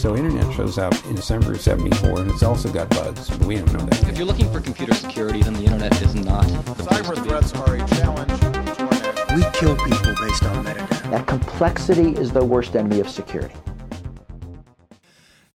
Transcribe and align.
So 0.00 0.16
internet 0.16 0.50
shows 0.54 0.78
up 0.78 0.94
in 1.10 1.14
December 1.14 1.52
of 1.52 1.60
74 1.60 2.20
and 2.20 2.30
it's 2.30 2.42
also 2.42 2.72
got 2.72 2.88
bugs, 2.88 3.28
but 3.28 3.46
we 3.46 3.56
don't 3.56 3.70
know 3.70 3.84
that. 3.84 4.08
If 4.08 4.16
you're 4.16 4.26
looking 4.26 4.50
for 4.50 4.58
computer 4.58 4.94
security, 4.94 5.42
then 5.42 5.52
the 5.52 5.64
internet 5.64 5.92
is 6.00 6.14
not. 6.14 6.46
the 6.64 6.84
Cyber 6.84 7.22
threats 7.22 7.52
are 7.52 7.74
a 7.74 7.86
challenge 7.86 8.32
We 9.36 9.42
kill 9.52 9.76
people 9.76 10.14
based 10.18 10.42
on 10.44 10.64
metadata. 10.64 11.10
That 11.10 11.26
complexity 11.26 12.18
is 12.18 12.32
the 12.32 12.42
worst 12.42 12.74
enemy 12.74 13.00
of 13.00 13.10
security. 13.10 13.54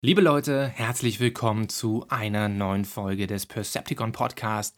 Liebe 0.02 0.20
Leute, 0.20 0.66
herzlich 0.66 1.20
willkommen 1.20 1.70
zu 1.70 2.04
einer 2.10 2.50
neuen 2.50 2.84
Folge 2.84 3.26
des 3.26 3.46
Percepticon 3.46 4.12
Podcast. 4.12 4.76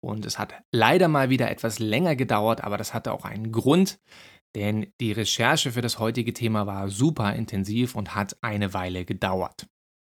Und 0.00 0.26
es 0.26 0.38
hat 0.38 0.52
leider 0.72 1.08
mal 1.08 1.30
wieder 1.30 1.50
etwas 1.50 1.78
länger 1.78 2.16
gedauert, 2.16 2.62
aber 2.62 2.76
das 2.76 2.92
hatte 2.92 3.12
auch 3.12 3.24
einen 3.24 3.50
Grund, 3.50 3.98
denn 4.56 4.90
die 5.00 5.12
Recherche 5.12 5.72
für 5.72 5.82
das 5.82 5.98
heutige 5.98 6.32
Thema 6.32 6.66
war 6.66 6.88
super 6.88 7.34
intensiv 7.34 7.94
und 7.94 8.14
hat 8.14 8.38
eine 8.40 8.72
Weile 8.72 9.04
gedauert. 9.04 9.66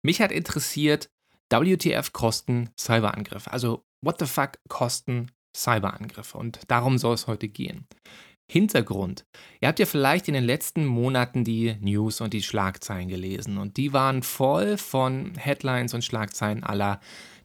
Mich 0.04 0.20
hat 0.20 0.30
interessiert, 0.30 1.10
WTF 1.50 2.12
kosten 2.12 2.70
Cyberangriffe. 2.78 3.52
Also, 3.52 3.84
what 4.00 4.20
the 4.20 4.26
fuck 4.26 4.60
kosten 4.68 5.32
Cyberangriffe? 5.56 6.38
Und 6.38 6.60
darum 6.68 6.98
soll 6.98 7.14
es 7.14 7.26
heute 7.26 7.48
gehen. 7.48 7.88
Hintergrund. 8.50 9.26
Ihr 9.60 9.68
habt 9.68 9.80
ja 9.80 9.86
vielleicht 9.86 10.28
in 10.28 10.34
den 10.34 10.44
letzten 10.44 10.86
Monaten 10.86 11.42
die 11.42 11.74
News 11.80 12.20
und 12.20 12.32
die 12.32 12.42
Schlagzeilen 12.42 13.08
gelesen 13.08 13.58
und 13.58 13.76
die 13.76 13.92
waren 13.92 14.22
voll 14.22 14.78
von 14.78 15.34
Headlines 15.34 15.94
und 15.94 16.04
Schlagzeilen 16.04 16.62
aller 16.62 17.00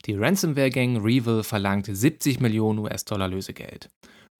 die 0.05 0.15
Ransomware-Gang 0.15 0.97
Revil 0.97 1.43
verlangt 1.43 1.89
70 1.91 2.39
Millionen 2.39 2.79
US-Dollar 2.79 3.29
Lösegeld. 3.29 3.89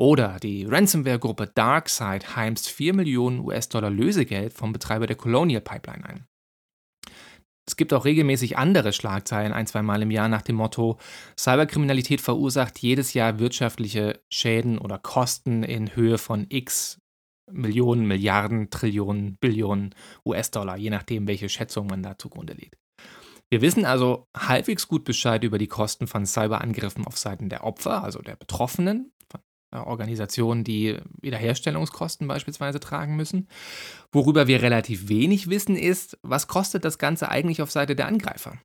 Oder 0.03 0.37
die 0.37 0.65
Ransomware-Gruppe 0.65 1.47
DarkSide 1.55 2.35
heimst 2.35 2.69
4 2.69 2.93
Millionen 2.93 3.39
US-Dollar 3.39 3.89
Lösegeld 3.89 4.51
vom 4.51 4.73
Betreiber 4.73 5.07
der 5.07 5.15
Colonial 5.15 5.61
Pipeline 5.61 6.03
ein. 6.03 6.27
Es 7.65 7.77
gibt 7.77 7.93
auch 7.93 8.03
regelmäßig 8.03 8.57
andere 8.57 8.91
Schlagzeilen, 8.91 9.53
ein, 9.53 9.65
zwei 9.65 9.81
Mal 9.81 10.01
im 10.01 10.11
Jahr 10.11 10.27
nach 10.27 10.41
dem 10.41 10.57
Motto, 10.57 10.99
Cyberkriminalität 11.39 12.19
verursacht 12.19 12.79
jedes 12.79 13.13
Jahr 13.13 13.39
wirtschaftliche 13.39 14.19
Schäden 14.29 14.77
oder 14.77 14.97
Kosten 14.97 15.63
in 15.63 15.95
Höhe 15.95 16.17
von 16.17 16.47
x 16.49 16.99
Millionen, 17.49 18.05
Milliarden, 18.05 18.69
Trillionen, 18.69 19.37
Billionen 19.39 19.95
US-Dollar, 20.25 20.75
je 20.75 20.89
nachdem, 20.89 21.29
welche 21.29 21.47
Schätzung 21.47 21.87
man 21.87 22.03
da 22.03 22.17
zugrunde 22.17 22.55
legt. 22.55 22.75
Wir 23.49 23.61
wissen 23.61 23.85
also 23.85 24.27
halbwegs 24.35 24.89
gut 24.89 25.05
Bescheid 25.05 25.45
über 25.45 25.59
die 25.59 25.67
Kosten 25.67 26.07
von 26.07 26.25
Cyberangriffen 26.25 27.07
auf 27.07 27.17
Seiten 27.17 27.47
der 27.47 27.63
Opfer, 27.63 28.03
also 28.03 28.19
der 28.19 28.35
Betroffenen, 28.35 29.12
Organisationen, 29.79 30.63
die 30.63 30.97
Wiederherstellungskosten 31.21 32.27
beispielsweise 32.27 32.79
tragen 32.79 33.15
müssen. 33.15 33.47
Worüber 34.11 34.47
wir 34.47 34.61
relativ 34.61 35.09
wenig 35.09 35.49
wissen, 35.49 35.75
ist, 35.75 36.17
was 36.21 36.47
kostet 36.47 36.85
das 36.85 36.97
Ganze 36.97 37.29
eigentlich 37.29 37.61
auf 37.61 37.71
Seite 37.71 37.95
der 37.95 38.07
Angreifer? 38.07 38.57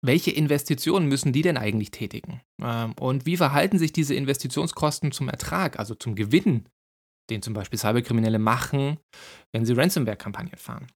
Welche 0.00 0.30
Investitionen 0.30 1.08
müssen 1.08 1.32
die 1.32 1.42
denn 1.42 1.56
eigentlich 1.56 1.90
tätigen? 1.90 2.40
Ähm, 2.62 2.92
Und 3.00 3.26
wie 3.26 3.36
verhalten 3.36 3.78
sich 3.78 3.92
diese 3.92 4.14
Investitionskosten 4.14 5.10
zum 5.12 5.28
Ertrag, 5.28 5.78
also 5.78 5.94
zum 5.94 6.14
Gewinn, 6.14 6.68
den 7.30 7.42
zum 7.42 7.52
Beispiel 7.52 7.78
Cyberkriminelle 7.78 8.38
machen, 8.38 8.98
wenn 9.52 9.64
sie 9.64 9.72
Ransomware-Kampagnen 9.72 10.56
fahren? 10.56 10.86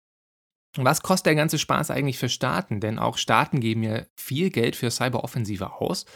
Was 0.78 1.02
kostet 1.02 1.26
der 1.26 1.34
ganze 1.34 1.58
Spaß 1.58 1.90
eigentlich 1.90 2.18
für 2.18 2.30
Staaten? 2.30 2.80
Denn 2.80 2.98
auch 2.98 3.18
Staaten 3.18 3.60
geben 3.60 3.82
ja 3.82 4.04
viel 4.16 4.50
Geld 4.50 4.74
für 4.74 4.90
Cyberoffensive 4.90 5.72
aus, 5.74 6.06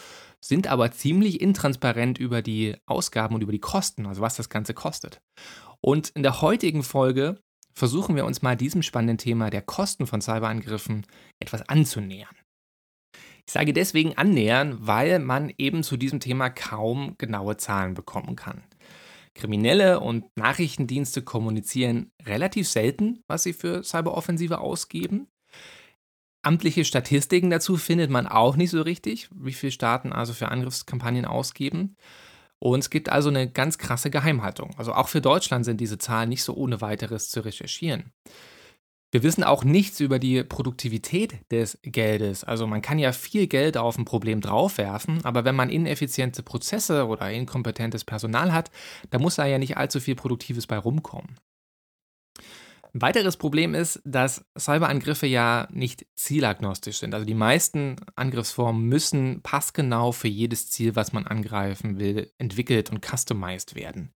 sind 0.44 0.66
aber 0.66 0.92
ziemlich 0.92 1.40
intransparent 1.40 2.18
über 2.18 2.42
die 2.42 2.76
Ausgaben 2.86 3.34
und 3.34 3.42
über 3.42 3.52
die 3.52 3.58
Kosten, 3.58 4.06
also 4.06 4.20
was 4.20 4.36
das 4.36 4.48
Ganze 4.48 4.74
kostet. 4.74 5.20
Und 5.80 6.10
in 6.10 6.22
der 6.22 6.40
heutigen 6.40 6.82
Folge 6.82 7.40
versuchen 7.74 8.16
wir 8.16 8.24
uns 8.24 8.42
mal 8.42 8.56
diesem 8.56 8.82
spannenden 8.82 9.18
Thema 9.18 9.50
der 9.50 9.62
Kosten 9.62 10.06
von 10.06 10.20
Cyberangriffen 10.20 11.06
etwas 11.40 11.68
anzunähern. 11.68 12.34
Ich 13.46 13.52
sage 13.52 13.72
deswegen 13.72 14.16
annähern, 14.16 14.78
weil 14.80 15.20
man 15.20 15.52
eben 15.56 15.84
zu 15.84 15.96
diesem 15.96 16.18
Thema 16.18 16.50
kaum 16.50 17.14
genaue 17.18 17.56
Zahlen 17.56 17.94
bekommen 17.94 18.34
kann. 18.34 18.64
Kriminelle 19.34 20.00
und 20.00 20.24
Nachrichtendienste 20.36 21.22
kommunizieren 21.22 22.10
relativ 22.24 22.68
selten, 22.68 23.20
was 23.28 23.42
sie 23.42 23.52
für 23.52 23.84
Cyberoffensive 23.84 24.58
ausgeben. 24.58 25.28
Amtliche 26.46 26.84
Statistiken 26.84 27.50
dazu 27.50 27.76
findet 27.76 28.08
man 28.08 28.28
auch 28.28 28.54
nicht 28.54 28.70
so 28.70 28.80
richtig, 28.80 29.28
wie 29.34 29.52
viele 29.52 29.72
Staaten 29.72 30.12
also 30.12 30.32
für 30.32 30.46
Angriffskampagnen 30.46 31.24
ausgeben. 31.24 31.96
Und 32.60 32.78
es 32.78 32.88
gibt 32.88 33.08
also 33.08 33.30
eine 33.30 33.50
ganz 33.50 33.78
krasse 33.78 34.10
Geheimhaltung. 34.10 34.70
Also 34.76 34.92
auch 34.92 35.08
für 35.08 35.20
Deutschland 35.20 35.64
sind 35.64 35.80
diese 35.80 35.98
Zahlen 35.98 36.28
nicht 36.28 36.44
so 36.44 36.54
ohne 36.54 36.80
weiteres 36.80 37.30
zu 37.30 37.40
recherchieren. 37.40 38.12
Wir 39.10 39.24
wissen 39.24 39.42
auch 39.42 39.64
nichts 39.64 39.98
über 39.98 40.20
die 40.20 40.44
Produktivität 40.44 41.34
des 41.50 41.80
Geldes. 41.82 42.44
Also 42.44 42.68
man 42.68 42.80
kann 42.80 43.00
ja 43.00 43.10
viel 43.10 43.48
Geld 43.48 43.76
auf 43.76 43.98
ein 43.98 44.04
Problem 44.04 44.40
draufwerfen, 44.40 45.24
aber 45.24 45.44
wenn 45.44 45.56
man 45.56 45.68
ineffiziente 45.68 46.44
Prozesse 46.44 47.08
oder 47.08 47.28
inkompetentes 47.28 48.04
Personal 48.04 48.52
hat, 48.52 48.70
da 49.10 49.18
muss 49.18 49.34
da 49.34 49.46
ja 49.46 49.58
nicht 49.58 49.78
allzu 49.78 49.98
viel 49.98 50.14
Produktives 50.14 50.68
bei 50.68 50.78
rumkommen. 50.78 51.38
Ein 52.96 53.02
weiteres 53.02 53.36
Problem 53.36 53.74
ist, 53.74 54.00
dass 54.06 54.46
Cyberangriffe 54.58 55.26
ja 55.26 55.68
nicht 55.70 56.06
zielagnostisch 56.14 56.96
sind. 56.96 57.12
Also 57.12 57.26
die 57.26 57.34
meisten 57.34 57.96
Angriffsformen 58.14 58.86
müssen 58.88 59.42
passgenau 59.42 60.12
für 60.12 60.28
jedes 60.28 60.70
Ziel, 60.70 60.96
was 60.96 61.12
man 61.12 61.26
angreifen 61.26 61.98
will, 61.98 62.32
entwickelt 62.38 62.90
und 62.90 63.04
customized 63.04 63.74
werden. 63.74 64.14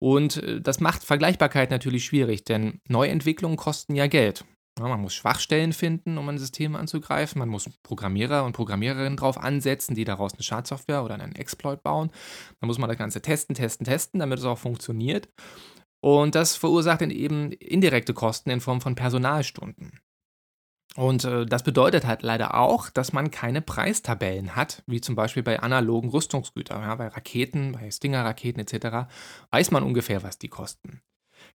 Und 0.00 0.38
äh, 0.38 0.60
das 0.60 0.80
macht 0.80 1.04
Vergleichbarkeit 1.04 1.70
natürlich 1.70 2.04
schwierig, 2.04 2.44
denn 2.44 2.80
Neuentwicklungen 2.88 3.56
kosten 3.56 3.94
ja 3.94 4.08
Geld. 4.08 4.44
Ja, 4.80 4.88
man 4.88 5.02
muss 5.02 5.14
Schwachstellen 5.14 5.72
finden, 5.72 6.18
um 6.18 6.28
ein 6.28 6.38
System 6.38 6.74
anzugreifen. 6.74 7.38
Man 7.38 7.48
muss 7.48 7.70
Programmierer 7.84 8.44
und 8.44 8.54
Programmiererinnen 8.54 9.18
drauf 9.18 9.38
ansetzen, 9.38 9.94
die 9.94 10.04
daraus 10.04 10.34
eine 10.34 10.42
Schadsoftware 10.42 11.04
oder 11.04 11.14
einen 11.14 11.36
Exploit 11.36 11.84
bauen. 11.84 12.10
Dann 12.60 12.66
muss 12.66 12.78
man 12.78 12.88
das 12.88 12.98
Ganze 12.98 13.22
testen, 13.22 13.54
testen, 13.54 13.86
testen, 13.86 14.18
damit 14.18 14.40
es 14.40 14.44
auch 14.44 14.58
funktioniert. 14.58 15.28
Und 16.00 16.34
das 16.34 16.56
verursacht 16.56 17.02
dann 17.02 17.10
eben 17.10 17.52
indirekte 17.52 18.14
Kosten 18.14 18.50
in 18.50 18.60
Form 18.60 18.80
von 18.80 18.94
Personalstunden. 18.94 20.00
Und 20.96 21.24
äh, 21.24 21.46
das 21.46 21.62
bedeutet 21.62 22.04
halt 22.06 22.22
leider 22.22 22.54
auch, 22.54 22.90
dass 22.90 23.12
man 23.12 23.30
keine 23.30 23.62
Preistabellen 23.62 24.56
hat, 24.56 24.82
wie 24.86 25.00
zum 25.00 25.14
Beispiel 25.14 25.42
bei 25.42 25.60
analogen 25.60 26.10
Rüstungsgütern. 26.10 26.82
Ja, 26.82 26.94
bei 26.96 27.08
Raketen, 27.08 27.72
bei 27.72 27.90
Stinger-Raketen 27.90 28.60
etc. 28.60 29.10
weiß 29.50 29.70
man 29.70 29.84
ungefähr, 29.84 30.22
was 30.22 30.38
die 30.38 30.48
kosten. 30.48 31.00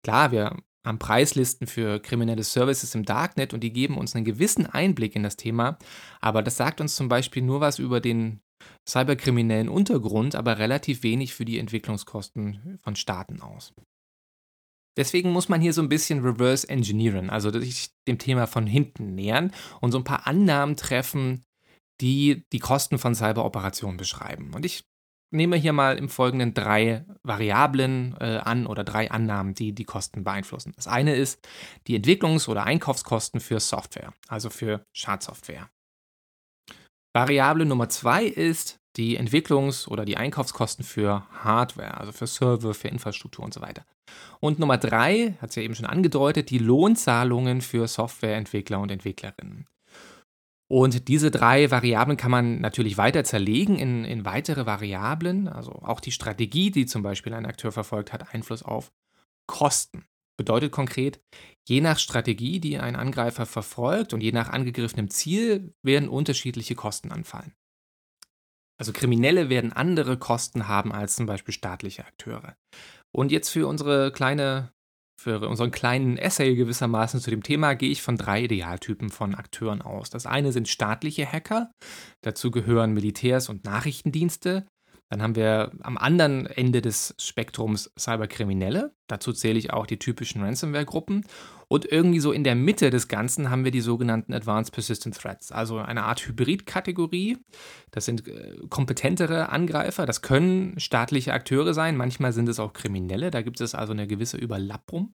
Klar, 0.03 0.31
wir 0.31 0.55
haben 0.85 0.99
Preislisten 0.99 1.65
für 1.65 1.99
kriminelle 1.99 2.43
Services 2.43 2.93
im 2.93 3.05
Darknet 3.05 3.53
und 3.53 3.61
die 3.61 3.73
geben 3.73 3.97
uns 3.97 4.15
einen 4.15 4.25
gewissen 4.25 4.65
Einblick 4.65 5.15
in 5.15 5.23
das 5.23 5.37
Thema, 5.37 5.77
aber 6.19 6.43
das 6.43 6.57
sagt 6.57 6.81
uns 6.81 6.95
zum 6.95 7.07
Beispiel 7.07 7.41
nur 7.41 7.61
was 7.61 7.79
über 7.79 8.01
den 8.01 8.41
cyberkriminellen 8.87 9.69
Untergrund, 9.69 10.35
aber 10.35 10.57
relativ 10.57 11.03
wenig 11.03 11.33
für 11.33 11.45
die 11.45 11.57
Entwicklungskosten 11.57 12.79
von 12.81 12.95
Staaten 12.95 13.41
aus. 13.41 13.73
Deswegen 14.97 15.31
muss 15.31 15.49
man 15.49 15.61
hier 15.61 15.73
so 15.73 15.81
ein 15.81 15.89
bisschen 15.89 16.23
reverse 16.23 16.67
engineeren, 16.69 17.29
also 17.29 17.51
sich 17.59 17.89
dem 18.07 18.19
Thema 18.19 18.47
von 18.47 18.67
hinten 18.67 19.15
nähern 19.15 19.51
und 19.81 19.91
so 19.91 19.97
ein 19.97 20.03
paar 20.03 20.27
Annahmen 20.27 20.75
treffen, 20.75 21.45
die 22.01 22.43
die 22.51 22.59
Kosten 22.59 22.97
von 22.97 23.15
Cyberoperationen 23.15 23.97
beschreiben. 23.97 24.53
Und 24.53 24.65
ich 24.65 24.85
nehme 25.31 25.57
hier 25.57 25.73
mal 25.73 25.97
im 25.97 26.09
Folgenden 26.09 26.53
drei 26.53 27.05
Variablen 27.23 28.15
äh, 28.19 28.37
an 28.43 28.67
oder 28.67 28.83
drei 28.83 29.09
Annahmen, 29.09 29.55
die 29.55 29.73
die 29.73 29.83
Kosten 29.83 30.23
beeinflussen. 30.23 30.73
Das 30.75 30.87
eine 30.87 31.15
ist 31.15 31.45
die 31.87 31.99
Entwicklungs- 31.99 32.47
oder 32.47 32.63
Einkaufskosten 32.63 33.39
für 33.39 33.59
Software, 33.59 34.13
also 34.27 34.49
für 34.49 34.85
Schadsoftware. 34.95 35.69
Variable 37.15 37.65
Nummer 37.65 37.89
zwei 37.89 38.25
ist 38.25 38.79
die 38.95 39.19
Entwicklungs- 39.19 39.87
oder 39.87 40.05
die 40.05 40.17
Einkaufskosten 40.17 40.85
für 40.85 41.27
Hardware, 41.31 41.97
also 41.97 42.11
für 42.11 42.27
Server, 42.27 42.73
für 42.73 42.87
Infrastruktur 42.87 43.43
und 43.43 43.53
so 43.53 43.61
weiter. 43.61 43.85
Und 44.39 44.59
Nummer 44.59 44.77
drei, 44.77 45.37
hat 45.41 45.51
es 45.51 45.55
ja 45.55 45.63
eben 45.63 45.75
schon 45.75 45.85
angedeutet, 45.85 46.49
die 46.49 46.57
Lohnzahlungen 46.57 47.61
für 47.61 47.87
Softwareentwickler 47.87 48.79
und 48.79 48.91
Entwicklerinnen. 48.91 49.67
Und 50.67 51.07
diese 51.07 51.29
drei 51.29 51.69
Variablen 51.69 52.17
kann 52.17 52.31
man 52.31 52.59
natürlich 52.59 52.97
weiter 52.97 53.23
zerlegen 53.23 53.77
in, 53.77 54.05
in 54.05 54.25
weitere 54.25 54.65
Variablen. 54.65 55.47
Also 55.47 55.71
auch 55.71 55.99
die 55.99 56.11
Strategie, 56.11 56.71
die 56.71 56.85
zum 56.85 57.03
Beispiel 57.03 57.33
ein 57.33 57.45
Akteur 57.45 57.71
verfolgt, 57.71 58.11
hat 58.11 58.33
Einfluss 58.33 58.63
auf 58.63 58.91
Kosten. 59.45 60.05
Bedeutet 60.35 60.71
konkret, 60.71 61.21
je 61.67 61.79
nach 61.79 61.99
Strategie, 61.99 62.59
die 62.59 62.79
ein 62.79 62.95
Angreifer 62.95 63.45
verfolgt 63.45 64.13
und 64.13 64.21
je 64.21 64.31
nach 64.31 64.49
angegriffenem 64.49 65.09
Ziel 65.09 65.75
werden 65.83 66.09
unterschiedliche 66.09 66.73
Kosten 66.73 67.11
anfallen. 67.11 67.53
Also 68.79 68.91
Kriminelle 68.93 69.49
werden 69.49 69.71
andere 69.71 70.17
Kosten 70.17 70.67
haben 70.67 70.91
als 70.91 71.15
zum 71.15 71.27
Beispiel 71.27 71.53
staatliche 71.53 72.05
Akteure. 72.05 72.55
Und 73.15 73.31
jetzt 73.31 73.49
für 73.49 73.67
unsere 73.67 74.11
kleine, 74.11 74.73
für 75.21 75.47
unseren 75.47 75.71
kleinen 75.71 76.17
Essay 76.17 76.55
gewissermaßen 76.55 77.19
zu 77.19 77.29
dem 77.29 77.43
Thema 77.43 77.75
gehe 77.75 77.91
ich 77.91 78.01
von 78.01 78.17
drei 78.17 78.43
Idealtypen 78.43 79.09
von 79.09 79.35
Akteuren 79.35 79.81
aus. 79.81 80.09
Das 80.09 80.25
eine 80.25 80.51
sind 80.51 80.67
staatliche 80.67 81.25
Hacker, 81.25 81.71
dazu 82.21 82.49
gehören 82.49 82.93
Militärs 82.93 83.49
und 83.49 83.65
Nachrichtendienste, 83.65 84.65
Dann 85.13 85.21
haben 85.21 85.35
wir 85.35 85.69
am 85.81 85.99
anderen 85.99 86.47
Ende 86.47 86.81
des 86.81 87.13
Spektrums 87.19 87.93
Cyberkriminelle. 87.99 88.95
Dazu 89.05 89.31
zähle 89.31 89.59
ich 89.59 89.71
auch 89.71 89.85
die 89.85 89.99
typischen 89.99 90.41
Ransomware-Gruppen. 90.41 91.23
Und 91.67 91.85
irgendwie 91.85 92.19
so 92.19 92.31
in 92.31 92.43
der 92.43 92.55
Mitte 92.55 92.89
des 92.89 93.09
Ganzen 93.09 93.51
haben 93.51 93.63
wir 93.63 93.69
die 93.69 93.81
sogenannten 93.81 94.33
Advanced 94.33 94.73
Persistent 94.73 95.15
Threats, 95.15 95.51
also 95.51 95.77
eine 95.77 96.05
Art 96.05 96.25
Hybrid-Kategorie. 96.25 97.37
Das 97.91 98.05
sind 98.05 98.27
äh, 98.27 98.57
kompetentere 98.71 99.49
Angreifer. 99.49 100.07
Das 100.07 100.23
können 100.23 100.79
staatliche 100.79 101.33
Akteure 101.33 101.75
sein. 101.75 101.95
Manchmal 101.95 102.33
sind 102.33 102.49
es 102.49 102.59
auch 102.59 102.73
Kriminelle. 102.73 103.29
Da 103.29 103.43
gibt 103.43 103.61
es 103.61 103.75
also 103.75 103.93
eine 103.93 104.07
gewisse 104.07 104.37
Überlappung. 104.37 105.13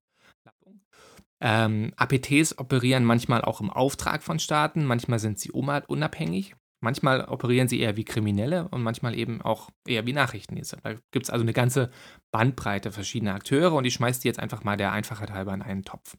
Ähm, 1.41 1.91
APTs 1.97 2.57
operieren 2.57 3.03
manchmal 3.03 3.41
auch 3.41 3.59
im 3.59 3.69
Auftrag 3.69 4.23
von 4.23 4.39
Staaten, 4.39 4.85
manchmal 4.85 5.19
sind 5.19 5.39
sie 5.39 5.51
unabhängig. 5.51 6.55
Manchmal 6.81 7.25
operieren 7.25 7.67
sie 7.67 7.79
eher 7.79 7.97
wie 7.97 8.05
Kriminelle 8.05 8.69
und 8.69 8.81
manchmal 8.81 9.17
eben 9.17 9.41
auch 9.41 9.69
eher 9.85 10.05
wie 10.05 10.13
Nachrichtendienste. 10.13 10.77
Da 10.81 10.93
gibt 11.11 11.25
es 11.25 11.29
also 11.29 11.43
eine 11.43 11.53
ganze 11.53 11.91
Bandbreite 12.31 12.91
verschiedener 12.91 13.35
Akteure 13.35 13.73
und 13.73 13.85
ich 13.85 13.93
schmeiße 13.95 14.21
die 14.21 14.27
jetzt 14.29 14.39
einfach 14.39 14.63
mal 14.63 14.77
der 14.77 14.93
Einfachheit 14.93 15.31
halber 15.31 15.53
in 15.53 15.61
einen 15.61 15.83
Topf. 15.83 16.15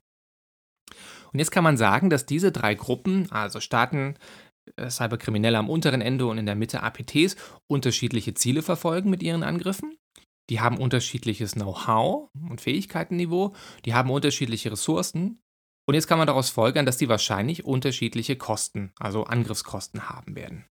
Und 1.33 1.39
jetzt 1.39 1.51
kann 1.51 1.65
man 1.65 1.77
sagen, 1.77 2.11
dass 2.11 2.27
diese 2.27 2.53
drei 2.53 2.75
Gruppen, 2.75 3.31
also 3.31 3.61
Staaten, 3.61 4.17
äh, 4.77 4.91
Cyberkriminelle 4.91 5.57
am 5.57 5.71
unteren 5.71 6.03
Ende 6.03 6.27
und 6.27 6.39
in 6.39 6.47
der 6.47 6.57
Mitte 6.57 6.83
APTs, 6.83 7.37
unterschiedliche 7.67 8.35
Ziele 8.35 8.63
verfolgen 8.63 9.09
mit 9.09 9.23
ihren 9.23 9.43
Angriffen. 9.43 9.97
Die 10.51 10.61
haben 10.61 10.79
unterschiedliches 10.79 11.53
Know-how 11.53 12.29
und 12.35 12.61
Fähigkeitenniveau, 12.61 13.55
die 13.85 13.95
haben 13.95 14.11
unterschiedliche 14.11 14.73
Ressourcen 14.73 15.41
und 15.91 15.95
jetzt 15.95 16.07
kann 16.07 16.19
man 16.19 16.29
daraus 16.29 16.51
folgern, 16.51 16.87
dass 16.87 16.99
die 16.99 17.09
wahrscheinlich 17.09 17.65
unterschiedliche 17.65 18.37
Kosten, 18.37 18.93
also 19.01 19.25
Angriffskosten 19.25 20.09
haben 20.09 20.37
werden. 20.37 20.65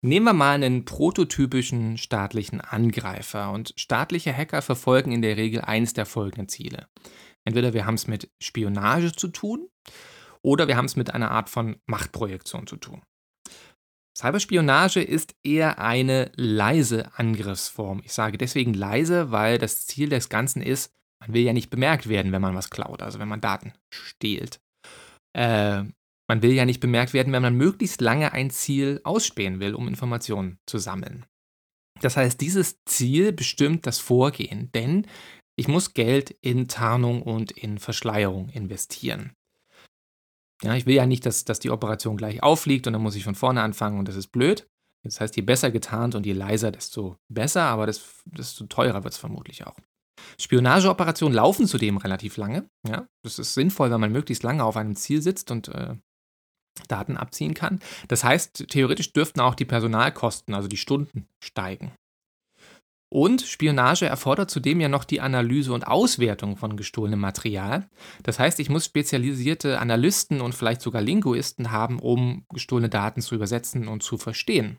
Nehmen 0.00 0.24
wir 0.24 0.32
mal 0.32 0.54
einen 0.54 0.86
prototypischen 0.86 1.98
staatlichen 1.98 2.62
Angreifer 2.62 3.52
und 3.52 3.74
staatliche 3.76 4.34
Hacker 4.34 4.62
verfolgen 4.62 5.12
in 5.12 5.20
der 5.20 5.36
Regel 5.36 5.60
eines 5.60 5.92
der 5.92 6.06
folgenden 6.06 6.48
Ziele. 6.48 6.88
Entweder 7.44 7.74
wir 7.74 7.84
haben 7.84 7.96
es 7.96 8.06
mit 8.06 8.30
Spionage 8.40 9.12
zu 9.12 9.28
tun 9.28 9.68
oder 10.40 10.66
wir 10.66 10.78
haben 10.78 10.86
es 10.86 10.96
mit 10.96 11.12
einer 11.12 11.30
Art 11.30 11.50
von 11.50 11.76
Machtprojektion 11.84 12.66
zu 12.66 12.78
tun. 12.78 13.02
Cyberspionage 14.16 15.02
ist 15.02 15.34
eher 15.42 15.78
eine 15.78 16.32
leise 16.36 17.10
Angriffsform. 17.16 18.00
Ich 18.02 18.14
sage 18.14 18.38
deswegen 18.38 18.72
leise, 18.72 19.30
weil 19.30 19.58
das 19.58 19.86
Ziel 19.86 20.08
des 20.08 20.30
Ganzen 20.30 20.62
ist, 20.62 20.90
man 21.26 21.34
will 21.34 21.42
ja 21.42 21.52
nicht 21.52 21.70
bemerkt 21.70 22.08
werden, 22.08 22.32
wenn 22.32 22.42
man 22.42 22.54
was 22.54 22.70
klaut, 22.70 23.02
also 23.02 23.18
wenn 23.18 23.28
man 23.28 23.40
Daten 23.40 23.72
stehlt. 23.90 24.60
Äh, 25.36 25.84
man 26.28 26.42
will 26.42 26.52
ja 26.52 26.64
nicht 26.64 26.80
bemerkt 26.80 27.12
werden, 27.12 27.32
wenn 27.32 27.42
man 27.42 27.56
möglichst 27.56 28.00
lange 28.00 28.32
ein 28.32 28.50
Ziel 28.50 29.00
ausspähen 29.04 29.60
will, 29.60 29.74
um 29.74 29.88
Informationen 29.88 30.58
zu 30.66 30.78
sammeln. 30.78 31.26
Das 32.00 32.16
heißt, 32.16 32.40
dieses 32.40 32.82
Ziel 32.86 33.32
bestimmt 33.32 33.86
das 33.86 33.98
Vorgehen, 33.98 34.70
denn 34.72 35.06
ich 35.56 35.68
muss 35.68 35.94
Geld 35.94 36.36
in 36.40 36.66
Tarnung 36.66 37.22
und 37.22 37.52
in 37.52 37.78
Verschleierung 37.78 38.48
investieren. 38.48 39.32
Ja, 40.62 40.74
ich 40.74 40.86
will 40.86 40.94
ja 40.94 41.06
nicht, 41.06 41.26
dass, 41.26 41.44
dass 41.44 41.60
die 41.60 41.70
Operation 41.70 42.16
gleich 42.16 42.42
auffliegt 42.42 42.86
und 42.86 42.94
dann 42.94 43.02
muss 43.02 43.16
ich 43.16 43.24
von 43.24 43.34
vorne 43.34 43.62
anfangen 43.62 43.98
und 43.98 44.08
das 44.08 44.16
ist 44.16 44.28
blöd. 44.28 44.66
Das 45.04 45.20
heißt, 45.20 45.36
je 45.36 45.42
besser 45.42 45.70
getarnt 45.70 46.14
und 46.14 46.24
je 46.24 46.32
leiser, 46.32 46.72
desto 46.72 47.18
besser, 47.28 47.64
aber 47.64 47.86
desto 47.86 48.66
teurer 48.66 49.04
wird 49.04 49.12
es 49.12 49.18
vermutlich 49.18 49.66
auch. 49.66 49.76
Spionageoperationen 50.38 51.34
laufen 51.34 51.66
zudem 51.66 51.96
relativ 51.96 52.36
lange. 52.36 52.68
Ja? 52.86 53.06
Das 53.22 53.38
ist 53.38 53.54
sinnvoll, 53.54 53.90
wenn 53.90 54.00
man 54.00 54.12
möglichst 54.12 54.42
lange 54.42 54.64
auf 54.64 54.76
einem 54.76 54.96
Ziel 54.96 55.22
sitzt 55.22 55.50
und 55.50 55.68
äh, 55.68 55.96
Daten 56.88 57.16
abziehen 57.16 57.54
kann. 57.54 57.80
Das 58.08 58.24
heißt, 58.24 58.66
theoretisch 58.68 59.12
dürften 59.12 59.40
auch 59.40 59.54
die 59.54 59.64
Personalkosten, 59.64 60.54
also 60.54 60.68
die 60.68 60.76
Stunden, 60.76 61.28
steigen. 61.42 61.92
Und 63.14 63.42
Spionage 63.42 64.06
erfordert 64.06 64.50
zudem 64.50 64.80
ja 64.80 64.88
noch 64.88 65.04
die 65.04 65.20
Analyse 65.20 65.72
und 65.72 65.86
Auswertung 65.86 66.56
von 66.56 66.76
gestohlenem 66.76 67.20
Material. 67.20 67.88
Das 68.24 68.40
heißt, 68.40 68.58
ich 68.58 68.70
muss 68.70 68.86
spezialisierte 68.86 69.78
Analysten 69.78 70.40
und 70.40 70.52
vielleicht 70.52 70.80
sogar 70.80 71.00
Linguisten 71.00 71.70
haben, 71.70 72.00
um 72.00 72.44
gestohlene 72.52 72.88
Daten 72.88 73.20
zu 73.20 73.36
übersetzen 73.36 73.86
und 73.86 74.02
zu 74.02 74.18
verstehen. 74.18 74.78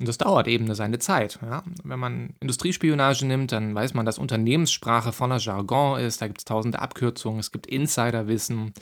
Und 0.00 0.08
das 0.08 0.16
dauert 0.16 0.48
eben 0.48 0.74
seine 0.74 0.98
Zeit. 0.98 1.38
Ja? 1.42 1.62
Wenn 1.84 1.98
man 1.98 2.34
Industriespionage 2.40 3.26
nimmt, 3.26 3.52
dann 3.52 3.74
weiß 3.74 3.92
man, 3.92 4.06
dass 4.06 4.18
Unternehmenssprache 4.18 5.12
voller 5.12 5.36
Jargon 5.36 6.00
ist. 6.00 6.22
Da 6.22 6.26
gibt 6.26 6.38
es 6.38 6.46
tausende 6.46 6.80
Abkürzungen, 6.80 7.38
es 7.38 7.52
gibt 7.52 7.66
Insiderwissen. 7.66 8.72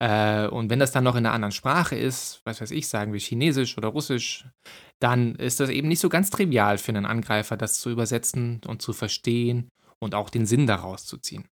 Äh, 0.00 0.48
und 0.48 0.68
wenn 0.68 0.78
das 0.78 0.92
dann 0.92 1.04
noch 1.04 1.16
in 1.16 1.24
einer 1.24 1.34
anderen 1.34 1.52
Sprache 1.52 1.96
ist, 1.96 2.42
was 2.44 2.60
weiß 2.60 2.72
ich, 2.72 2.88
sagen 2.88 3.14
wir 3.14 3.20
Chinesisch 3.20 3.78
oder 3.78 3.88
Russisch, 3.88 4.44
dann 5.00 5.34
ist 5.36 5.60
das 5.60 5.70
eben 5.70 5.88
nicht 5.88 6.00
so 6.00 6.10
ganz 6.10 6.28
trivial 6.28 6.76
für 6.76 6.90
einen 6.92 7.06
Angreifer, 7.06 7.56
das 7.56 7.80
zu 7.80 7.88
übersetzen 7.88 8.60
und 8.66 8.82
zu 8.82 8.92
verstehen 8.92 9.70
und 9.98 10.14
auch 10.14 10.28
den 10.28 10.44
Sinn 10.44 10.66
daraus 10.66 11.06
zu 11.06 11.16
ziehen. 11.16 11.48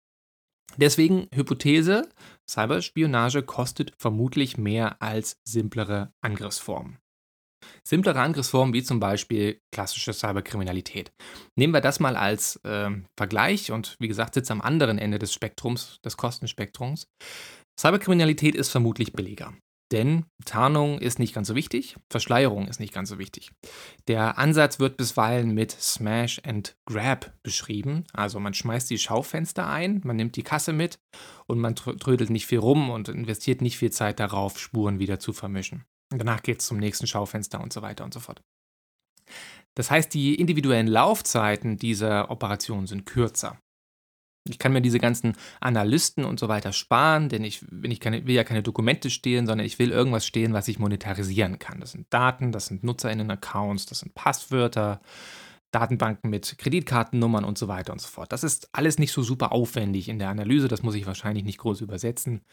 Deswegen 0.77 1.27
Hypothese, 1.31 2.09
Cyberspionage 2.49 3.43
kostet 3.43 3.93
vermutlich 3.99 4.57
mehr 4.57 4.99
als 4.99 5.39
simplere 5.43 6.11
Angriffsformen. 6.21 6.97
Simplere 7.83 8.19
Angriffsformen 8.19 8.73
wie 8.73 8.83
zum 8.83 8.99
Beispiel 8.99 9.59
klassische 9.73 10.13
Cyberkriminalität. 10.13 11.11
Nehmen 11.55 11.73
wir 11.73 11.81
das 11.81 11.99
mal 11.99 12.15
als 12.15 12.57
äh, 12.63 12.89
Vergleich 13.17 13.71
und 13.71 13.95
wie 13.99 14.07
gesagt 14.07 14.33
sitzt 14.33 14.51
am 14.51 14.61
anderen 14.61 14.97
Ende 14.97 15.19
des 15.19 15.33
Spektrums, 15.33 15.99
des 16.03 16.17
Kostenspektrums. 16.17 17.07
Cyberkriminalität 17.79 18.55
ist 18.55 18.69
vermutlich 18.69 19.13
billiger. 19.13 19.53
Denn 19.91 20.25
Tarnung 20.45 20.97
ist 20.97 21.19
nicht 21.19 21.35
ganz 21.35 21.47
so 21.47 21.55
wichtig, 21.55 21.95
Verschleierung 22.11 22.67
ist 22.67 22.79
nicht 22.79 22.93
ganz 22.93 23.09
so 23.09 23.19
wichtig. 23.19 23.51
Der 24.07 24.39
Ansatz 24.39 24.79
wird 24.79 24.97
bisweilen 24.97 25.53
mit 25.53 25.71
Smash 25.71 26.41
and 26.43 26.75
Grab 26.85 27.33
beschrieben. 27.43 28.03
Also 28.11 28.39
man 28.39 28.55
schmeißt 28.55 28.89
die 28.89 28.97
Schaufenster 28.97 29.67
ein, 29.67 30.01
man 30.03 30.15
nimmt 30.15 30.37
die 30.37 30.43
Kasse 30.43 30.73
mit 30.73 30.97
und 31.45 31.59
man 31.59 31.75
trödelt 31.75 32.31
nicht 32.31 32.47
viel 32.47 32.59
rum 32.59 32.89
und 32.89 33.09
investiert 33.09 33.61
nicht 33.61 33.77
viel 33.77 33.91
Zeit 33.91 34.19
darauf, 34.19 34.59
Spuren 34.59 34.97
wieder 34.97 35.19
zu 35.19 35.33
vermischen. 35.33 35.85
Danach 36.09 36.43
geht 36.43 36.61
es 36.61 36.67
zum 36.67 36.77
nächsten 36.77 37.07
Schaufenster 37.07 37.61
und 37.61 37.73
so 37.73 37.81
weiter 37.81 38.03
und 38.03 38.13
so 38.13 38.19
fort. 38.19 38.41
Das 39.75 39.91
heißt, 39.91 40.13
die 40.13 40.35
individuellen 40.35 40.87
Laufzeiten 40.87 41.77
dieser 41.77 42.31
Operation 42.31 42.87
sind 42.87 43.05
kürzer. 43.05 43.59
Ich 44.47 44.59
kann 44.59 44.73
mir 44.73 44.81
diese 44.81 44.99
ganzen 44.99 45.35
Analysten 45.59 46.23
und 46.23 46.39
so 46.39 46.47
weiter 46.47 46.71
sparen, 46.71 47.29
denn 47.29 47.43
ich, 47.43 47.65
ich 47.83 47.99
keine, 47.99 48.27
will 48.27 48.35
ja 48.35 48.43
keine 48.43 48.61
Dokumente 48.61 49.09
stehlen, 49.09 49.47
sondern 49.47 49.65
ich 49.65 49.79
will 49.79 49.89
irgendwas 49.89 50.25
stehlen, 50.25 50.53
was 50.53 50.67
ich 50.67 50.77
monetarisieren 50.77 51.57
kann. 51.57 51.79
Das 51.79 51.91
sind 51.91 52.05
Daten, 52.13 52.51
das 52.51 52.67
sind 52.67 52.83
NutzerInnen-Accounts, 52.83 53.87
das 53.87 53.99
sind 53.99 54.13
Passwörter, 54.13 55.01
Datenbanken 55.75 56.29
mit 56.29 56.57
Kreditkartennummern 56.57 57.43
und 57.43 57.57
so 57.57 57.67
weiter 57.67 57.91
und 57.91 57.99
so 57.99 58.07
fort. 58.07 58.31
Das 58.31 58.45
ist 58.45 58.69
alles 58.71 58.97
nicht 58.97 59.11
so 59.11 59.21
super 59.21 59.51
aufwendig 59.51 60.07
in 60.07 60.19
der 60.19 60.29
Analyse, 60.29 60.69
das 60.69 60.83
muss 60.83 60.95
ich 60.95 61.05
wahrscheinlich 61.05 61.43
nicht 61.43 61.57
groß 61.57 61.81
übersetzen, 61.81 62.45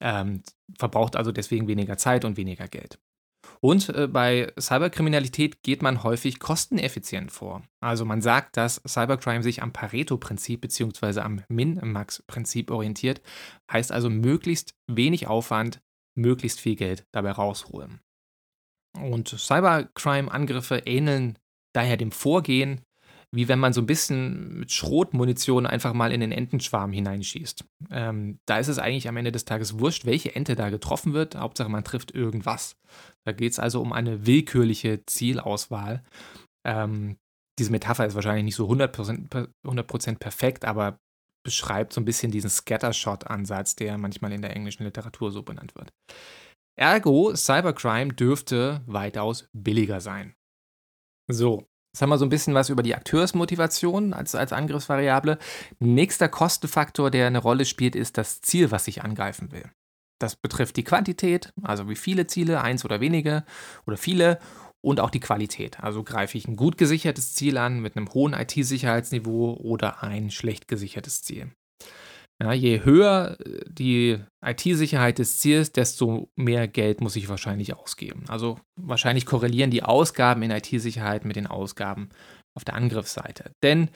ähm, 0.00 0.42
verbraucht 0.76 1.14
also 1.14 1.30
deswegen 1.30 1.68
weniger 1.68 1.96
Zeit 1.96 2.24
und 2.24 2.36
weniger 2.36 2.66
Geld. 2.66 2.98
Und 3.60 3.90
äh, 3.90 4.08
bei 4.08 4.52
Cyberkriminalität 4.58 5.62
geht 5.62 5.82
man 5.82 6.02
häufig 6.02 6.40
kosteneffizient 6.40 7.30
vor. 7.30 7.62
Also 7.80 8.04
man 8.04 8.20
sagt, 8.22 8.56
dass 8.56 8.82
Cybercrime 8.86 9.44
sich 9.44 9.62
am 9.62 9.72
Pareto-Prinzip 9.72 10.60
bzw. 10.60 11.20
am 11.20 11.42
Min-Max-Prinzip 11.48 12.72
orientiert, 12.72 13.22
heißt 13.70 13.92
also 13.92 14.10
möglichst 14.10 14.74
wenig 14.88 15.28
Aufwand, 15.28 15.80
möglichst 16.16 16.60
viel 16.60 16.74
Geld 16.74 17.06
dabei 17.12 17.30
rausholen. 17.30 18.00
Und 19.00 19.28
Cybercrime-Angriffe 19.28 20.78
ähneln 20.86 21.38
daher 21.74 21.96
dem 21.96 22.12
Vorgehen, 22.12 22.80
wie 23.34 23.48
wenn 23.48 23.58
man 23.58 23.72
so 23.72 23.80
ein 23.80 23.86
bisschen 23.86 24.60
mit 24.60 24.72
Schrotmunition 24.72 25.66
einfach 25.66 25.92
mal 25.92 26.12
in 26.12 26.20
den 26.20 26.30
Entenschwarm 26.30 26.92
hineinschießt. 26.92 27.64
Ähm, 27.90 28.38
da 28.46 28.58
ist 28.58 28.68
es 28.68 28.78
eigentlich 28.78 29.08
am 29.08 29.16
Ende 29.16 29.32
des 29.32 29.44
Tages 29.44 29.78
wurscht, 29.78 30.06
welche 30.06 30.34
Ente 30.34 30.54
da 30.54 30.70
getroffen 30.70 31.14
wird. 31.14 31.34
Hauptsache, 31.36 31.68
man 31.68 31.84
trifft 31.84 32.12
irgendwas. 32.12 32.76
Da 33.24 33.32
geht 33.32 33.52
es 33.52 33.58
also 33.58 33.80
um 33.80 33.92
eine 33.92 34.24
willkürliche 34.26 35.04
Zielauswahl. 35.06 36.04
Ähm, 36.64 37.16
diese 37.58 37.72
Metapher 37.72 38.06
ist 38.06 38.14
wahrscheinlich 38.14 38.44
nicht 38.44 38.56
so 38.56 38.68
100%, 38.68 39.48
100 39.64 40.18
perfekt, 40.18 40.64
aber 40.64 40.98
beschreibt 41.44 41.92
so 41.92 42.00
ein 42.00 42.04
bisschen 42.04 42.32
diesen 42.32 42.50
Scattershot-Ansatz, 42.50 43.76
der 43.76 43.98
manchmal 43.98 44.32
in 44.32 44.42
der 44.42 44.56
englischen 44.56 44.84
Literatur 44.84 45.30
so 45.30 45.42
benannt 45.42 45.74
wird. 45.74 45.92
Ergo, 46.76 47.34
Cybercrime 47.34 48.14
dürfte 48.14 48.82
weitaus 48.86 49.48
billiger 49.52 50.00
sein. 50.00 50.34
So, 51.30 51.66
Jetzt 51.94 52.02
haben 52.02 52.10
wir 52.10 52.18
so 52.18 52.26
ein 52.26 52.30
bisschen 52.30 52.54
was 52.54 52.70
über 52.70 52.82
die 52.82 52.96
Akteursmotivation 52.96 54.14
als, 54.14 54.34
als 54.34 54.52
Angriffsvariable. 54.52 55.38
Nächster 55.78 56.28
Kostenfaktor, 56.28 57.08
der 57.08 57.28
eine 57.28 57.38
Rolle 57.38 57.64
spielt, 57.64 57.94
ist 57.94 58.18
das 58.18 58.40
Ziel, 58.40 58.72
was 58.72 58.88
ich 58.88 59.04
angreifen 59.04 59.52
will. 59.52 59.70
Das 60.18 60.34
betrifft 60.34 60.76
die 60.76 60.82
Quantität, 60.82 61.52
also 61.62 61.88
wie 61.88 61.94
viele 61.94 62.26
Ziele, 62.26 62.60
eins 62.62 62.84
oder 62.84 63.00
wenige 63.00 63.44
oder 63.86 63.96
viele, 63.96 64.40
und 64.80 64.98
auch 64.98 65.10
die 65.10 65.20
Qualität. 65.20 65.78
Also 65.80 66.02
greife 66.02 66.36
ich 66.36 66.48
ein 66.48 66.56
gut 66.56 66.78
gesichertes 66.78 67.32
Ziel 67.34 67.58
an 67.58 67.78
mit 67.78 67.96
einem 67.96 68.12
hohen 68.12 68.34
IT-Sicherheitsniveau 68.34 69.54
oder 69.54 70.02
ein 70.02 70.32
schlecht 70.32 70.66
gesichertes 70.66 71.22
Ziel. 71.22 71.52
Ja, 72.42 72.52
je 72.52 72.84
höher 72.84 73.36
äh, 73.40 73.60
die 73.68 74.18
IT-Sicherheit 74.44 75.18
des 75.18 75.38
Ziels, 75.38 75.72
desto 75.72 76.30
mehr 76.36 76.68
Geld 76.68 77.00
muss 77.00 77.16
ich 77.16 77.28
wahrscheinlich 77.28 77.74
ausgeben. 77.76 78.24
Also 78.28 78.58
wahrscheinlich 78.76 79.26
korrelieren 79.26 79.70
die 79.70 79.82
Ausgaben 79.82 80.42
in 80.42 80.50
IT-Sicherheit 80.50 81.24
mit 81.24 81.36
den 81.36 81.46
Ausgaben 81.46 82.10
auf 82.54 82.64
der 82.64 82.74
Angriffsseite. 82.74 83.52
Denn 83.62 83.88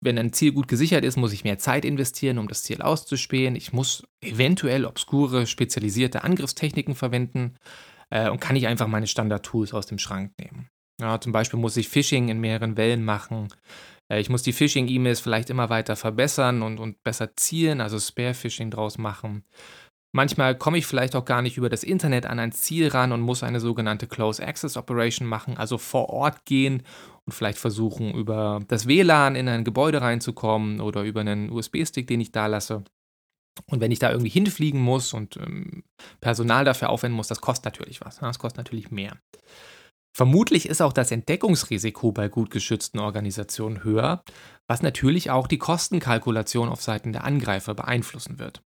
wenn 0.00 0.18
ein 0.18 0.32
Ziel 0.32 0.52
gut 0.52 0.68
gesichert 0.68 1.04
ist, 1.04 1.16
muss 1.16 1.32
ich 1.32 1.44
mehr 1.44 1.58
Zeit 1.58 1.84
investieren, 1.84 2.38
um 2.38 2.48
das 2.48 2.62
Ziel 2.62 2.82
auszuspähen. 2.82 3.56
Ich 3.56 3.72
muss 3.72 4.04
eventuell 4.20 4.84
obskure, 4.84 5.46
spezialisierte 5.46 6.24
Angriffstechniken 6.24 6.94
verwenden 6.94 7.56
äh, 8.10 8.28
und 8.28 8.40
kann 8.40 8.54
nicht 8.54 8.66
einfach 8.66 8.88
meine 8.88 9.06
Standard-Tools 9.06 9.72
aus 9.72 9.86
dem 9.86 9.98
Schrank 9.98 10.32
nehmen. 10.38 10.68
Ja, 11.00 11.20
zum 11.20 11.32
Beispiel 11.32 11.60
muss 11.60 11.76
ich 11.76 11.88
Phishing 11.88 12.28
in 12.28 12.40
mehreren 12.40 12.76
Wellen 12.76 13.04
machen. 13.04 13.48
Äh, 14.10 14.20
ich 14.20 14.28
muss 14.28 14.42
die 14.42 14.52
Phishing-E-Mails 14.52 15.20
vielleicht 15.20 15.50
immer 15.50 15.68
weiter 15.70 15.96
verbessern 15.96 16.62
und, 16.62 16.78
und 16.78 17.02
besser 17.02 17.36
zielen, 17.36 17.80
also 17.80 17.98
Spare-Phishing 17.98 18.70
draus 18.70 18.98
machen. 18.98 19.44
Manchmal 20.12 20.56
komme 20.56 20.78
ich 20.78 20.86
vielleicht 20.86 21.14
auch 21.14 21.26
gar 21.26 21.42
nicht 21.42 21.58
über 21.58 21.68
das 21.68 21.82
Internet 21.82 22.24
an 22.24 22.38
ein 22.38 22.52
Ziel 22.52 22.88
ran 22.88 23.12
und 23.12 23.20
muss 23.20 23.42
eine 23.42 23.60
sogenannte 23.60 24.06
Close 24.06 24.42
Access 24.42 24.76
Operation 24.78 25.28
machen, 25.28 25.58
also 25.58 25.76
vor 25.76 26.08
Ort 26.08 26.46
gehen 26.46 26.84
und 27.26 27.32
vielleicht 27.32 27.58
versuchen, 27.58 28.14
über 28.14 28.60
das 28.68 28.86
WLAN 28.86 29.36
in 29.36 29.48
ein 29.48 29.64
Gebäude 29.64 30.00
reinzukommen 30.00 30.80
oder 30.80 31.02
über 31.02 31.20
einen 31.20 31.50
USB-Stick, 31.50 32.06
den 32.06 32.20
ich 32.22 32.32
da 32.32 32.46
lasse. 32.46 32.84
Und 33.66 33.80
wenn 33.80 33.90
ich 33.90 33.98
da 33.98 34.10
irgendwie 34.10 34.30
hinfliegen 34.30 34.80
muss 34.80 35.12
und 35.12 35.36
ähm, 35.36 35.82
Personal 36.20 36.64
dafür 36.64 36.90
aufwenden 36.90 37.16
muss, 37.16 37.28
das 37.28 37.40
kostet 37.40 37.66
natürlich 37.66 38.00
was. 38.00 38.18
Das 38.18 38.38
kostet 38.38 38.58
natürlich 38.58 38.90
mehr. 38.90 39.18
Vermutlich 40.16 40.66
ist 40.66 40.80
auch 40.80 40.94
das 40.94 41.10
Entdeckungsrisiko 41.10 42.10
bei 42.10 42.28
gut 42.28 42.50
geschützten 42.50 43.00
Organisationen 43.00 43.84
höher, 43.84 44.22
was 44.66 44.80
natürlich 44.80 45.30
auch 45.30 45.46
die 45.46 45.58
Kostenkalkulation 45.58 46.70
auf 46.70 46.80
Seiten 46.80 47.12
der 47.12 47.24
Angreifer 47.24 47.74
beeinflussen 47.74 48.38
wird. 48.38 48.62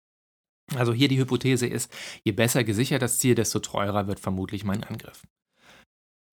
Also 0.75 0.91
hier 0.91 1.07
die 1.07 1.17
Hypothese 1.17 1.65
ist, 1.65 1.89
je 2.25 2.33
besser 2.33 2.65
gesichert 2.65 3.01
das 3.01 3.19
Ziel, 3.19 3.33
desto 3.33 3.59
teurer 3.59 4.07
wird 4.07 4.19
vermutlich 4.19 4.65
mein 4.65 4.83
Angriff. 4.83 5.25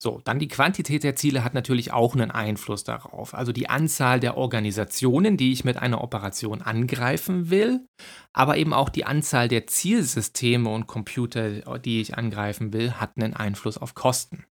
So, 0.03 0.19
dann 0.25 0.37
die 0.37 0.49
Quantität 0.49 1.05
der 1.05 1.15
Ziele 1.15 1.45
hat 1.45 1.53
natürlich 1.53 1.93
auch 1.93 2.13
einen 2.13 2.31
Einfluss 2.31 2.83
darauf. 2.83 3.33
Also 3.33 3.53
die 3.53 3.69
Anzahl 3.69 4.19
der 4.19 4.35
Organisationen, 4.35 5.37
die 5.37 5.53
ich 5.53 5.63
mit 5.63 5.77
einer 5.77 6.03
Operation 6.03 6.61
angreifen 6.61 7.49
will, 7.49 7.87
aber 8.33 8.57
eben 8.57 8.73
auch 8.73 8.89
die 8.89 9.05
Anzahl 9.05 9.47
der 9.47 9.65
Zielsysteme 9.65 10.69
und 10.69 10.87
Computer, 10.87 11.79
die 11.79 12.01
ich 12.01 12.17
angreifen 12.17 12.73
will, 12.73 12.95
hat 12.95 13.13
einen 13.15 13.33
Einfluss 13.33 13.77
auf 13.77 13.93
Kosten. 13.93 14.43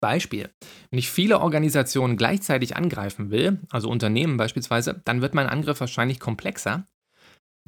Beispiel. 0.00 0.50
Wenn 0.90 0.98
ich 0.98 1.10
viele 1.10 1.40
Organisationen 1.40 2.16
gleichzeitig 2.16 2.76
angreifen 2.76 3.30
will, 3.30 3.60
also 3.70 3.88
Unternehmen 3.88 4.36
beispielsweise, 4.36 5.02
dann 5.04 5.20
wird 5.20 5.34
mein 5.34 5.48
Angriff 5.48 5.80
wahrscheinlich 5.80 6.20
komplexer, 6.20 6.86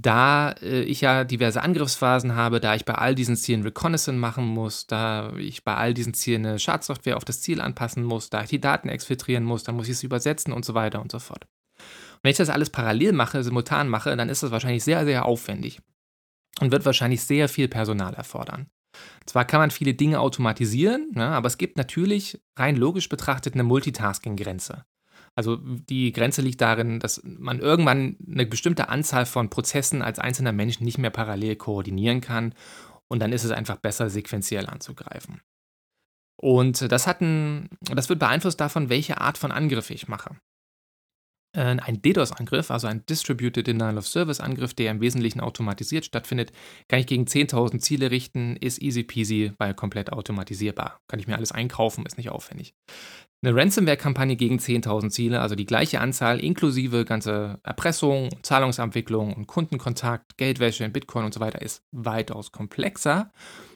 da 0.01 0.53
äh, 0.63 0.83
ich 0.83 1.01
ja 1.01 1.25
diverse 1.25 1.61
Angriffsphasen 1.61 2.37
habe, 2.37 2.61
da 2.61 2.75
ich 2.75 2.85
bei 2.85 2.95
all 2.95 3.15
diesen 3.15 3.37
Zielen 3.37 3.63
Reconnaissance 3.63 4.19
machen 4.19 4.45
muss, 4.45 4.87
da 4.87 5.33
ich 5.37 5.65
bei 5.65 5.75
all 5.75 5.93
diesen 5.93 6.15
Zielen 6.15 6.47
eine 6.47 6.59
Schadsoftware 6.59 7.17
auf 7.17 7.25
das 7.25 7.41
Ziel 7.41 7.61
anpassen 7.61 8.05
muss, 8.05 8.31
da 8.31 8.43
ich 8.43 8.49
die 8.49 8.61
Daten 8.61 8.89
exfiltrieren 8.89 9.45
muss, 9.45 9.65
dann 9.65 9.75
muss 9.75 9.89
ich 9.89 9.95
es 9.95 10.05
übersetzen 10.05 10.53
und 10.53 10.65
so 10.65 10.75
weiter 10.75 11.01
und 11.01 11.11
so 11.11 11.19
fort. 11.19 11.47
Und 11.75 12.25
wenn 12.25 12.31
ich 12.31 12.37
das 12.37 12.49
alles 12.49 12.71
parallel 12.71 13.13
mache, 13.13 13.43
simultan 13.43 13.89
mache, 13.89 14.17
dann 14.17 14.29
ist 14.29 14.43
das 14.43 14.53
wahrscheinlich 14.53 14.85
sehr, 14.85 15.05
sehr 15.05 15.25
aufwendig 15.25 15.81
und 16.61 16.71
wird 16.71 16.85
wahrscheinlich 16.85 17.23
sehr 17.23 17.49
viel 17.49 17.69
Personal 17.69 18.15
erfordern. 18.15 18.71
Zwar 19.27 19.45
kann 19.45 19.61
man 19.61 19.71
viele 19.71 19.95
Dinge 19.95 20.21
automatisieren, 20.21 21.11
ne, 21.13 21.27
aber 21.29 21.47
es 21.47 21.59
gibt 21.59 21.77
natürlich 21.77 22.41
rein 22.57 22.77
logisch 22.77 23.09
betrachtet 23.09 23.55
eine 23.55 23.63
Multitasking-Grenze. 23.65 24.85
Also 25.35 25.57
die 25.57 26.13
Grenze 26.13 26.43
liegt 26.43 26.61
darin, 26.61 26.99
dass 26.99 27.21
man 27.23 27.61
irgendwann 27.61 28.17
eine 28.29 28.47
bestimmte 28.47 28.89
Anzahl 28.89 29.25
von 29.25 29.51
Prozessen 29.51 30.03
als 30.03 30.19
einzelner 30.19 30.53
Mensch 30.53 30.81
nicht 30.81 30.99
mehr 30.99 31.11
parallel 31.11 31.57
koordinieren 31.57 32.21
kann 32.21 32.55
und 33.07 33.21
dann 33.21 33.33
ist 33.33 33.45
es 33.45 33.51
einfach 33.51 33.77
besser, 33.77 34.11
sequenziell 34.11 34.67
anzugreifen. 34.67 35.41
Und 36.41 36.91
das, 36.93 37.07
hat 37.07 37.21
ein, 37.21 37.69
das 37.81 38.09
wird 38.09 38.21
beeinflusst 38.21 38.61
davon, 38.61 38.89
welche 38.89 39.21
Art 39.21 39.39
von 39.39 39.51
Angriff 39.51 39.91
ich 39.91 40.09
mache. 40.09 40.37
Äh, 41.53 41.77
ein 41.81 42.03
DDoS-Angriff, 42.03 42.71
also 42.71 42.87
ein 42.89 43.05
Distributed 43.07 43.67
Denial 43.67 43.97
of 43.97 44.07
Service-Angriff, 44.07 44.75
der 44.75 44.91
im 44.91 45.01
Wesentlichen 45.01 45.41
automatisiert 45.41 46.05
stattfindet, 46.05 46.53
kann 46.89 47.01
ich 47.01 47.07
gegen 47.07 47.25
10.000 47.25 47.79
Ziele 47.79 48.11
richten, 48.11 48.57
ist 48.57 48.83
easy 48.83 49.03
peasy, 49.03 49.53
weil 49.59 49.75
komplett 49.75 50.13
automatisierbar. 50.13 51.01
Kann 51.09 51.21
ich 51.21 51.27
mir 51.27 51.37
alles 51.37 51.53
einkaufen, 51.53 52.05
ist 52.05 52.19
nicht 52.19 52.31
aufwendig. 52.31 52.75
Eine 53.41 53.55
Ransomware-Kampagne 53.55 54.37
gegen 54.37 54.59
10.000 54.59 55.11
Ziele, 55.11 55.41
also 55.41 55.55
die 55.55 55.65
gleiche 55.65 56.01
Anzahl 56.01 56.41
inklusive 56.41 57.05
ganze 57.05 57.61
Erpressung, 57.63 58.31
Zahlungsabwicklung 58.43 59.33
und 59.33 59.47
Kundenkontakt, 59.47 60.37
Geldwäsche 60.37 60.85
in 60.85 60.93
Bitcoin 60.93 61.25
und 61.25 61.33
so 61.33 61.41
weiter, 61.41 61.63
ist 61.63 61.85
weitaus 61.93 62.53
komplexer. 62.53 63.33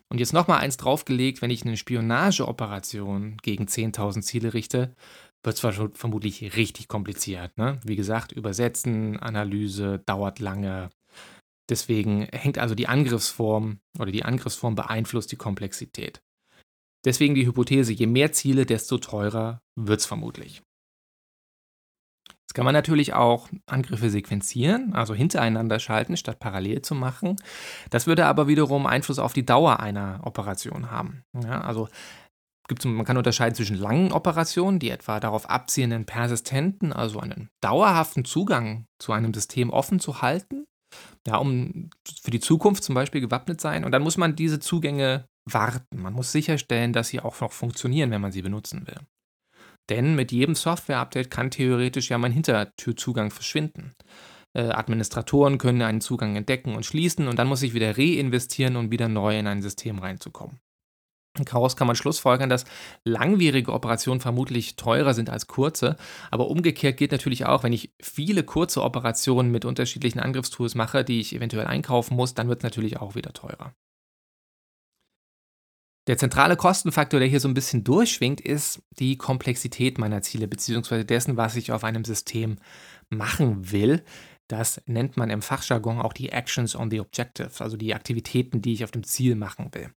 Und 0.09 0.19
jetzt 0.19 0.35
nochmal 0.35 0.59
eins 0.59 0.77
draufgelegt, 0.77 1.41
wenn 1.41 1.51
ich 1.51 1.65
eine 1.65 1.77
Spionageoperation 1.77 3.39
gegen 3.41 3.65
10.000 3.65 4.21
Ziele 4.21 4.53
richte, 4.53 4.95
wird 5.43 5.63
es 5.63 5.81
vermutlich 5.95 6.57
richtig 6.57 6.89
kompliziert. 6.89 7.57
Ne? 7.59 7.81
Wie 7.85 7.97
gesagt, 7.97 8.33
Übersetzen, 8.33 9.19
Analyse 9.19 10.01
dauert 10.07 10.39
lange. 10.39 10.91
Deswegen 11.69 12.23
hängt 12.33 12.59
also 12.59 12.75
die 12.75 12.89
Angriffsform 12.89 13.81
oder 13.99 14.13
die 14.13 14.25
Angriffsform 14.25 14.75
beeinflusst 14.75 15.33
die 15.33 15.37
Komplexität. 15.37 16.23
Deswegen 17.05 17.35
die 17.35 17.47
Hypothese, 17.47 17.93
je 17.93 18.07
mehr 18.07 18.33
Ziele, 18.33 18.67
desto 18.67 18.99
teurer 18.99 19.63
wird 19.75 20.01
es 20.01 20.07
vermutlich. 20.07 20.63
Jetzt 22.53 22.55
kann 22.55 22.67
man 22.67 22.75
natürlich 22.75 23.15
auch 23.15 23.49
Angriffe 23.65 24.11
sequenzieren, 24.11 24.93
also 24.93 25.15
hintereinander 25.15 25.79
schalten, 25.79 26.19
statt 26.19 26.39
parallel 26.39 26.83
zu 26.83 26.95
machen. 26.95 27.37
Das 27.89 28.07
würde 28.07 28.27
aber 28.27 28.47
wiederum 28.47 28.87
Einfluss 28.87 29.19
auf 29.19 29.33
die 29.33 29.47
Dauer 29.47 29.81
einer 29.81 30.21
Operation 30.25 30.91
haben. 30.91 31.25
Ja, 31.43 31.63
also 31.63 31.89
gibt, 32.69 32.85
man 32.85 33.05
kann 33.05 33.17
unterscheiden 33.17 33.55
zwischen 33.55 33.77
langen 33.77 34.13
Operationen, 34.13 34.79
die 34.79 34.91
etwa 34.91 35.21
darauf 35.21 35.49
abzielen, 35.49 35.93
einen 35.93 36.07
persistenten, 36.07 36.93
also 36.93 37.21
einen 37.21 37.49
dauerhaften 37.61 38.25
Zugang 38.25 38.87
zu 38.99 39.13
einem 39.13 39.35
System 39.35 39.71
offen 39.71 40.01
zu 40.01 40.23
halten, 40.23 40.67
ja, 41.27 41.37
um 41.37 41.91
für 42.23 42.31
die 42.31 42.41
Zukunft 42.41 42.85
zum 42.85 42.95
Beispiel 42.95 43.21
gewappnet 43.21 43.61
sein. 43.61 43.85
Und 43.85 43.93
dann 43.93 44.03
muss 44.03 44.17
man 44.17 44.37
diese 44.37 44.61
Zugänge 44.61 45.27
warten. 45.45 46.01
Man 46.01 46.13
muss 46.13 46.33
sicherstellen, 46.33 46.93
dass 46.93 47.09
sie 47.09 47.21
auch 47.21 47.41
noch 47.41 47.53
funktionieren, 47.53 48.11
wenn 48.11 48.21
man 48.21 48.33
sie 48.33 48.43
benutzen 48.43 48.87
will. 48.87 49.01
Denn 49.91 50.15
mit 50.15 50.31
jedem 50.31 50.55
Software-Update 50.55 51.31
kann 51.31 51.51
theoretisch 51.51 52.11
ja 52.11 52.19
mein 52.19 52.33
Hintertürzugang 52.33 53.31
verschwinden. 53.31 53.93
Äh, 54.55 54.69
Administratoren 54.69 55.59
können 55.59 55.83
einen 55.83 56.01
Zugang 56.01 56.37
entdecken 56.37 56.75
und 56.77 56.87
schließen 56.87 57.27
und 57.27 57.39
dann 57.39 57.49
muss 57.49 57.63
ich 57.63 57.75
wieder 57.75 57.97
reinvestieren, 57.97 58.77
um 58.77 58.91
wieder 58.91 59.09
neu 59.09 59.39
in 59.39 59.47
ein 59.47 59.63
System 59.63 59.99
reinzukommen. 59.99 60.61
Daraus 61.35 61.77
kann 61.77 61.87
man 61.87 61.97
schlussfolgern, 61.97 62.51
dass 62.51 62.67
langwierige 63.05 63.73
Operationen 63.73 64.21
vermutlich 64.21 64.77
teurer 64.77 65.15
sind 65.15 65.31
als 65.31 65.47
kurze. 65.47 65.97
Aber 66.31 66.49
umgekehrt 66.49 66.99
gilt 66.99 67.13
natürlich 67.13 67.47
auch, 67.47 67.63
wenn 67.63 67.73
ich 67.73 67.95
viele 68.03 68.43
kurze 68.43 68.83
Operationen 68.83 69.51
mit 69.51 69.65
unterschiedlichen 69.65 70.21
Angriffstools 70.21 70.75
mache, 70.75 71.05
die 71.05 71.21
ich 71.21 71.35
eventuell 71.35 71.67
einkaufen 71.67 72.17
muss, 72.17 72.35
dann 72.35 72.49
wird 72.49 72.59
es 72.61 72.65
natürlich 72.65 72.99
auch 72.99 73.15
wieder 73.15 73.33
teurer. 73.33 73.75
Der 76.09 76.19
zentrale 76.19 76.57
Kostenfaktor, 76.57 77.21
der 77.21 77.29
hier 77.29 77.41
so 77.41 77.49
ein 77.49 77.55
bisschen 77.55 77.85
durchschwingt, 77.85 78.41
ist 78.41 78.83
die 78.99 79.17
Komplexität 79.17 79.99
meiner 79.99 80.21
Ziele 80.21 80.49
bzw. 80.49 81.05
dessen, 81.05 81.37
was 81.37 81.57
ich 81.57 81.73
auf 81.73 81.85
einem 81.85 82.05
System 82.05 82.59
machen 83.09 83.71
will. 83.71 84.05
Das 84.49 84.83
nennt 84.87 85.17
man 85.17 85.31
im 85.31 85.41
Fachjargon 85.41 86.01
auch 86.01 86.13
die 86.13 86.31
Actions 86.31 86.75
on 86.75 86.91
the 86.91 87.01
Objective, 87.01 87.53
also 87.61 87.77
die 87.77 87.95
Aktivitäten, 87.95 88.61
die 88.61 88.75
ich 88.75 88.85
auf 88.85 88.91
dem 88.91 89.05
Ziel 89.05 89.37
machen 89.37 89.71
will. 89.73 89.93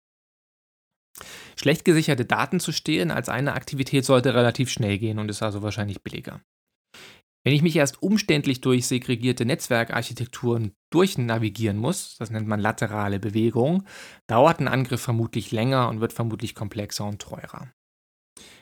Schlecht 1.56 1.85
gesicherte 1.85 2.25
Daten 2.25 2.61
zu 2.61 2.73
stehlen 2.73 3.11
als 3.11 3.28
eine 3.28 3.54
Aktivität 3.54 4.04
sollte 4.04 4.35
relativ 4.35 4.71
schnell 4.71 4.99
gehen 4.99 5.18
und 5.18 5.28
ist 5.28 5.42
also 5.42 5.62
wahrscheinlich 5.62 6.02
billiger. 6.02 6.40
Wenn 7.44 7.54
ich 7.54 7.62
mich 7.62 7.76
erst 7.76 8.02
umständlich 8.02 8.62
durch 8.62 8.87
segregierte 8.87 9.44
Netzwerkarchitekturen 9.44 10.73
durchnavigieren 10.90 11.76
muss, 11.76 12.16
das 12.16 12.30
nennt 12.30 12.49
man 12.49 12.59
laterale 12.59 13.21
Bewegung, 13.21 13.87
dauert 14.26 14.61
ein 14.61 14.68
Angriff 14.68 15.02
vermutlich 15.02 15.52
länger 15.52 15.90
und 15.90 16.00
wird 16.00 16.14
vermutlich 16.14 16.54
komplexer 16.54 17.04
und 17.04 17.21
teurer. 17.21 17.71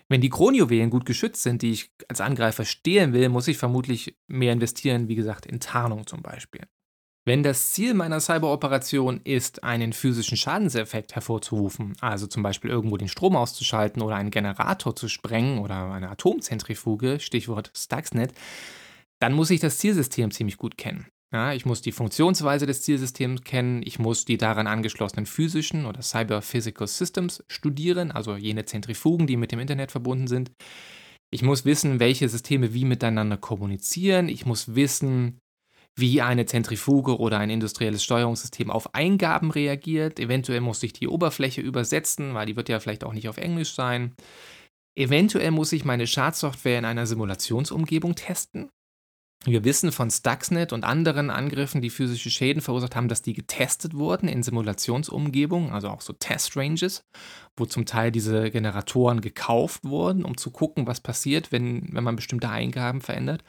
Wenn 0.09 0.21
die 0.21 0.31
Kronjuwelen 0.31 0.91
gut 0.91 1.07
geschützt 1.07 1.45
sind, 1.45 1.63
die 1.63 1.71
ich 1.71 1.93
als 2.09 2.21
Angreifer 2.21 2.65
stehlen 2.65 3.13
will, 3.13 3.29
muss 3.29 3.49
ich 3.49 3.57
vermutlich 3.57 4.19
mehr 4.27 4.53
investieren, 4.53 5.07
wie 5.09 5.15
gesagt, 5.15 5.47
in 5.47 5.61
Tarnung 5.61 6.07
zum 6.09 6.21
Beispiel. 6.21 6.67
Wenn 7.25 7.45
das 7.45 7.71
Ziel 7.71 7.95
meiner 7.95 8.19
Cyberoperation 8.19 9.21
ist, 9.23 9.63
einen 9.63 9.93
physischen 9.93 10.37
Schadenseffekt 10.37 11.15
hervorzurufen, 11.15 11.95
also 12.01 12.27
zum 12.27 12.43
Beispiel 12.43 12.71
irgendwo 12.71 12.97
den 12.97 13.07
Strom 13.07 13.37
auszuschalten 13.37 14.03
oder 14.03 14.17
einen 14.17 14.33
Generator 14.33 14.97
zu 14.97 15.07
sprengen 15.07 15.61
oder 15.61 15.93
eine 15.93 16.11
Atomzentrifuge, 16.11 17.21
Stichwort 17.21 17.71
Stuxnet, 17.77 18.33
dann 19.21 19.35
muss 19.35 19.51
ich 19.51 19.61
das 19.61 19.79
Zielsystem 19.79 20.33
ziemlich 20.33 20.57
gut 20.57 20.77
kennen. 20.77 21.07
Ja, 21.33 21.53
ich 21.53 21.65
muss 21.65 21.81
die 21.81 21.93
Funktionsweise 21.93 22.67
des 22.67 22.83
Zielsystems 22.83 23.43
kennen, 23.43 23.83
ich 23.85 24.01
muss 24.01 24.25
die 24.25 24.37
daran 24.37 24.67
angeschlossenen 24.67 25.25
physischen 25.25 25.87
oder 25.87 26.03
Cyber-Physical 26.03 26.89
Systems 26.89 27.45
studieren, 27.47 28.11
also 28.11 28.37
jene 28.37 28.65
Zentrifugen, 28.65 29.29
die 29.29 29.37
mit 29.37 29.53
dem 29.53 29.61
Internet 29.61 29.93
verbunden 29.93 30.27
sind. 30.27 30.51
Ich 31.31 31.43
muss 31.43 31.65
wissen, 31.65 32.01
welche 32.01 32.29
Systeme 32.29 32.75
wie 32.75 32.85
miteinander 32.85 33.39
kommunizieren. 33.39 34.29
Ich 34.29 34.45
muss 34.45 34.75
wissen, 34.75 35.39
wie 35.99 36.23
eine 36.23 36.47
Zentrifuge 36.47 37.19
oder 37.19 37.39
ein 37.39 37.51
industrielles 37.51 38.03
Steuerungssystem 38.03 38.71
auf 38.71 38.95
Eingaben 38.95 39.51
reagiert. 39.51 40.19
Eventuell 40.19 40.61
muss 40.61 40.83
ich 40.83 40.93
die 40.93 41.09
Oberfläche 41.09 41.61
übersetzen, 41.61 42.35
weil 42.35 42.47
die 42.47 42.57
wird 42.57 42.69
ja 42.69 42.81
vielleicht 42.81 43.05
auch 43.05 43.13
nicht 43.13 43.29
auf 43.29 43.37
Englisch 43.37 43.75
sein. 43.75 44.15
Eventuell 44.99 45.51
muss 45.51 45.73
ich 45.73 45.85
meine 45.85 46.07
Schadsoftware 46.07 46.79
in 46.79 46.85
einer 46.85 47.07
Simulationsumgebung 47.07 48.15
testen. 48.15 48.71
Wir 49.45 49.65
wissen 49.65 49.91
von 49.91 50.09
Stuxnet 50.09 50.73
und 50.73 50.85
anderen 50.85 51.29
Angriffen, 51.29 51.83
die 51.83 51.91
physische 51.91 52.31
Schäden 52.31 52.63
verursacht 52.63 52.95
haben, 52.95 53.09
dass 53.09 53.23
die 53.23 53.33
getestet 53.33 53.95
wurden 53.95 54.29
in 54.29 54.45
Simulationsumgebungen, 54.45 55.73
also 55.73 55.89
auch 55.89 56.01
so 56.01 56.13
Test-Ranges, 56.13 57.05
wo 57.57 57.67
zum 57.67 57.85
Teil 57.85 58.13
diese 58.13 58.53
Generatoren 58.53 59.21
gekauft 59.21 59.85
wurden, 59.85 60.25
um 60.25 60.37
zu 60.37 60.53
gucken, 60.53 60.87
was 60.87 61.01
passiert, 61.01 61.51
wenn, 61.51 61.89
wenn 61.93 62.05
man 62.05 62.15
bestimmte 62.15 62.51
Eingaben 62.51 63.01
verändert. 63.01 63.43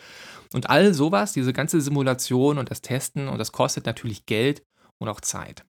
Und 0.51 0.67
all 0.71 0.95
sowas, 0.95 1.31
diese 1.33 1.53
ganze 1.53 1.79
Simulation 1.79 2.57
und 2.57 2.71
das 2.71 2.81
Testen, 2.81 3.27
und 3.27 3.37
das 3.37 3.51
kostet 3.51 3.85
natürlich 3.85 4.25
Geld 4.25 4.63
und 4.97 5.09
auch 5.09 5.21
Zeit. 5.21 5.63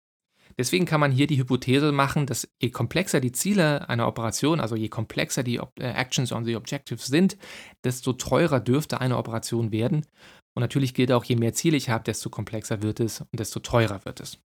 Deswegen 0.58 0.84
kann 0.84 1.00
man 1.00 1.12
hier 1.12 1.26
die 1.26 1.38
Hypothese 1.38 1.92
machen, 1.92 2.26
dass 2.26 2.48
je 2.60 2.70
komplexer 2.70 3.20
die 3.20 3.32
Ziele 3.32 3.88
einer 3.88 4.06
Operation, 4.06 4.60
also 4.60 4.76
je 4.76 4.88
komplexer 4.88 5.42
die 5.42 5.56
äh, 5.56 5.84
Actions 5.84 6.32
on 6.32 6.44
the 6.44 6.56
Objectives 6.56 7.06
sind, 7.06 7.36
desto 7.84 8.12
teurer 8.12 8.60
dürfte 8.60 9.00
eine 9.00 9.16
Operation 9.18 9.72
werden. 9.72 10.06
Und 10.56 10.60
natürlich 10.60 10.94
gilt 10.94 11.10
auch, 11.12 11.24
je 11.24 11.36
mehr 11.36 11.52
Ziele 11.52 11.76
ich 11.76 11.88
habe, 11.88 12.04
desto 12.04 12.30
komplexer 12.30 12.82
wird 12.82 13.00
es 13.00 13.20
und 13.20 13.40
desto 13.40 13.60
teurer 13.60 14.04
wird 14.04 14.20
es. 14.20 14.38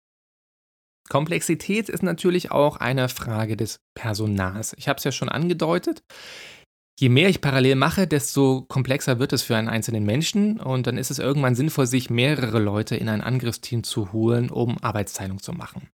Komplexität 1.08 1.88
ist 1.88 2.02
natürlich 2.02 2.50
auch 2.50 2.76
eine 2.76 3.08
Frage 3.08 3.56
des 3.56 3.80
Personals. 3.94 4.74
Ich 4.76 4.88
habe 4.88 4.98
es 4.98 5.04
ja 5.04 5.12
schon 5.12 5.28
angedeutet. 5.28 6.02
Je 7.00 7.08
mehr 7.08 7.28
ich 7.28 7.40
parallel 7.40 7.76
mache, 7.76 8.06
desto 8.06 8.62
komplexer 8.62 9.18
wird 9.18 9.32
es 9.32 9.42
für 9.42 9.56
einen 9.56 9.68
einzelnen 9.68 10.04
Menschen 10.04 10.58
und 10.60 10.86
dann 10.86 10.98
ist 10.98 11.12
es 11.12 11.20
irgendwann 11.20 11.54
sinnvoll, 11.54 11.86
sich 11.86 12.10
mehrere 12.10 12.58
Leute 12.58 12.96
in 12.96 13.08
ein 13.08 13.20
Angriffsteam 13.20 13.84
zu 13.84 14.12
holen, 14.12 14.50
um 14.50 14.78
Arbeitsteilung 14.78 15.40
zu 15.40 15.52
machen. 15.52 15.88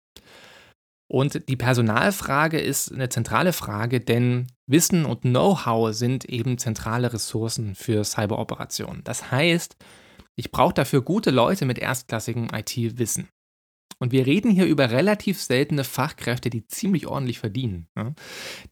Und 1.14 1.48
die 1.48 1.54
Personalfrage 1.54 2.58
ist 2.58 2.92
eine 2.92 3.08
zentrale 3.08 3.52
Frage, 3.52 4.00
denn 4.00 4.48
Wissen 4.66 5.04
und 5.04 5.20
Know-how 5.20 5.94
sind 5.94 6.24
eben 6.24 6.58
zentrale 6.58 7.12
Ressourcen 7.12 7.76
für 7.76 8.02
Cyberoperationen. 8.02 9.04
Das 9.04 9.30
heißt, 9.30 9.76
ich 10.34 10.50
brauche 10.50 10.74
dafür 10.74 11.02
gute 11.02 11.30
Leute 11.30 11.66
mit 11.66 11.78
erstklassigem 11.78 12.48
IT-Wissen. 12.52 13.28
Und 14.00 14.10
wir 14.10 14.26
reden 14.26 14.50
hier 14.50 14.66
über 14.66 14.90
relativ 14.90 15.40
seltene 15.40 15.84
Fachkräfte, 15.84 16.50
die 16.50 16.66
ziemlich 16.66 17.06
ordentlich 17.06 17.38
verdienen. 17.38 17.86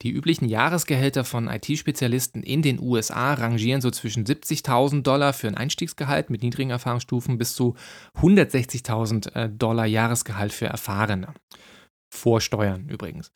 Die 0.03 0.11
üblichen 0.11 0.49
Jahresgehälter 0.49 1.23
von 1.23 1.47
IT-Spezialisten 1.47 2.43
in 2.43 2.61
den 2.63 2.81
USA 2.81 3.35
rangieren 3.35 3.81
so 3.81 3.93
zwischen 3.93 4.25
70.000 4.25 5.03
Dollar 5.03 5.33
für 5.33 5.47
ein 5.47 5.57
Einstiegsgehalt 5.57 6.29
mit 6.29 6.43
niedrigen 6.43 6.71
Erfahrungsstufen 6.71 7.39
bis 7.39 7.55
zu 7.55 7.77
160.000 8.17 9.33
äh, 9.33 9.49
Dollar 9.49 9.87
Jahresgehalt 9.87 10.53
für 10.53 10.67
Erfahrene. 10.67 11.35
Vor 12.13 12.41
Steuern 12.41 12.89
übrigens. 12.89 13.33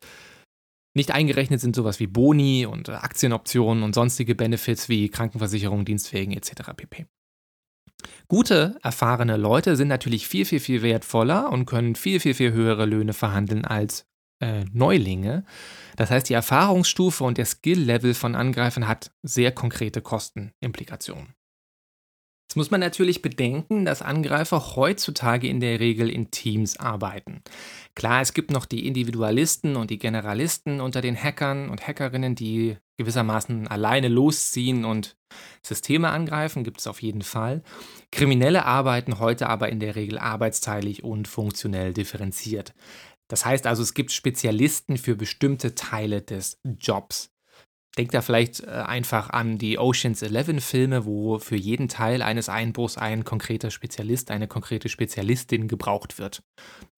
Nicht 0.95 1.11
eingerechnet 1.11 1.61
sind 1.61 1.77
sowas 1.77 2.01
wie 2.01 2.07
Boni 2.07 2.67
und 2.67 2.89
Aktienoptionen 2.89 3.83
und 3.83 3.95
sonstige 3.95 4.35
Benefits 4.35 4.89
wie 4.89 5.09
Krankenversicherung, 5.09 5.85
Dienstwegen 5.85 6.33
etc. 6.33 6.73
pp. 6.77 7.07
Gute, 8.29 8.79
erfahrene 8.83 9.37
Leute 9.37 9.77
sind 9.77 9.89
natürlich 9.89 10.27
viel, 10.27 10.45
viel, 10.45 10.61
viel 10.61 10.83
wertvoller 10.83 11.51
und 11.53 11.67
können 11.67 11.95
viel, 11.95 12.21
viel, 12.21 12.35
viel 12.35 12.53
höhere 12.53 12.87
Löhne 12.87 13.13
verhandeln 13.13 13.65
als 13.65 14.07
äh, 14.41 14.65
Neulinge. 14.73 15.45
Das 15.97 16.11
heißt, 16.11 16.29
die 16.29 16.35
Erfahrungsstufe 16.35 17.25
und 17.25 17.39
der 17.39 17.47
Skill-Level 17.47 18.15
von 18.15 18.35
Angreifern 18.35 18.89
hat 18.89 19.13
sehr 19.23 19.53
konkrete 19.53 20.03
Kostenimplikationen. 20.03 21.36
Jetzt 22.49 22.57
muss 22.57 22.71
man 22.71 22.79
natürlich 22.79 23.23
bedenken, 23.23 23.85
dass 23.85 24.03
Angreifer 24.03 24.77
heutzutage 24.77 25.49
in 25.49 25.59
der 25.59 25.81
Regel 25.81 26.09
in 26.09 26.31
Teams 26.31 26.79
arbeiten. 26.79 27.43
Klar, 27.97 28.21
es 28.21 28.35
gibt 28.35 28.53
noch 28.53 28.67
die 28.67 28.87
Individualisten 28.87 29.75
und 29.75 29.91
die 29.91 29.99
Generalisten 29.99 30.81
unter 30.81 31.01
den 31.01 31.21
Hackern 31.21 31.69
und 31.71 31.89
Hackerinnen, 31.89 32.37
die 32.37 32.77
gewissermaßen 32.99 33.67
alleine 33.67 34.07
losziehen 34.07 34.85
und 34.85 35.17
Systeme 35.61 36.11
angreifen, 36.11 36.63
gibt 36.63 36.79
es 36.79 36.87
auf 36.87 37.03
jeden 37.03 37.23
Fall. 37.23 37.65
Kriminelle 38.13 38.65
arbeiten 38.65 39.19
heute 39.19 39.49
aber 39.49 39.69
in 39.69 39.81
der 39.81 39.97
Regel 39.97 40.17
arbeitsteilig 40.17 41.03
und 41.03 41.27
funktionell 41.27 41.93
differenziert. 41.93 42.75
Das 43.27 43.45
heißt 43.45 43.67
also, 43.67 43.83
es 43.83 43.93
gibt 43.93 44.13
Spezialisten 44.13 44.99
für 44.99 45.17
bestimmte 45.17 45.75
Teile 45.75 46.23
des 46.23 46.61
Jobs. 46.79 47.36
Denkt 47.99 48.13
da 48.13 48.21
vielleicht 48.21 48.61
äh, 48.61 48.67
einfach 48.67 49.31
an 49.31 49.57
die 49.57 49.79
Oceans 49.79 50.21
11 50.21 50.63
Filme, 50.63 51.07
wo 51.07 51.39
für 51.39 51.57
jeden 51.57 51.89
Teil 51.89 52.21
eines 52.21 52.51
Einbruchs 52.51 52.99
ein 52.99 53.25
konkreter 53.25 53.71
Spezialist, 53.71 54.31
eine 54.31 54.49
konkrete 54.49 54.91
Spezialistin 54.91 55.67
gebraucht 55.67 56.19
wird. 56.19 56.43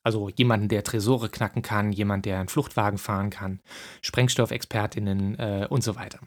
Also 0.02 0.28
jemanden, 0.28 0.68
der 0.68 0.82
Tresore 0.82 1.28
knacken 1.28 1.62
kann, 1.62 1.92
jemand, 1.92 2.24
der 2.24 2.40
einen 2.40 2.48
Fluchtwagen 2.48 2.98
fahren 2.98 3.30
kann, 3.30 3.60
Sprengstoffexpertinnen 4.02 5.38
äh, 5.38 5.66
und 5.70 5.84
so 5.84 5.94
weiter. 5.94 6.18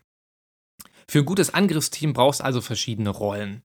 Für 1.09 1.19
ein 1.19 1.25
gutes 1.25 1.53
Angriffsteam 1.53 2.13
brauchst 2.13 2.39
du 2.39 2.45
also 2.45 2.61
verschiedene 2.61 3.09
Rollen. 3.09 3.63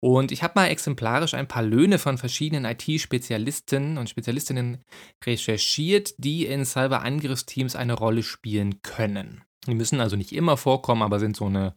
Und 0.00 0.32
ich 0.32 0.42
habe 0.42 0.54
mal 0.54 0.68
exemplarisch 0.68 1.34
ein 1.34 1.48
paar 1.48 1.64
Löhne 1.64 1.98
von 1.98 2.16
verschiedenen 2.18 2.64
IT-Spezialisten 2.64 3.98
und 3.98 4.08
Spezialistinnen 4.08 4.84
recherchiert, 5.26 6.14
die 6.18 6.46
in 6.46 6.64
Cyber-Angriffsteams 6.64 7.74
eine 7.74 7.94
Rolle 7.94 8.22
spielen 8.22 8.80
können. 8.80 9.42
Die 9.66 9.74
müssen 9.74 10.00
also 10.00 10.16
nicht 10.16 10.32
immer 10.32 10.56
vorkommen, 10.56 11.02
aber 11.02 11.18
sind 11.18 11.36
so 11.36 11.46
eine, 11.46 11.74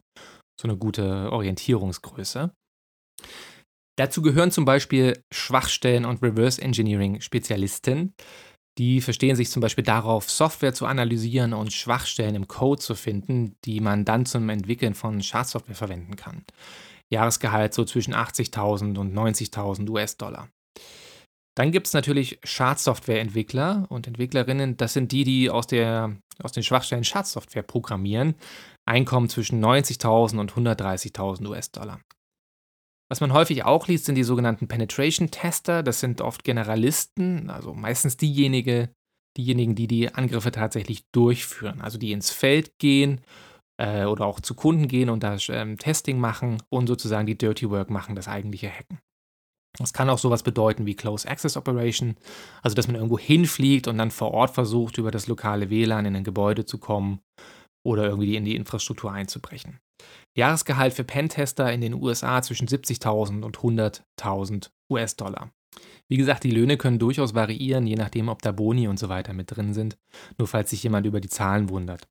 so 0.60 0.68
eine 0.68 0.76
gute 0.76 1.30
Orientierungsgröße. 1.32 2.52
Dazu 3.98 4.22
gehören 4.22 4.50
zum 4.50 4.64
Beispiel 4.64 5.22
Schwachstellen- 5.32 6.06
und 6.06 6.22
Reverse 6.22 6.62
Engineering-Spezialisten. 6.62 8.14
Die 8.78 9.02
verstehen 9.02 9.36
sich 9.36 9.50
zum 9.50 9.60
Beispiel 9.60 9.84
darauf, 9.84 10.30
Software 10.30 10.72
zu 10.72 10.86
analysieren 10.86 11.52
und 11.52 11.74
Schwachstellen 11.74 12.34
im 12.34 12.48
Code 12.48 12.80
zu 12.80 12.94
finden, 12.94 13.56
die 13.66 13.80
man 13.80 14.06
dann 14.06 14.24
zum 14.24 14.48
Entwickeln 14.48 14.94
von 14.94 15.22
Schadsoftware 15.22 15.74
verwenden 15.74 16.16
kann. 16.16 16.44
Jahresgehalt 17.10 17.74
so 17.74 17.84
zwischen 17.84 18.14
80.000 18.14 18.98
und 18.98 19.14
90.000 19.14 19.90
US-Dollar. 19.90 20.48
Dann 21.54 21.70
gibt 21.70 21.86
es 21.86 21.92
natürlich 21.92 22.38
Schadsoftware-Entwickler 22.44 23.86
und 23.90 24.06
Entwicklerinnen. 24.06 24.76
Das 24.78 24.94
sind 24.94 25.12
die, 25.12 25.24
die 25.24 25.50
aus, 25.50 25.66
der, 25.66 26.16
aus 26.42 26.52
den 26.52 26.62
Schwachstellen 26.62 27.04
Schadsoftware 27.04 27.62
programmieren. 27.62 28.34
Einkommen 28.86 29.28
zwischen 29.28 29.62
90.000 29.62 30.40
und 30.40 30.52
130.000 30.52 31.46
US-Dollar. 31.48 32.00
Was 33.10 33.20
man 33.20 33.34
häufig 33.34 33.64
auch 33.64 33.88
liest, 33.88 34.06
sind 34.06 34.14
die 34.14 34.24
sogenannten 34.24 34.68
Penetration 34.68 35.30
Tester. 35.30 35.82
Das 35.82 36.00
sind 36.00 36.22
oft 36.22 36.44
Generalisten, 36.44 37.50
also 37.50 37.74
meistens 37.74 38.16
diejenige, 38.16 38.88
diejenigen, 39.36 39.74
die 39.74 39.86
die 39.86 40.14
Angriffe 40.14 40.50
tatsächlich 40.50 41.04
durchführen. 41.12 41.82
Also 41.82 41.98
die 41.98 42.12
ins 42.12 42.30
Feld 42.30 42.78
gehen 42.78 43.20
äh, 43.76 44.06
oder 44.06 44.24
auch 44.24 44.40
zu 44.40 44.54
Kunden 44.54 44.88
gehen 44.88 45.10
und 45.10 45.22
da 45.22 45.36
ähm, 45.50 45.76
Testing 45.76 46.18
machen 46.18 46.62
und 46.70 46.86
sozusagen 46.86 47.26
die 47.26 47.36
Dirty 47.36 47.68
Work 47.68 47.90
machen, 47.90 48.16
das 48.16 48.28
eigentliche 48.28 48.70
Hacken. 48.70 48.98
Das 49.82 49.92
kann 49.92 50.08
auch 50.10 50.18
sowas 50.18 50.42
bedeuten 50.42 50.86
wie 50.86 50.94
Close 50.94 51.28
Access 51.28 51.56
Operation, 51.56 52.16
also 52.62 52.74
dass 52.74 52.86
man 52.86 52.96
irgendwo 52.96 53.18
hinfliegt 53.18 53.88
und 53.88 53.98
dann 53.98 54.10
vor 54.10 54.32
Ort 54.32 54.54
versucht, 54.54 54.98
über 54.98 55.10
das 55.10 55.26
lokale 55.26 55.70
WLAN 55.70 56.06
in 56.06 56.16
ein 56.16 56.24
Gebäude 56.24 56.64
zu 56.64 56.78
kommen 56.78 57.20
oder 57.84 58.04
irgendwie 58.04 58.36
in 58.36 58.44
die 58.44 58.56
Infrastruktur 58.56 59.12
einzubrechen. 59.12 59.80
Jahresgehalt 60.36 60.94
für 60.94 61.04
Pentester 61.04 61.72
in 61.72 61.80
den 61.80 61.94
USA 61.94 62.42
zwischen 62.42 62.68
70.000 62.68 63.42
und 63.42 63.58
100.000 63.58 64.70
US-Dollar. 64.90 65.50
Wie 66.08 66.16
gesagt, 66.16 66.44
die 66.44 66.50
Löhne 66.50 66.76
können 66.76 66.98
durchaus 66.98 67.34
variieren, 67.34 67.86
je 67.86 67.96
nachdem, 67.96 68.28
ob 68.28 68.42
da 68.42 68.52
Boni 68.52 68.88
und 68.88 68.98
so 68.98 69.08
weiter 69.08 69.32
mit 69.32 69.54
drin 69.54 69.74
sind, 69.74 69.96
nur 70.38 70.46
falls 70.46 70.70
sich 70.70 70.82
jemand 70.82 71.06
über 71.06 71.20
die 71.20 71.28
Zahlen 71.28 71.70
wundert. 71.70 72.08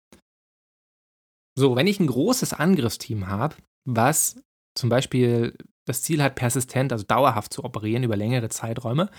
So, 1.58 1.76
wenn 1.76 1.88
ich 1.88 2.00
ein 2.00 2.08
großes 2.08 2.54
Angriffsteam 2.54 3.28
habe, 3.28 3.56
was 3.86 4.42
zum 4.76 4.90
Beispiel 4.90 5.56
das 5.86 6.04
Ziel 6.04 6.22
hat, 6.22 6.36
persistent, 6.36 6.92
also 6.92 7.06
dauerhaft 7.06 7.54
zu 7.54 7.64
operieren 7.64 8.04
über 8.04 8.16
längere 8.16 8.50
Zeiträume, 8.50 9.10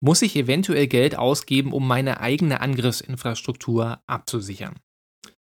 muss 0.00 0.22
ich 0.22 0.36
eventuell 0.36 0.86
Geld 0.86 1.16
ausgeben, 1.16 1.72
um 1.72 1.86
meine 1.86 2.20
eigene 2.20 2.60
Angriffsinfrastruktur 2.60 4.00
abzusichern. 4.06 4.76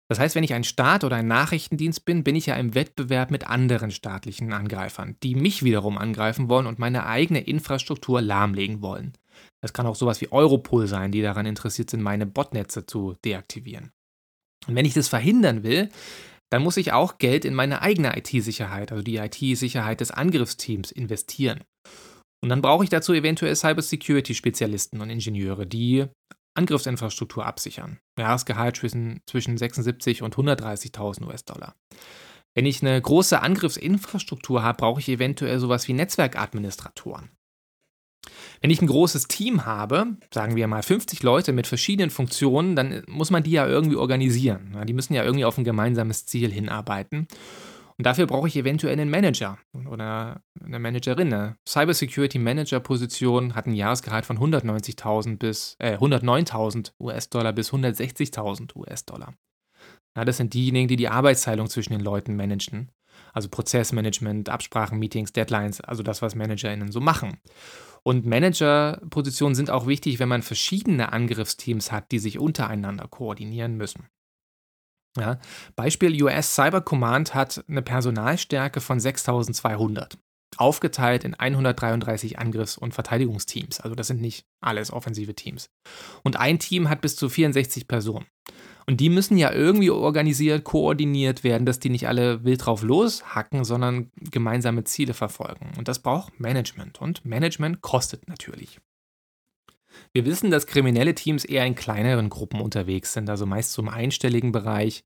Das 0.09 0.19
heißt, 0.19 0.35
wenn 0.35 0.43
ich 0.43 0.53
ein 0.53 0.63
Staat 0.63 1.03
oder 1.03 1.17
ein 1.17 1.27
Nachrichtendienst 1.27 2.05
bin, 2.05 2.23
bin 2.23 2.35
ich 2.35 2.45
ja 2.45 2.55
im 2.55 2.75
Wettbewerb 2.75 3.29
mit 3.29 3.47
anderen 3.47 3.91
staatlichen 3.91 4.53
Angreifern, 4.53 5.17
die 5.21 5.35
mich 5.35 5.63
wiederum 5.63 5.97
angreifen 5.97 6.47
wollen 6.47 6.65
und 6.65 6.79
meine 6.79 7.05
eigene 7.05 7.41
Infrastruktur 7.41 8.21
lahmlegen 8.21 8.81
wollen. 8.81 9.13
Das 9.61 9.73
kann 9.73 9.85
auch 9.85 9.95
sowas 9.95 10.21
wie 10.21 10.31
Europol 10.31 10.87
sein, 10.87 11.11
die 11.11 11.21
daran 11.21 11.45
interessiert 11.45 11.89
sind, 11.89 12.01
meine 12.01 12.25
Botnetze 12.25 12.85
zu 12.85 13.15
deaktivieren. 13.25 13.91
Und 14.67 14.75
wenn 14.75 14.85
ich 14.85 14.93
das 14.93 15.09
verhindern 15.09 15.63
will, 15.63 15.89
dann 16.49 16.63
muss 16.63 16.77
ich 16.77 16.93
auch 16.93 17.17
Geld 17.17 17.45
in 17.45 17.53
meine 17.53 17.81
eigene 17.81 18.17
IT-Sicherheit, 18.17 18.91
also 18.91 19.03
die 19.03 19.17
IT-Sicherheit 19.17 20.01
des 20.01 20.11
Angriffsteams, 20.11 20.91
investieren. 20.91 21.63
Und 22.41 22.49
dann 22.49 22.61
brauche 22.61 22.83
ich 22.83 22.89
dazu 22.89 23.13
eventuell 23.13 23.55
Cybersecurity-Spezialisten 23.55 25.01
und 25.01 25.09
Ingenieure, 25.09 25.65
die 25.65 26.05
Angriffsinfrastruktur 26.55 27.45
absichern. 27.45 27.99
Jahresgehalt 28.17 28.77
zwischen, 28.77 29.21
zwischen 29.27 29.57
76 29.57 30.23
und 30.23 30.35
130.000 30.35 31.25
US-Dollar. 31.25 31.75
Wenn 32.55 32.65
ich 32.65 32.81
eine 32.81 32.99
große 32.99 33.39
Angriffsinfrastruktur 33.41 34.63
habe, 34.63 34.77
brauche 34.77 34.99
ich 34.99 35.09
eventuell 35.09 35.59
sowas 35.59 35.87
wie 35.87 35.93
Netzwerkadministratoren. 35.93 37.29
Wenn 38.61 38.71
ich 38.71 38.81
ein 38.81 38.87
großes 38.87 39.27
Team 39.27 39.65
habe, 39.65 40.17
sagen 40.33 40.55
wir 40.55 40.67
mal 40.67 40.83
50 40.83 41.23
Leute 41.23 41.53
mit 41.53 41.67
verschiedenen 41.67 42.09
Funktionen, 42.09 42.75
dann 42.75 43.03
muss 43.07 43.31
man 43.31 43.43
die 43.43 43.51
ja 43.51 43.67
irgendwie 43.67 43.95
organisieren. 43.95 44.77
Die 44.85 44.93
müssen 44.93 45.13
ja 45.13 45.23
irgendwie 45.23 45.45
auf 45.45 45.57
ein 45.57 45.63
gemeinsames 45.63 46.25
Ziel 46.25 46.51
hinarbeiten. 46.51 47.27
Und 47.97 48.05
dafür 48.05 48.27
brauche 48.27 48.47
ich 48.47 48.55
eventuell 48.55 48.93
einen 48.93 49.09
Manager 49.09 49.57
oder 49.89 50.41
eine 50.63 50.77
Managerin. 50.77 51.33
Eine 51.33 51.57
Cybersecurity 51.67 52.37
Manager 52.37 52.79
Position 52.79 53.55
hat 53.55 53.65
ein 53.65 53.73
Jahresgehalt 53.73 54.25
von 54.25 54.37
190.000 54.37 55.37
bis 55.37 55.75
äh, 55.79 55.97
109.000 55.97 56.91
US-Dollar 56.99 57.53
bis 57.53 57.71
160.000 57.71 58.75
US-Dollar. 58.75 59.33
Das 60.13 60.37
sind 60.37 60.53
diejenigen, 60.53 60.87
die 60.87 60.95
die 60.95 61.09
Arbeitsteilung 61.09 61.69
zwischen 61.69 61.93
den 61.93 62.01
Leuten 62.01 62.35
managen. 62.35 62.91
Also 63.33 63.49
Prozessmanagement, 63.49 64.49
Absprachen, 64.49 64.99
Meetings, 64.99 65.31
Deadlines, 65.31 65.81
also 65.81 66.03
das, 66.03 66.21
was 66.21 66.35
ManagerInnen 66.35 66.91
so 66.91 67.01
machen. 67.01 67.37
Und 68.07 68.25
Managerpositionen 68.25 69.53
sind 69.53 69.69
auch 69.69 69.85
wichtig, 69.85 70.17
wenn 70.19 70.29
man 70.29 70.41
verschiedene 70.41 71.11
Angriffsteams 71.11 71.91
hat, 71.91 72.13
die 72.13 72.19
sich 72.19 72.39
untereinander 72.39 73.05
koordinieren 73.09 73.75
müssen. 73.75 74.07
Ja, 75.17 75.39
Beispiel 75.75 76.23
US 76.23 76.55
Cyber 76.55 76.79
Command 76.79 77.35
hat 77.35 77.65
eine 77.67 77.81
Personalstärke 77.81 78.79
von 78.79 79.01
6200, 79.01 80.17
aufgeteilt 80.55 81.23
in 81.23 81.33
133 81.33 82.39
Angriffs- 82.39 82.77
und 82.77 82.93
Verteidigungsteams. 82.93 83.79
Also 83.81 83.95
das 83.95 84.07
sind 84.07 84.21
nicht 84.21 84.45
alles 84.61 84.91
offensive 84.91 85.35
Teams. 85.35 85.69
Und 86.23 86.37
ein 86.37 86.59
Team 86.59 86.89
hat 86.89 87.01
bis 87.01 87.15
zu 87.15 87.29
64 87.29 87.87
Personen. 87.87 88.25
Und 88.85 89.01
die 89.01 89.09
müssen 89.09 89.37
ja 89.37 89.51
irgendwie 89.51 89.89
organisiert, 89.89 90.63
koordiniert 90.63 91.43
werden, 91.43 91.65
dass 91.65 91.79
die 91.79 91.89
nicht 91.89 92.07
alle 92.07 92.45
wild 92.45 92.65
drauf 92.65 92.83
loshacken, 92.83 93.65
sondern 93.65 94.11
gemeinsame 94.15 94.85
Ziele 94.85 95.13
verfolgen. 95.13 95.71
Und 95.77 95.89
das 95.89 95.99
braucht 95.99 96.39
Management. 96.39 97.01
Und 97.01 97.25
Management 97.25 97.81
kostet 97.81 98.29
natürlich. 98.29 98.79
Wir 100.13 100.25
wissen, 100.25 100.51
dass 100.51 100.67
kriminelle 100.67 101.15
Teams 101.15 101.45
eher 101.45 101.65
in 101.65 101.75
kleineren 101.75 102.29
Gruppen 102.29 102.61
unterwegs 102.61 103.13
sind, 103.13 103.29
also 103.29 103.45
meist 103.45 103.77
im 103.77 103.89
einstelligen 103.89 104.51
Bereich. 104.51 105.03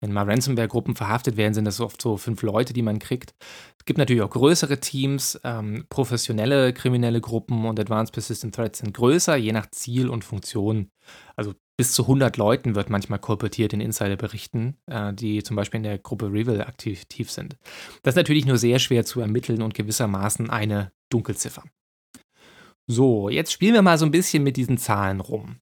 Wenn 0.00 0.12
mal 0.12 0.30
Ransomware-Gruppen 0.30 0.94
verhaftet 0.94 1.36
werden, 1.36 1.54
sind 1.54 1.64
das 1.64 1.80
oft 1.80 2.00
so 2.00 2.16
fünf 2.16 2.42
Leute, 2.42 2.72
die 2.72 2.82
man 2.82 3.00
kriegt. 3.00 3.34
Es 3.78 3.84
gibt 3.84 3.98
natürlich 3.98 4.22
auch 4.22 4.30
größere 4.30 4.78
Teams, 4.78 5.40
ähm, 5.42 5.86
professionelle 5.88 6.72
kriminelle 6.72 7.20
Gruppen 7.20 7.64
und 7.64 7.80
Advanced 7.80 8.12
Persistent 8.12 8.54
Threats 8.54 8.78
sind 8.78 8.94
größer, 8.94 9.36
je 9.36 9.52
nach 9.52 9.70
Ziel 9.70 10.08
und 10.08 10.24
Funktion. 10.24 10.90
Also 11.34 11.54
bis 11.76 11.92
zu 11.92 12.02
100 12.02 12.36
Leuten 12.36 12.74
wird 12.74 12.90
manchmal 12.90 13.18
kolportiert 13.18 13.72
in 13.72 13.80
Insiderberichten, 13.80 14.76
äh, 14.86 15.12
die 15.14 15.42
zum 15.42 15.56
Beispiel 15.56 15.78
in 15.78 15.84
der 15.84 15.98
Gruppe 15.98 16.26
Revil 16.26 16.60
aktiv 16.60 17.30
sind. 17.30 17.56
Das 18.02 18.12
ist 18.12 18.16
natürlich 18.16 18.46
nur 18.46 18.58
sehr 18.58 18.78
schwer 18.78 19.04
zu 19.04 19.20
ermitteln 19.20 19.62
und 19.62 19.74
gewissermaßen 19.74 20.50
eine 20.50 20.92
Dunkelziffer. 21.08 21.62
So, 22.90 23.28
jetzt 23.28 23.52
spielen 23.52 23.74
wir 23.74 23.82
mal 23.82 23.98
so 23.98 24.06
ein 24.06 24.10
bisschen 24.10 24.42
mit 24.42 24.56
diesen 24.56 24.78
Zahlen 24.78 25.20
rum. 25.20 25.56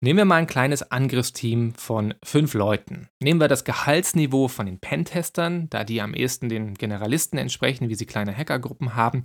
Nehmen 0.00 0.16
wir 0.16 0.24
mal 0.24 0.36
ein 0.36 0.46
kleines 0.46 0.90
Angriffsteam 0.90 1.74
von 1.74 2.14
fünf 2.24 2.54
Leuten. 2.54 3.10
Nehmen 3.22 3.38
wir 3.38 3.48
das 3.48 3.64
Gehaltsniveau 3.64 4.48
von 4.48 4.64
den 4.64 4.80
Pentestern, 4.80 5.68
da 5.68 5.84
die 5.84 6.00
am 6.00 6.14
ehesten 6.14 6.48
den 6.48 6.72
Generalisten 6.72 7.38
entsprechen, 7.38 7.90
wie 7.90 7.94
sie 7.96 8.06
kleine 8.06 8.34
Hackergruppen 8.34 8.94
haben. 8.94 9.24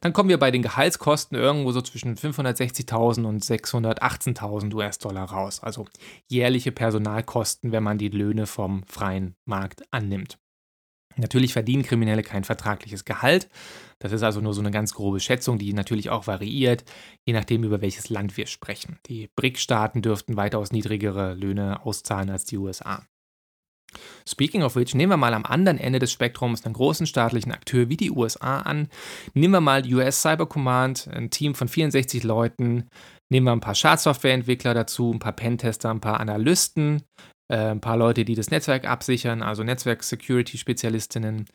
Dann 0.00 0.12
kommen 0.12 0.30
wir 0.30 0.38
bei 0.40 0.50
den 0.50 0.62
Gehaltskosten 0.62 1.38
irgendwo 1.38 1.70
so 1.70 1.80
zwischen 1.80 2.16
560.000 2.16 3.24
und 3.24 3.44
618.000 3.44 4.74
US-Dollar 4.74 5.30
raus. 5.30 5.62
Also 5.62 5.86
jährliche 6.26 6.72
Personalkosten, 6.72 7.70
wenn 7.70 7.84
man 7.84 7.98
die 7.98 8.08
Löhne 8.08 8.48
vom 8.48 8.82
freien 8.88 9.36
Markt 9.44 9.84
annimmt. 9.92 10.40
Natürlich 11.16 11.52
verdienen 11.52 11.82
Kriminelle 11.82 12.22
kein 12.22 12.42
vertragliches 12.42 13.04
Gehalt. 13.04 13.48
Das 13.98 14.12
ist 14.12 14.22
also 14.22 14.40
nur 14.40 14.52
so 14.52 14.60
eine 14.60 14.70
ganz 14.70 14.92
grobe 14.92 15.20
Schätzung, 15.20 15.58
die 15.58 15.72
natürlich 15.72 16.10
auch 16.10 16.26
variiert, 16.26 16.84
je 17.24 17.32
nachdem, 17.32 17.64
über 17.64 17.80
welches 17.80 18.10
Land 18.10 18.36
wir 18.36 18.46
sprechen. 18.46 18.98
Die 19.06 19.28
BRIC-Staaten 19.36 20.02
dürften 20.02 20.36
weitaus 20.36 20.70
niedrigere 20.70 21.34
Löhne 21.34 21.84
auszahlen 21.84 22.30
als 22.30 22.44
die 22.44 22.58
USA. 22.58 23.06
Speaking 24.28 24.62
of 24.62 24.76
which, 24.76 24.94
nehmen 24.94 25.12
wir 25.12 25.16
mal 25.16 25.34
am 25.34 25.44
anderen 25.44 25.78
Ende 25.78 25.98
des 25.98 26.12
Spektrums 26.12 26.64
einen 26.64 26.74
großen 26.74 27.06
staatlichen 27.06 27.52
Akteur 27.52 27.88
wie 27.88 27.96
die 27.96 28.10
USA 28.10 28.58
an. 28.58 28.88
Nehmen 29.34 29.54
wir 29.54 29.60
mal 29.60 29.86
US 29.94 30.22
Cyber 30.22 30.46
Command, 30.46 31.08
ein 31.08 31.30
Team 31.30 31.54
von 31.54 31.68
64 31.68 32.22
Leuten. 32.22 32.88
Nehmen 33.30 33.46
wir 33.46 33.52
ein 33.52 33.60
paar 33.60 33.74
Schadsoftwareentwickler 33.74 34.74
dazu, 34.74 35.12
ein 35.12 35.18
paar 35.18 35.32
Pentester, 35.32 35.90
ein 35.90 36.00
paar 36.00 36.20
Analysten, 36.20 37.02
äh, 37.48 37.70
ein 37.70 37.80
paar 37.80 37.96
Leute, 37.96 38.24
die 38.24 38.34
das 38.34 38.50
Netzwerk 38.50 38.88
absichern, 38.88 39.42
also 39.42 39.62
Netzwerk-Security-Spezialistinnen, 39.62 41.46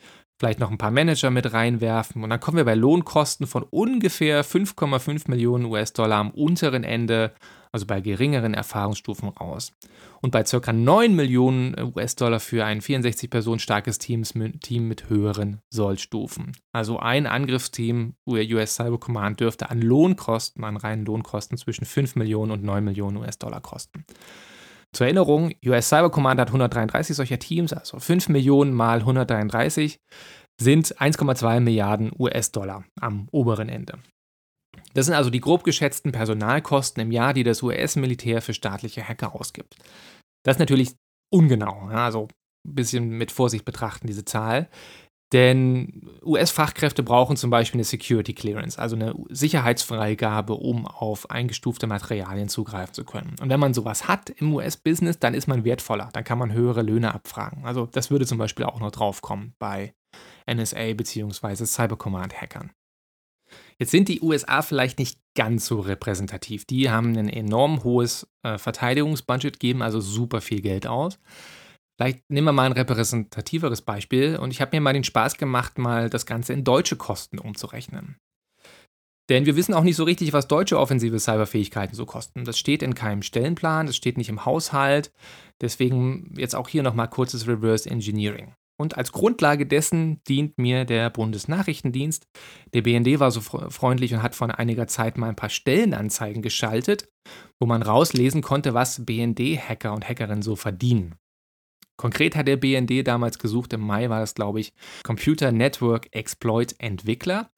vielleicht 0.42 0.60
noch 0.60 0.72
ein 0.72 0.80
paar 0.80 0.90
Manager 0.90 1.30
mit 1.30 1.54
reinwerfen. 1.54 2.24
Und 2.24 2.32
dann 2.32 2.40
kommen 2.40 2.58
wir 2.58 2.66
bei 2.66 2.74
Lohnkosten 2.74 3.46
von 3.46 3.62
ungefähr 3.62 4.44
5,5 4.44 5.30
Millionen 5.30 5.66
US-Dollar 5.66 6.18
am 6.18 6.32
unteren 6.32 6.84
Ende, 6.84 7.32
also 7.72 7.86
bei 7.86 8.02
geringeren 8.02 8.56
Erfahrungsstufen 8.56 9.30
raus. 9.30 9.72
Und 10.20 10.32
bei 10.32 10.42
ca. 10.42 10.74
9 10.74 11.16
Millionen 11.16 11.94
US-Dollar 11.96 12.40
für 12.40 12.66
ein 12.66 12.82
64 12.82 13.30
Personen 13.30 13.60
starkes 13.60 14.00
Team 14.00 14.24
mit 14.88 15.10
höheren 15.10 15.62
Sollstufen. 15.70 16.54
Also 16.72 16.98
ein 16.98 17.28
Angriffsteam 17.28 18.16
US 18.26 18.74
Cyber 18.74 19.00
Command 19.00 19.40
dürfte 19.42 19.70
an 19.70 19.80
Lohnkosten, 19.80 20.64
an 20.64 20.78
reinen 20.78 21.06
Lohnkosten 21.06 21.60
zwischen 21.60 21.86
5 21.86 22.16
Millionen 22.16 22.52
und 22.52 22.64
9 22.64 22.84
Millionen 22.84 23.18
US-Dollar 23.18 23.62
kosten. 23.62 24.06
Zur 24.94 25.08
Erinnerung, 25.08 25.54
US 25.66 25.90
Cyber 25.90 26.10
Command 26.10 26.40
hat 26.40 26.50
133 26.50 27.16
solcher 27.16 27.40
Teams, 27.40 27.72
also 27.72 28.00
5 28.00 28.30
Millionen 28.30 28.74
mal 28.74 29.00
133 29.00 29.98
sind 30.60 30.96
1,2 31.00 31.60
Milliarden 31.60 32.12
US-Dollar 32.18 32.84
am 33.00 33.28
oberen 33.32 33.70
Ende. 33.70 34.00
Das 34.94 35.06
sind 35.06 35.16
also 35.16 35.30
die 35.30 35.40
grob 35.40 35.64
geschätzten 35.64 36.12
Personalkosten 36.12 37.02
im 37.02 37.12
Jahr, 37.12 37.34
die 37.34 37.44
das 37.44 37.64
US-Militär 37.64 38.42
für 38.42 38.54
staatliche 38.54 39.08
Hacker 39.08 39.34
ausgibt. 39.34 39.76
Das 40.44 40.56
ist 40.56 40.60
natürlich 40.60 40.96
ungenau, 41.34 41.88
also 41.88 42.28
ein 42.68 42.76
bisschen 42.76 43.10
mit 43.10 43.32
Vorsicht 43.32 43.66
betrachten, 43.66 44.08
diese 44.08 44.26
Zahl. 44.26 44.70
Denn 45.34 46.10
US-Fachkräfte 46.24 47.04
brauchen 47.04 47.38
zum 47.38 47.50
Beispiel 47.50 47.78
eine 47.80 47.86
Security 47.86 48.34
Clearance, 48.34 48.78
also 48.78 48.98
eine 48.98 49.16
Sicherheitsfreigabe, 49.30 50.54
um 50.54 50.86
auf 50.86 51.30
eingestufte 51.30 51.88
Materialien 51.88 52.50
zugreifen 52.50 52.94
zu 52.94 53.06
können. 53.06 53.36
Und 53.42 53.50
wenn 53.50 53.60
man 53.60 53.74
sowas 53.74 54.10
hat 54.10 54.30
im 54.30 54.54
US-Business, 54.54 55.20
dann 55.20 55.34
ist 55.34 55.48
man 55.48 55.64
wertvoller, 55.64 56.10
dann 56.12 56.26
kann 56.26 56.38
man 56.38 56.52
höhere 56.52 56.82
Löhne 56.82 57.14
abfragen. 57.14 57.66
Also 57.66 57.86
das 57.86 58.12
würde 58.12 58.26
zum 58.26 58.38
Beispiel 58.38 58.66
auch 58.66 58.80
noch 58.82 58.92
draufkommen 58.92 59.54
bei 59.58 59.94
NSA 60.46 60.94
bzw. 60.94 61.66
Cybercommand-Hackern. 61.66 62.72
Jetzt 63.78 63.92
sind 63.92 64.10
die 64.10 64.22
USA 64.22 64.62
vielleicht 64.62 65.00
nicht 65.00 65.20
ganz 65.36 65.66
so 65.66 65.80
repräsentativ. 65.80 66.66
Die 66.66 66.90
haben 66.90 67.18
ein 67.18 67.30
enorm 67.30 67.84
hohes 67.84 68.28
äh, 68.44 68.58
Verteidigungsbudget, 68.58 69.60
geben 69.60 69.82
also 69.82 70.02
super 70.02 70.42
viel 70.42 70.62
Geld 70.62 70.88
aus. 70.88 71.20
Vielleicht 71.98 72.24
nehmen 72.30 72.48
wir 72.48 72.54
mal 72.54 72.66
ein 72.66 72.72
repräsentativeres 72.72 73.82
Beispiel 73.82 74.38
und 74.38 74.52
ich 74.52 74.62
habe 74.62 74.76
mir 74.76 74.82
mal 74.82 74.94
den 74.94 75.04
Spaß 75.04 75.38
gemacht, 75.38 75.78
mal 75.78 76.10
das 76.10 76.26
Ganze 76.26 76.54
in 76.54 76.64
deutsche 76.64 76.96
Kosten 76.96 77.38
umzurechnen. 77.38 78.18
Denn 79.30 79.46
wir 79.46 79.56
wissen 79.56 79.74
auch 79.74 79.84
nicht 79.84 79.96
so 79.96 80.04
richtig, 80.04 80.34
was 80.34 80.50
deutsche 80.50 80.78
offensive 80.78 81.18
Cyberfähigkeiten 81.18 81.96
so 81.96 82.06
kosten. 82.06 82.44
Das 82.44 82.60
steht 82.60 82.84
in 82.84 82.96
keinem 82.96 83.22
Stellenplan, 83.22 83.86
das 83.86 83.96
steht 83.96 84.18
nicht 84.18 84.30
im 84.30 84.46
Haushalt. 84.46 85.14
Deswegen 85.62 86.34
jetzt 86.36 86.56
auch 86.56 86.68
hier 86.68 86.84
nochmal 86.84 87.08
kurzes 87.08 87.48
Reverse 87.48 87.90
Engineering. 87.90 88.54
Und 88.78 88.98
als 88.98 89.12
Grundlage 89.12 89.68
dessen 89.68 90.22
dient 90.28 90.58
mir 90.58 90.86
der 90.86 91.12
Bundesnachrichtendienst. 91.12 92.26
Der 92.74 92.82
BND 92.82 93.20
war 93.20 93.30
so 93.30 93.40
freundlich 93.40 94.14
und 94.14 94.24
hat 94.24 94.36
vor 94.36 94.58
einiger 94.58 94.88
Zeit 94.88 95.18
mal 95.18 95.30
ein 95.30 95.36
paar 95.36 95.50
Stellenanzeigen 95.50 96.42
geschaltet, 96.42 97.08
wo 97.60 97.68
man 97.68 97.84
rauslesen 97.84 98.42
konnte, 98.42 98.74
was 98.74 99.06
BND-Hacker 99.06 99.94
und 99.94 100.10
Hackerinnen 100.10 100.42
so 100.42 100.56
verdienen. 100.56 101.16
Konkret 102.02 102.36
hat 102.36 102.48
der 102.48 102.58
BND 102.58 103.08
damals 103.08 103.38
gesucht, 103.38 103.74
im 103.74 103.82
Mai 103.82 104.10
war 104.10 104.22
das, 104.22 104.34
glaube 104.34 104.60
ich, 104.60 104.74
Computer 105.04 105.52
Network 105.52 106.08
Exploit 106.16 106.74
Entwickler, 106.80 107.52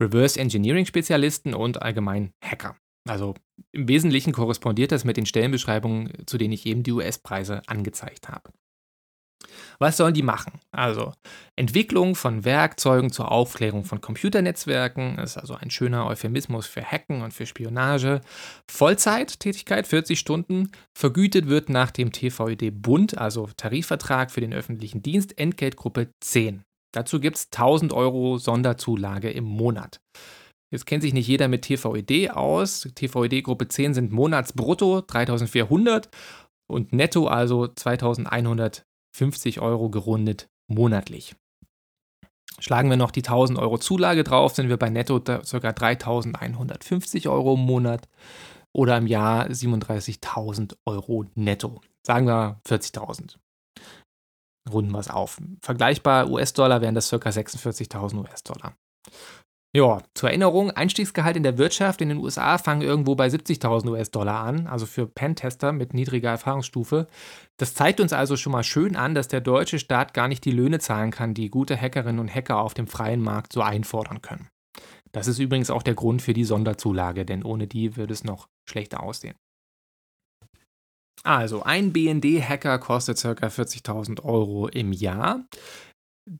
Reverse 0.00 0.40
Engineering 0.40 0.86
Spezialisten 0.86 1.52
und 1.52 1.82
allgemein 1.82 2.32
Hacker. 2.42 2.76
Also 3.06 3.34
im 3.72 3.88
Wesentlichen 3.88 4.32
korrespondiert 4.32 4.90
das 4.90 5.04
mit 5.04 5.18
den 5.18 5.26
Stellenbeschreibungen, 5.26 6.14
zu 6.24 6.38
denen 6.38 6.54
ich 6.54 6.64
eben 6.64 6.82
die 6.82 6.92
US-Preise 6.92 7.60
angezeigt 7.66 8.30
habe. 8.30 8.50
Was 9.78 9.96
sollen 9.96 10.14
die 10.14 10.22
machen? 10.22 10.60
Also 10.72 11.12
Entwicklung 11.56 12.14
von 12.14 12.44
Werkzeugen 12.44 13.10
zur 13.10 13.30
Aufklärung 13.32 13.84
von 13.84 14.00
Computernetzwerken, 14.00 15.18
ist 15.18 15.36
also 15.36 15.54
ein 15.54 15.70
schöner 15.70 16.06
Euphemismus 16.06 16.66
für 16.66 16.84
Hacken 16.84 17.22
und 17.22 17.32
für 17.32 17.46
Spionage. 17.46 18.20
Vollzeittätigkeit, 18.70 19.86
40 19.86 20.18
Stunden, 20.18 20.70
vergütet 20.96 21.48
wird 21.48 21.68
nach 21.68 21.90
dem 21.90 22.12
TVED 22.12 22.82
Bund, 22.82 23.18
also 23.18 23.48
Tarifvertrag 23.56 24.30
für 24.30 24.40
den 24.40 24.52
öffentlichen 24.52 25.02
Dienst, 25.02 25.38
Entgeltgruppe 25.38 26.10
10. 26.20 26.62
Dazu 26.92 27.20
gibt 27.20 27.36
es 27.36 27.46
1000 27.46 27.92
Euro 27.92 28.38
Sonderzulage 28.38 29.30
im 29.30 29.44
Monat. 29.44 30.00
Jetzt 30.72 30.86
kennt 30.86 31.02
sich 31.02 31.12
nicht 31.12 31.26
jeder 31.26 31.48
mit 31.48 31.62
TVED 31.62 32.30
aus. 32.30 32.88
TVED 32.94 33.42
Gruppe 33.42 33.68
10 33.68 33.94
sind 33.94 34.12
Monatsbrutto 34.12 35.00
3400 35.00 36.08
und 36.70 36.92
netto 36.92 37.26
also 37.26 37.66
2100 37.66 38.84
50 39.16 39.60
Euro 39.60 39.90
gerundet 39.90 40.48
monatlich. 40.68 41.34
Schlagen 42.58 42.90
wir 42.90 42.96
noch 42.96 43.10
die 43.10 43.22
1000 43.22 43.58
Euro 43.58 43.78
Zulage 43.78 44.22
drauf, 44.22 44.54
sind 44.54 44.68
wir 44.68 44.76
bei 44.76 44.90
netto 44.90 45.20
ca. 45.20 45.40
3150 45.40 47.28
Euro 47.28 47.54
im 47.54 47.60
Monat 47.60 48.08
oder 48.72 48.98
im 48.98 49.06
Jahr 49.06 49.46
37.000 49.46 50.76
Euro 50.84 51.24
netto. 51.34 51.80
Sagen 52.06 52.26
wir 52.26 52.60
40.000. 52.68 53.36
Runden 54.70 54.92
wir 54.92 54.98
es 54.98 55.08
auf. 55.08 55.40
Vergleichbar 55.62 56.30
US-Dollar 56.30 56.80
wären 56.80 56.94
das 56.94 57.10
ca. 57.10 57.16
46.000 57.16 58.18
US-Dollar. 58.18 58.76
Ja, 59.72 60.02
zur 60.14 60.30
Erinnerung, 60.30 60.72
Einstiegsgehalt 60.72 61.36
in 61.36 61.44
der 61.44 61.56
Wirtschaft 61.56 62.00
in 62.00 62.08
den 62.08 62.18
USA 62.18 62.58
fangen 62.58 62.82
irgendwo 62.82 63.14
bei 63.14 63.28
70.000 63.28 63.88
US-Dollar 63.88 64.40
an, 64.40 64.66
also 64.66 64.84
für 64.84 65.06
Pentester 65.06 65.70
mit 65.70 65.94
niedriger 65.94 66.30
Erfahrungsstufe. 66.30 67.06
Das 67.56 67.74
zeigt 67.74 68.00
uns 68.00 68.12
also 68.12 68.36
schon 68.36 68.50
mal 68.50 68.64
schön 68.64 68.96
an, 68.96 69.14
dass 69.14 69.28
der 69.28 69.40
deutsche 69.40 69.78
Staat 69.78 70.12
gar 70.12 70.26
nicht 70.26 70.44
die 70.44 70.50
Löhne 70.50 70.80
zahlen 70.80 71.12
kann, 71.12 71.34
die 71.34 71.50
gute 71.50 71.80
Hackerinnen 71.80 72.18
und 72.18 72.34
Hacker 72.34 72.58
auf 72.58 72.74
dem 72.74 72.88
freien 72.88 73.20
Markt 73.20 73.52
so 73.52 73.62
einfordern 73.62 74.22
können. 74.22 74.48
Das 75.12 75.28
ist 75.28 75.38
übrigens 75.38 75.70
auch 75.70 75.84
der 75.84 75.94
Grund 75.94 76.20
für 76.20 76.34
die 76.34 76.44
Sonderzulage, 76.44 77.24
denn 77.24 77.44
ohne 77.44 77.68
die 77.68 77.96
würde 77.96 78.12
es 78.12 78.24
noch 78.24 78.48
schlechter 78.68 79.04
aussehen. 79.04 79.36
Also, 81.22 81.62
ein 81.62 81.92
BND-Hacker 81.92 82.78
kostet 82.78 83.20
ca. 83.20 83.46
40.000 83.46 84.22
Euro 84.24 84.68
im 84.68 84.92
Jahr. 84.92 85.44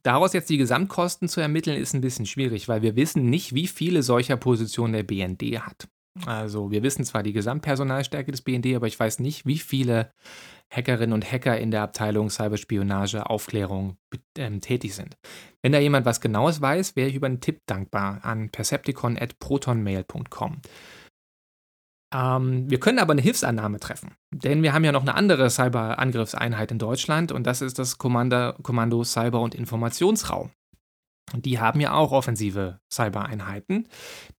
Daraus 0.03 0.33
jetzt 0.33 0.51
die 0.51 0.57
Gesamtkosten 0.57 1.29
zu 1.29 1.41
ermitteln, 1.41 1.77
ist 1.77 1.95
ein 1.95 2.01
bisschen 2.01 2.27
schwierig, 2.27 2.69
weil 2.69 2.83
wir 2.83 2.95
wissen 2.95 3.29
nicht, 3.29 3.55
wie 3.55 3.67
viele 3.67 4.05
solcher 4.05 4.37
Positionen 4.37 4.93
der 4.93 5.03
BND 5.03 5.61
hat. 5.61 5.89
Also 6.27 6.71
wir 6.71 6.83
wissen 6.83 7.03
zwar 7.05 7.23
die 7.23 7.33
Gesamtpersonalstärke 7.33 8.31
des 8.31 8.43
BND, 8.43 8.77
aber 8.77 8.87
ich 8.87 9.01
weiß 9.01 9.21
nicht, 9.21 9.47
wie 9.47 9.59
viele 9.59 10.13
Hackerinnen 10.71 11.13
und 11.13 11.31
Hacker 11.31 11.59
in 11.59 11.71
der 11.73 11.83
Abteilung 11.83 12.31
Cyberspionage, 12.31 13.29
Aufklärung 13.29 13.97
ähm, 14.37 14.61
tätig 14.61 14.95
sind. 14.95 15.19
Wenn 15.63 15.73
da 15.73 15.81
jemand 15.81 16.07
was 16.07 16.21
Genaues 16.21 16.61
weiß, 16.61 16.95
wäre 16.95 17.09
ich 17.09 17.17
über 17.17 17.27
einen 17.27 17.41
Tipp 17.41 17.63
dankbar 17.67 18.25
an 18.25 18.51
percepticon.protonmail.com. 18.51 20.61
Ähm, 22.13 22.69
wir 22.69 22.81
können 22.81 22.99
aber 22.99 23.13
eine 23.13 23.23
Hilfsannahme 23.23 23.79
treffen, 23.79 24.15
denn 24.33 24.63
wir 24.63 24.73
haben 24.73 24.85
ja 24.85 24.93
noch 24.93 25.03
eine 25.03 25.15
andere 25.15 25.49
Cyberangriffseinheit 25.49 26.73
in 26.73 26.79
Deutschland 26.79 27.31
und 27.31 27.47
das 27.47 27.63
ist 27.63 27.79
das 27.79 27.99
Kommando, 27.99 28.55
Kommando 28.63 29.05
Cyber- 29.05 29.41
und 29.41 29.55
Informationsraum. 29.55 30.51
Und 31.33 31.47
die 31.47 31.61
haben 31.61 31.81
ja 31.81 31.93
auch 31.93 32.13
offensive 32.13 32.81
Cybereinheiten. 32.93 33.89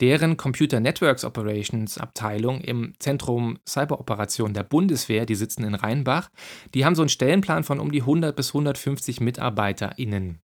Deren 0.02 0.38
Computer 0.38 0.80
Networks 0.80 1.24
Operations 1.24 1.98
Abteilung 1.98 2.62
im 2.62 2.94
Zentrum 3.00 3.60
Cyberoperationen 3.68 4.54
der 4.54 4.64
Bundeswehr, 4.64 5.26
die 5.26 5.36
sitzen 5.36 5.64
in 5.64 5.76
Rheinbach, 5.76 6.30
die 6.74 6.86
haben 6.86 6.96
so 6.96 7.02
einen 7.02 7.10
Stellenplan 7.10 7.64
von 7.64 7.80
um 7.80 7.92
die 7.92 8.02
100 8.02 8.36
bis 8.36 8.50
150 8.50 9.22
MitarbeiterInnen. 9.22 10.42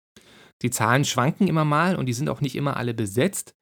Die 0.63 0.71
Zahlen 0.71 1.05
schwanken 1.05 1.49
immer 1.49 1.65
mal 1.65 1.97
und 1.97 2.07
die 2.07 2.13
sind 2.13 2.29
auch 2.29 2.41
nicht 2.41 2.57
immer 2.57 2.77
alle 2.77 2.95
besetzt. 2.95 3.55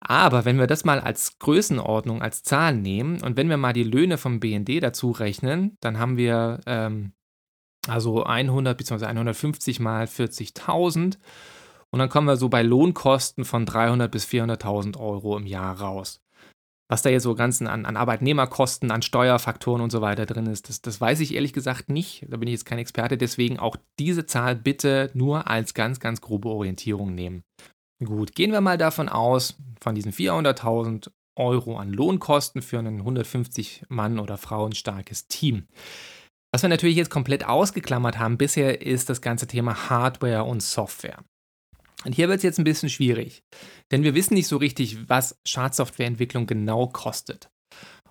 Aber 0.00 0.44
wenn 0.44 0.58
wir 0.58 0.66
das 0.66 0.84
mal 0.84 0.98
als 0.98 1.38
Größenordnung, 1.38 2.22
als 2.22 2.42
Zahl 2.42 2.74
nehmen 2.74 3.22
und 3.22 3.36
wenn 3.36 3.50
wir 3.50 3.58
mal 3.58 3.74
die 3.74 3.84
Löhne 3.84 4.16
vom 4.16 4.40
BND 4.40 4.82
dazu 4.82 5.10
rechnen, 5.10 5.76
dann 5.80 5.98
haben 5.98 6.16
wir 6.16 6.60
ähm, 6.66 7.12
also 7.86 8.24
100 8.24 8.76
bzw. 8.76 9.06
150 9.06 9.78
mal 9.80 10.04
40.000 10.04 11.18
und 11.90 11.98
dann 11.98 12.08
kommen 12.08 12.26
wir 12.26 12.36
so 12.36 12.48
bei 12.48 12.62
Lohnkosten 12.62 13.44
von 13.44 13.66
300 13.66 14.10
bis 14.10 14.24
400.000 14.26 14.98
Euro 14.98 15.36
im 15.36 15.46
Jahr 15.46 15.80
raus. 15.80 16.22
Was 16.88 17.02
da 17.02 17.10
jetzt 17.10 17.22
so 17.22 17.36
ganz 17.36 17.62
an, 17.62 17.86
an, 17.86 17.96
Arbeitnehmerkosten, 17.96 18.90
an 18.90 19.02
Steuerfaktoren 19.02 19.80
und 19.80 19.90
so 19.90 20.00
weiter 20.00 20.26
drin 20.26 20.46
ist, 20.46 20.68
das, 20.68 20.82
das 20.82 21.00
weiß 21.00 21.20
ich 21.20 21.34
ehrlich 21.34 21.52
gesagt 21.52 21.88
nicht. 21.88 22.26
Da 22.28 22.36
bin 22.36 22.48
ich 22.48 22.54
jetzt 22.54 22.64
kein 22.64 22.80
Experte, 22.80 23.16
deswegen 23.16 23.60
auch 23.60 23.76
diese 23.98 24.26
Zahl 24.26 24.56
bitte 24.56 25.10
nur 25.14 25.46
als 25.46 25.74
ganz, 25.74 26.00
ganz 26.00 26.20
grobe 26.20 26.48
Orientierung 26.48 27.14
nehmen. 27.14 27.44
Gut, 28.02 28.34
gehen 28.34 28.52
wir 28.52 28.62
mal 28.62 28.78
davon 28.78 29.08
aus, 29.10 29.56
von 29.80 29.94
diesen 29.94 30.12
400.000 30.12 31.10
Euro 31.36 31.76
an 31.76 31.92
Lohnkosten 31.92 32.62
für 32.62 32.78
ein 32.78 32.86
150 32.86 33.84
Mann 33.88 34.18
oder 34.18 34.38
Frauen 34.38 34.74
starkes 34.74 35.28
Team. 35.28 35.66
Was 36.52 36.62
wir 36.62 36.68
natürlich 36.68 36.96
jetzt 36.96 37.10
komplett 37.10 37.46
ausgeklammert 37.46 38.18
haben 38.18 38.38
bisher 38.38 38.82
ist 38.82 39.08
das 39.08 39.20
ganze 39.20 39.46
Thema 39.46 39.90
Hardware 39.90 40.44
und 40.44 40.62
Software. 40.62 41.22
Und 42.04 42.14
hier 42.14 42.28
wird 42.28 42.38
es 42.38 42.42
jetzt 42.42 42.58
ein 42.58 42.64
bisschen 42.64 42.88
schwierig, 42.88 43.42
denn 43.90 44.02
wir 44.02 44.14
wissen 44.14 44.34
nicht 44.34 44.48
so 44.48 44.56
richtig, 44.56 45.08
was 45.08 45.38
Schadsoftwareentwicklung 45.46 46.46
genau 46.46 46.86
kostet. 46.86 47.50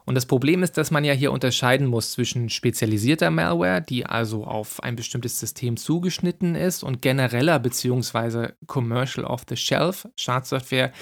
Und 0.09 0.15
das 0.15 0.25
Problem 0.25 0.63
ist, 0.63 0.75
dass 0.75 0.89
man 0.89 1.03
ja 1.03 1.13
hier 1.13 1.31
unterscheiden 1.31 1.85
muss 1.85 2.13
zwischen 2.13 2.49
spezialisierter 2.49 3.29
Malware, 3.29 3.79
die 3.79 4.07
also 4.07 4.43
auf 4.43 4.81
ein 4.81 4.95
bestimmtes 4.95 5.39
System 5.39 5.77
zugeschnitten 5.77 6.55
ist, 6.55 6.81
und 6.81 7.03
genereller 7.03 7.59
bzw. 7.59 8.53
Commercial 8.65 9.23
off-the-shelf 9.23 10.07
Schadsoftware, 10.15 10.93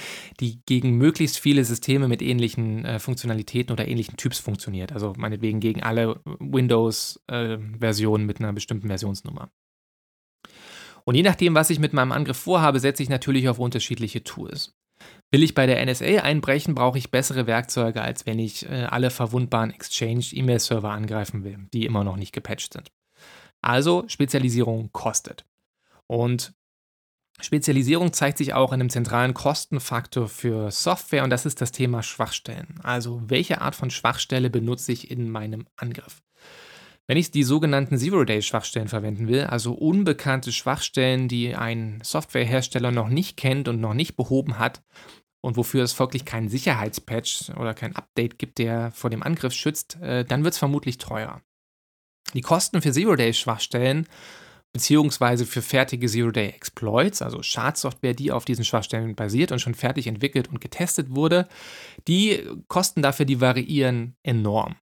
die 0.42 0.60
gegen 0.66 0.98
möglichst 0.98 1.40
viele 1.40 1.64
Systeme 1.64 2.10
mit 2.10 2.22
ähnlichen 2.22 2.84
äh, 2.84 3.00
Funktionalitäten 3.00 3.72
oder 3.72 3.88
ähnlichen 3.88 4.18
Typs 4.18 4.40
funktioniert. 4.40 4.92
Also 4.92 5.14
meinetwegen 5.16 5.62
gegen 5.62 5.84
alle 5.84 6.20
Windows-Versionen 6.26 8.24
äh, 8.24 8.28
mit 8.28 8.42
einer 8.42 8.52
bestimmten 8.52 8.90
Versionsnummer. 8.90 9.50
Und 11.06 11.16
je 11.16 11.24
nachdem, 11.24 11.56
was 11.56 11.70
ich 11.70 11.80
mit 11.80 11.94
meinem 11.94 12.12
Angriff 12.12 12.40
vorhabe, 12.40 12.82
setze 12.82 13.04
ich 13.04 13.08
natürlich 13.08 13.48
auf 13.48 13.58
unterschiedliche 13.58 14.26
Tools. 14.26 14.78
Will 15.30 15.44
ich 15.44 15.54
bei 15.54 15.66
der 15.66 15.86
NSA 15.86 16.22
einbrechen, 16.22 16.74
brauche 16.74 16.98
ich 16.98 17.12
bessere 17.12 17.48
Werkzeuge, 17.48 18.02
als 18.02 18.26
wenn 18.26 18.40
ich 18.40 18.66
äh, 18.70 18.86
alle 18.86 19.10
verwundbaren 19.10 19.72
Exchange-E-Mail-Server 19.72 20.90
angreifen 20.90 21.44
will, 21.44 21.68
die 21.74 21.86
immer 21.86 22.06
noch 22.06 22.16
nicht 22.16 22.32
gepatcht 22.32 22.74
sind. 22.74 22.92
Also 23.62 24.06
Spezialisierung 24.08 24.92
kostet. 24.94 25.46
Und 26.08 26.54
Spezialisierung 27.40 28.14
zeigt 28.14 28.38
sich 28.38 28.54
auch 28.54 28.72
in 28.72 28.80
einem 28.80 28.90
zentralen 28.90 29.34
Kostenfaktor 29.34 30.28
für 30.28 30.72
Software 30.72 31.24
und 31.24 31.30
das 31.30 31.46
ist 31.46 31.62
das 31.62 31.72
Thema 31.72 32.02
Schwachstellen. 32.02 32.80
Also 32.82 33.22
welche 33.28 33.62
Art 33.62 33.76
von 33.76 33.92
Schwachstelle 33.92 34.50
benutze 34.50 34.92
ich 34.92 35.12
in 35.12 35.30
meinem 35.30 35.68
Angriff? 35.76 36.24
Wenn 37.10 37.18
ich 37.18 37.32
die 37.32 37.44
sogenannten 37.44 37.98
Zero-Day-Schwachstellen 37.98 38.90
verwenden 38.90 39.30
will, 39.30 39.46
also 39.46 39.74
unbekannte 39.74 40.52
Schwachstellen, 40.52 41.30
die 41.30 41.56
ein 41.56 42.00
Softwarehersteller 42.04 42.92
noch 42.92 43.08
nicht 43.08 43.38
kennt 43.38 43.70
und 43.70 43.80
noch 43.80 43.94
nicht 43.94 44.18
behoben 44.18 44.60
hat 44.60 44.84
und 45.42 45.56
wofür 45.56 45.84
es 45.84 45.94
folglich 45.94 46.26
keinen 46.26 46.50
Sicherheitspatch 46.50 47.52
oder 47.52 47.74
kein 47.74 47.96
Update 47.96 48.38
gibt, 48.38 48.58
der 48.58 48.92
vor 48.92 49.10
dem 49.10 49.24
Angriff 49.24 49.54
schützt, 49.54 49.96
äh, 50.02 50.26
dann 50.26 50.44
wird 50.44 50.54
es 50.54 50.60
vermutlich 50.60 50.98
teuer. 50.98 51.42
Die 52.34 52.42
Kosten 52.42 52.82
für 52.82 52.92
Zero-Day-Schwachstellen 52.92 54.06
beziehungsweise 54.74 55.46
für 55.46 55.62
fertige 55.62 56.08
Zero-Day-Exploits, 56.08 57.22
also 57.22 57.42
Schadsoftware, 57.42 58.14
die 58.16 58.34
auf 58.34 58.44
diesen 58.44 58.66
Schwachstellen 58.66 59.16
basiert 59.16 59.54
und 59.54 59.60
schon 59.60 59.76
fertig 59.76 60.08
entwickelt 60.08 60.50
und 60.50 60.60
getestet 60.60 61.16
wurde, 61.16 61.48
die 62.10 62.46
Kosten 62.68 63.02
dafür, 63.02 63.26
die 63.26 63.40
variieren 63.40 64.18
enorm. 64.24 64.76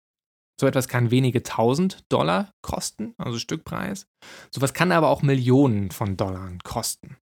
So 0.61 0.67
etwas 0.67 0.89
kann 0.89 1.11
wenige 1.11 1.43
tausend 1.43 2.05
Dollar 2.11 2.53
kosten, 2.63 3.15
also 3.19 3.39
Stückpreis. 3.39 4.07
So 4.51 4.59
etwas 4.59 4.75
kann 4.75 4.93
aber 4.93 5.09
auch 5.09 5.23
Millionen 5.23 5.91
von 5.91 6.17
Dollar 6.17 6.53
kosten. 6.63 7.17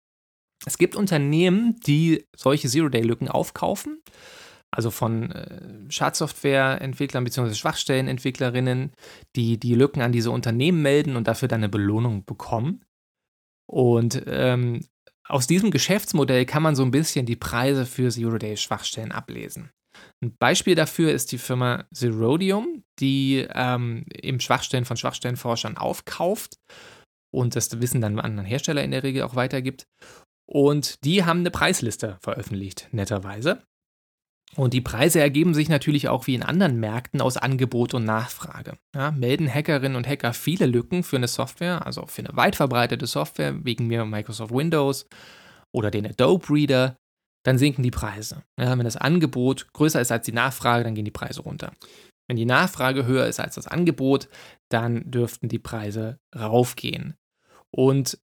Es 0.65 0.77
gibt 0.77 0.95
Unternehmen, 0.95 1.79
die 1.87 2.27
solche 2.35 2.67
Zero-Day-Lücken 2.67 3.29
aufkaufen, 3.29 4.01
also 4.69 4.91
von 4.91 5.31
äh, 5.31 5.89
Schadsoftware-Entwicklern 5.89 7.23
bzw. 7.23 7.53
Schwachstellenentwicklerinnen, 7.53 8.91
die 9.35 9.59
die 9.59 9.75
Lücken 9.75 10.01
an 10.01 10.11
diese 10.11 10.31
Unternehmen 10.31 10.81
melden 10.81 11.15
und 11.15 11.27
dafür 11.27 11.47
dann 11.47 11.61
eine 11.61 11.69
Belohnung 11.69 12.25
bekommen. 12.25 12.83
Und 13.65 14.23
ähm, 14.27 14.85
aus 15.27 15.47
diesem 15.47 15.71
Geschäftsmodell 15.71 16.45
kann 16.45 16.63
man 16.63 16.75
so 16.75 16.83
ein 16.83 16.91
bisschen 16.91 17.25
die 17.25 17.35
Preise 17.35 17.85
für 17.85 18.09
Zero-Day-Schwachstellen 18.09 19.11
ablesen. 19.11 19.71
Ein 20.23 20.35
Beispiel 20.37 20.75
dafür 20.75 21.11
ist 21.11 21.31
die 21.31 21.37
Firma 21.37 21.85
Zerodium, 21.93 22.83
die 22.99 23.47
ähm, 23.53 24.05
eben 24.13 24.39
Schwachstellen 24.39 24.85
von 24.85 24.97
Schwachstellenforschern 24.97 25.77
aufkauft 25.77 26.55
und 27.33 27.55
das 27.55 27.81
Wissen 27.81 28.01
dann 28.01 28.19
an 28.19 28.25
anderen 28.25 28.45
Hersteller 28.47 28.83
in 28.83 28.91
der 28.91 29.03
Regel 29.03 29.23
auch 29.23 29.35
weitergibt. 29.35 29.87
Und 30.45 31.03
die 31.05 31.23
haben 31.23 31.39
eine 31.39 31.51
Preisliste 31.51 32.17
veröffentlicht, 32.21 32.89
netterweise. 32.91 33.63
Und 34.55 34.73
die 34.73 34.81
Preise 34.81 35.21
ergeben 35.21 35.53
sich 35.53 35.69
natürlich 35.69 36.09
auch 36.09 36.27
wie 36.27 36.35
in 36.35 36.43
anderen 36.43 36.79
Märkten 36.79 37.21
aus 37.21 37.37
Angebot 37.37 37.93
und 37.93 38.03
Nachfrage. 38.03 38.77
Ja, 38.93 39.11
melden 39.11 39.51
Hackerinnen 39.51 39.95
und 39.95 40.07
Hacker 40.07 40.33
viele 40.33 40.65
Lücken 40.65 41.03
für 41.03 41.15
eine 41.15 41.29
Software, 41.29 41.85
also 41.85 42.05
für 42.07 42.21
eine 42.21 42.35
weit 42.35 42.57
verbreitete 42.57 43.07
Software, 43.07 43.63
wegen 43.63 43.87
mir 43.87 44.03
Microsoft 44.03 44.53
Windows 44.53 45.07
oder 45.71 45.89
den 45.89 46.05
Adobe 46.05 46.49
Reader, 46.49 46.97
dann 47.43 47.57
sinken 47.57 47.83
die 47.83 47.91
Preise. 47.91 48.43
Ja, 48.59 48.77
wenn 48.77 48.85
das 48.85 48.97
Angebot 48.97 49.71
größer 49.73 50.01
ist 50.01 50.11
als 50.11 50.25
die 50.25 50.31
Nachfrage, 50.31 50.83
dann 50.83 50.95
gehen 50.95 51.05
die 51.05 51.11
Preise 51.11 51.41
runter. 51.41 51.73
Wenn 52.27 52.37
die 52.37 52.45
Nachfrage 52.45 53.05
höher 53.05 53.27
ist 53.27 53.39
als 53.39 53.55
das 53.55 53.67
Angebot, 53.67 54.29
dann 54.69 55.09
dürften 55.09 55.49
die 55.49 55.59
Preise 55.59 56.19
raufgehen. 56.35 57.15
Und 57.71 58.19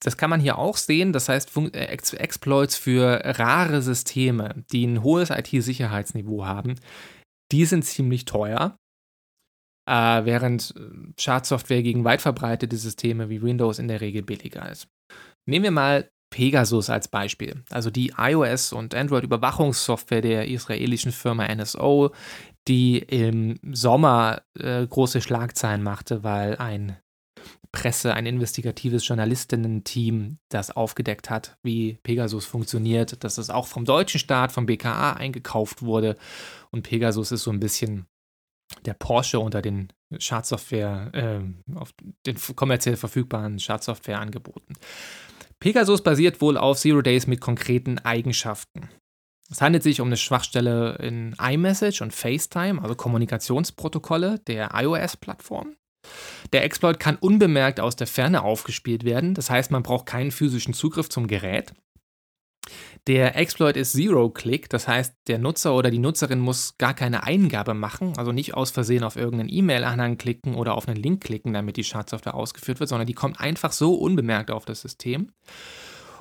das 0.00 0.16
kann 0.16 0.30
man 0.30 0.40
hier 0.40 0.58
auch 0.58 0.76
sehen. 0.76 1.12
Das 1.12 1.28
heißt, 1.28 1.56
äh, 1.56 1.86
Exploits 2.18 2.76
für 2.76 3.20
rare 3.24 3.82
Systeme, 3.82 4.64
die 4.70 4.86
ein 4.86 5.02
hohes 5.02 5.30
IT-Sicherheitsniveau 5.30 6.44
haben, 6.44 6.76
die 7.52 7.64
sind 7.64 7.84
ziemlich 7.84 8.24
teuer. 8.24 8.78
Äh, 9.88 10.24
während 10.24 10.74
äh, 10.76 11.12
Schadsoftware 11.18 11.82
gegen 11.82 12.04
weit 12.04 12.20
verbreitete 12.20 12.76
Systeme 12.76 13.28
wie 13.28 13.42
Windows 13.42 13.78
in 13.78 13.88
der 13.88 14.00
Regel 14.00 14.22
billiger 14.22 14.68
ist. 14.70 14.88
Nehmen 15.48 15.62
wir 15.62 15.70
mal 15.70 16.10
Pegasus 16.30 16.90
als 16.90 17.08
Beispiel. 17.08 17.62
Also 17.70 17.90
die 17.90 18.12
iOS- 18.12 18.72
und 18.72 18.94
Android-Überwachungssoftware 18.94 20.22
der 20.22 20.48
israelischen 20.48 21.12
Firma 21.12 21.46
NSO, 21.46 22.10
die 22.68 22.98
im 22.98 23.58
Sommer 23.72 24.42
äh, 24.58 24.86
große 24.86 25.20
Schlagzeilen 25.20 25.82
machte, 25.82 26.24
weil 26.24 26.56
ein 26.56 26.96
Presse, 27.72 28.14
ein 28.14 28.26
investigatives 28.26 29.06
Journalistinnen-Team, 29.06 30.38
das 30.48 30.70
aufgedeckt 30.70 31.30
hat, 31.30 31.58
wie 31.62 31.98
Pegasus 32.02 32.46
funktioniert, 32.46 33.22
dass 33.22 33.38
es 33.38 33.50
auch 33.50 33.66
vom 33.66 33.84
deutschen 33.84 34.18
Staat, 34.18 34.50
vom 34.50 34.66
BKA 34.66 35.12
eingekauft 35.12 35.82
wurde. 35.82 36.16
Und 36.70 36.82
Pegasus 36.82 37.32
ist 37.32 37.42
so 37.42 37.50
ein 37.50 37.60
bisschen 37.60 38.06
der 38.84 38.94
Porsche 38.94 39.40
unter 39.40 39.62
den 39.62 39.92
Schadsoftware, 40.18 41.10
äh, 41.12 41.74
auf 41.76 41.94
den 42.24 42.36
kommerziell 42.56 42.96
verfügbaren 42.96 43.58
Schadsoftware-Angeboten. 43.58 44.74
Pegasus 45.60 46.02
basiert 46.02 46.40
wohl 46.40 46.58
auf 46.58 46.78
Zero 46.78 47.02
Days 47.02 47.26
mit 47.26 47.40
konkreten 47.40 47.98
Eigenschaften. 47.98 48.90
Es 49.50 49.60
handelt 49.60 49.82
sich 49.82 50.00
um 50.00 50.08
eine 50.08 50.16
Schwachstelle 50.16 50.96
in 50.96 51.34
iMessage 51.40 52.02
und 52.02 52.12
FaceTime, 52.12 52.82
also 52.82 52.94
Kommunikationsprotokolle 52.94 54.40
der 54.40 54.70
iOS-Plattform. 54.74 55.76
Der 56.52 56.64
Exploit 56.64 57.00
kann 57.00 57.16
unbemerkt 57.16 57.80
aus 57.80 57.96
der 57.96 58.06
Ferne 58.06 58.42
aufgespielt 58.42 59.04
werden, 59.04 59.34
das 59.34 59.50
heißt, 59.50 59.70
man 59.70 59.82
braucht 59.82 60.06
keinen 60.06 60.30
physischen 60.30 60.74
Zugriff 60.74 61.08
zum 61.08 61.26
Gerät. 61.26 61.72
Der 63.06 63.36
Exploit 63.36 63.76
ist 63.76 63.92
Zero-Click, 63.92 64.68
das 64.68 64.88
heißt, 64.88 65.14
der 65.28 65.38
Nutzer 65.38 65.76
oder 65.76 65.92
die 65.92 66.00
Nutzerin 66.00 66.40
muss 66.40 66.76
gar 66.76 66.92
keine 66.92 67.22
Eingabe 67.22 67.72
machen, 67.72 68.18
also 68.18 68.32
nicht 68.32 68.54
aus 68.54 68.72
Versehen 68.72 69.04
auf 69.04 69.14
irgendeinen 69.14 69.48
E-Mail-Anhang 69.48 70.18
klicken 70.18 70.56
oder 70.56 70.74
auf 70.74 70.88
einen 70.88 71.00
Link 71.00 71.22
klicken, 71.22 71.52
damit 71.52 71.76
die 71.76 71.84
Schadsoftware 71.84 72.34
ausgeführt 72.34 72.80
wird, 72.80 72.88
sondern 72.88 73.06
die 73.06 73.14
kommt 73.14 73.38
einfach 73.38 73.70
so 73.70 73.94
unbemerkt 73.94 74.50
auf 74.50 74.64
das 74.64 74.80
System. 74.80 75.30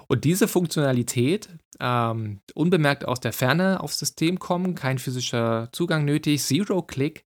Und 0.08 0.26
diese 0.26 0.48
Funktionalität, 0.48 1.50
ähm, 1.80 2.42
unbemerkt 2.54 3.08
aus 3.08 3.20
der 3.20 3.34
Ferne 3.34 3.80
aufs 3.80 3.98
System 3.98 4.38
kommen, 4.38 4.76
kein 4.76 5.00
physischer 5.00 5.70
Zugang 5.72 6.06
nötig, 6.06 6.44
Zero-Click, 6.44 7.26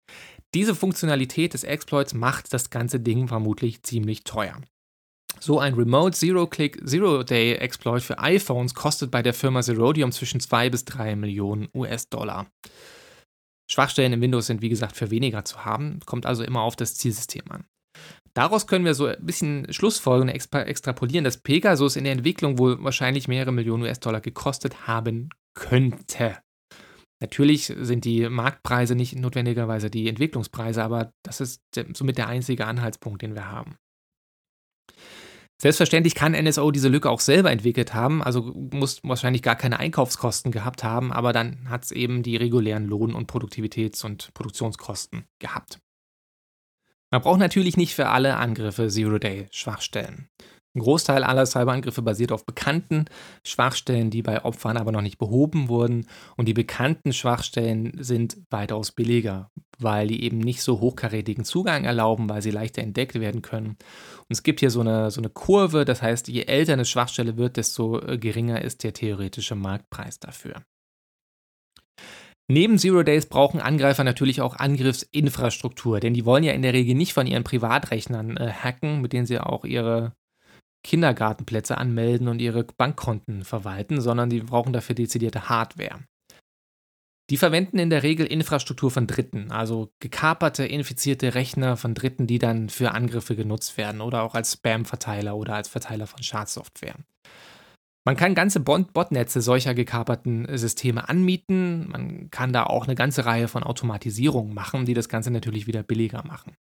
diese 0.54 0.74
Funktionalität 0.74 1.54
des 1.54 1.66
Exploits 1.66 2.14
macht 2.14 2.54
das 2.54 2.70
ganze 2.70 3.02
Ding 3.02 3.28
vermutlich 3.28 3.84
ziemlich 3.84 4.24
teuer. 4.24 4.56
So 5.42 5.60
ein 5.60 5.74
Remote 5.74 6.18
Zero-Click 6.18 6.86
Zero-Day 6.86 7.56
Exploit 7.56 8.02
für 8.02 8.20
iPhones 8.20 8.74
kostet 8.74 9.10
bei 9.10 9.22
der 9.22 9.34
Firma 9.34 9.62
Zerodium 9.62 10.12
zwischen 10.12 10.42
2 10.42 10.70
bis 10.70 10.84
3 10.86 11.16
Millionen 11.16 11.70
US-Dollar. 11.74 12.48
Schwachstellen 13.72 14.14
im 14.14 14.22
Windows 14.22 14.48
sind 14.48 14.62
wie 14.62 14.70
gesagt 14.70 14.98
für 14.98 15.12
weniger 15.12 15.46
zu 15.46 15.64
haben, 15.64 16.00
kommt 16.06 16.26
also 16.26 16.44
immer 16.44 16.62
auf 16.62 16.76
das 16.76 16.96
Zielsystem 16.96 17.44
an. 17.50 17.66
Daraus 18.34 18.68
können 18.68 18.86
wir 18.86 18.94
so 18.94 19.06
ein 19.06 19.26
bisschen 19.26 19.72
Schlussfolgerungen 19.72 20.34
extra 20.34 20.64
extrapolieren, 20.64 21.24
dass 21.24 21.38
Pegasus 21.38 21.96
in 21.96 22.04
der 22.04 22.14
Entwicklung 22.14 22.58
wohl 22.58 22.84
wahrscheinlich 22.84 23.28
mehrere 23.28 23.52
Millionen 23.52 23.84
US-Dollar 23.84 24.22
gekostet 24.22 24.88
haben 24.88 25.30
könnte. 25.54 26.38
Natürlich 27.22 27.74
sind 27.78 28.06
die 28.06 28.30
Marktpreise 28.30 28.96
nicht 28.96 29.16
notwendigerweise 29.16 29.90
die 29.90 30.08
Entwicklungspreise, 30.08 30.84
aber 30.84 31.12
das 31.24 31.42
ist 31.42 31.62
somit 31.94 32.18
der 32.18 32.28
einzige 32.28 32.66
Anhaltspunkt, 32.66 33.22
den 33.22 33.36
wir 33.36 33.50
haben. 33.50 33.76
Selbstverständlich 35.62 36.16
kann 36.16 36.32
NSO 36.32 36.72
diese 36.72 36.88
Lücke 36.88 37.10
auch 37.10 37.20
selber 37.20 37.52
entwickelt 37.52 37.94
haben, 37.94 38.24
also 38.24 38.54
muss 38.72 39.02
wahrscheinlich 39.04 39.42
gar 39.42 39.58
keine 39.58 39.78
Einkaufskosten 39.78 40.54
gehabt 40.54 40.86
haben, 40.86 41.12
aber 41.12 41.34
dann 41.34 41.70
hat 41.70 41.84
es 41.84 41.92
eben 41.92 42.24
die 42.24 42.38
regulären 42.38 42.86
Lohn- 42.86 43.14
und 43.14 43.30
Produktivitäts- 43.30 44.06
und 44.06 44.34
Produktionskosten 44.34 45.26
gehabt. 45.40 45.82
Man 47.12 47.22
braucht 47.22 47.40
natürlich 47.40 47.76
nicht 47.76 47.94
für 47.94 48.08
alle 48.08 48.38
Angriffe 48.38 48.88
Zero-Day-Schwachstellen. 48.88 50.30
Ein 50.80 50.84
Großteil 50.84 51.26
aller 51.26 51.46
Cyberangriffe 51.46 52.02
basiert 52.02 52.32
auf 52.32 52.46
bekannten 52.46 53.04
Schwachstellen, 53.44 54.12
die 54.12 54.22
bei 54.22 54.46
Opfern 54.46 54.78
aber 54.78 54.94
noch 54.94 55.02
nicht 55.02 55.18
behoben 55.18 55.68
wurden. 55.68 56.08
Und 56.38 56.48
die 56.48 56.54
bekannten 56.54 57.12
Schwachstellen 57.12 57.98
sind 58.00 58.38
weitaus 58.50 58.94
billiger, 58.94 59.52
weil 59.78 60.08
die 60.08 60.24
eben 60.24 60.38
nicht 60.38 60.62
so 60.62 60.80
hochkarätigen 60.80 61.44
Zugang 61.44 61.84
erlauben, 61.84 62.30
weil 62.30 62.42
sie 62.42 62.52
leichter 62.52 62.82
entdeckt 62.82 63.20
werden 63.20 63.42
können. 63.42 63.72
Und 63.72 64.30
es 64.30 64.42
gibt 64.42 64.62
hier 64.62 64.72
so 64.72 64.80
eine, 64.80 65.12
so 65.12 65.20
eine 65.20 65.30
Kurve, 65.30 65.84
das 65.84 66.02
heißt, 66.02 66.30
je 66.30 66.44
älter 66.44 66.72
eine 66.72 66.86
Schwachstelle 66.86 67.36
wird, 67.36 67.58
desto 67.58 68.00
äh, 68.00 68.18
geringer 68.18 68.62
ist 68.62 68.86
der 68.86 68.94
theoretische 68.94 69.56
Marktpreis 69.56 70.22
dafür. 70.22 70.64
Neben 72.48 72.78
Zero 72.78 73.04
Days 73.04 73.26
brauchen 73.26 73.60
Angreifer 73.60 74.06
natürlich 74.06 74.40
auch 74.40 74.56
Angriffsinfrastruktur, 74.56 76.00
denn 76.00 76.14
die 76.14 76.26
wollen 76.26 76.46
ja 76.46 76.54
in 76.54 76.62
der 76.62 76.74
Regel 76.74 76.96
nicht 76.96 77.12
von 77.12 77.28
ihren 77.28 77.44
Privatrechnern 77.44 78.38
äh, 78.38 78.50
hacken, 78.50 79.02
mit 79.02 79.12
denen 79.12 79.26
sie 79.26 79.40
auch 79.40 79.66
ihre 79.66 80.14
Kindergartenplätze 80.84 81.78
anmelden 81.78 82.28
und 82.28 82.40
ihre 82.40 82.64
Bankkonten 82.64 83.44
verwalten, 83.44 84.02
sondern 84.02 84.30
die 84.30 84.42
brauchen 84.42 84.74
dafür 84.74 84.96
dezidierte 84.96 85.50
Hardware. 85.50 86.00
Die 87.30 87.38
verwenden 87.38 87.78
in 87.78 87.92
der 87.92 88.02
Regel 88.02 88.26
Infrastruktur 88.26 88.90
von 88.90 89.06
Dritten, 89.06 89.52
also 89.52 89.92
gekaperte, 90.00 90.66
infizierte 90.66 91.36
Rechner 91.36 91.78
von 91.78 91.94
Dritten, 91.94 92.26
die 92.26 92.40
dann 92.40 92.70
für 92.70 92.92
Angriffe 92.92 93.36
genutzt 93.36 93.78
werden 93.78 94.02
oder 94.02 94.24
auch 94.24 94.34
als 94.34 94.54
Spam-Verteiler 94.54 95.36
oder 95.36 95.54
als 95.54 95.68
Verteiler 95.68 96.08
von 96.08 96.24
Schadsoftware. 96.24 96.96
Man 98.04 98.16
kann 98.16 98.34
ganze 98.34 98.62
Botnetze 98.62 99.42
solcher 99.42 99.76
gekaperten 99.76 100.48
Systeme 100.58 101.08
anmieten. 101.08 101.88
Man 101.90 102.32
kann 102.32 102.52
da 102.52 102.64
auch 102.64 102.86
eine 102.86 102.96
ganze 102.96 103.26
Reihe 103.26 103.48
von 103.48 103.64
Automatisierungen 103.64 104.56
machen, 104.56 104.86
die 104.86 104.96
das 104.96 105.10
Ganze 105.10 105.30
natürlich 105.30 105.68
wieder 105.68 105.84
billiger 105.84 106.26
machen 106.26 106.56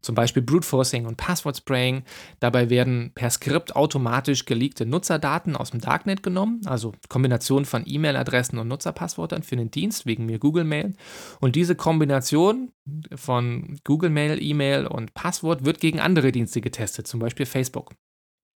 zum 0.00 0.14
Beispiel 0.14 0.42
Brute 0.42 0.66
Forcing 0.66 1.06
und 1.06 1.16
Password 1.16 1.56
Spraying. 1.56 2.02
Dabei 2.38 2.70
werden 2.70 3.12
per 3.14 3.30
Skript 3.30 3.76
automatisch 3.76 4.44
geleakte 4.44 4.86
Nutzerdaten 4.86 5.56
aus 5.56 5.70
dem 5.70 5.80
Darknet 5.80 6.22
genommen, 6.22 6.60
also 6.66 6.92
Kombination 7.08 7.64
von 7.64 7.84
E-Mail-Adressen 7.86 8.58
und 8.58 8.68
Nutzerpasswörtern 8.68 9.42
für 9.42 9.56
den 9.56 9.70
Dienst, 9.70 10.06
wegen 10.06 10.26
mir 10.26 10.38
Google 10.38 10.64
Mail. 10.64 10.94
Und 11.40 11.56
diese 11.56 11.74
Kombination 11.74 12.72
von 13.14 13.78
Google 13.84 14.10
Mail, 14.10 14.42
E-Mail 14.42 14.86
und 14.86 15.14
Passwort 15.14 15.64
wird 15.64 15.80
gegen 15.80 16.00
andere 16.00 16.32
Dienste 16.32 16.60
getestet, 16.60 17.06
zum 17.06 17.20
Beispiel 17.20 17.46
Facebook. 17.46 17.92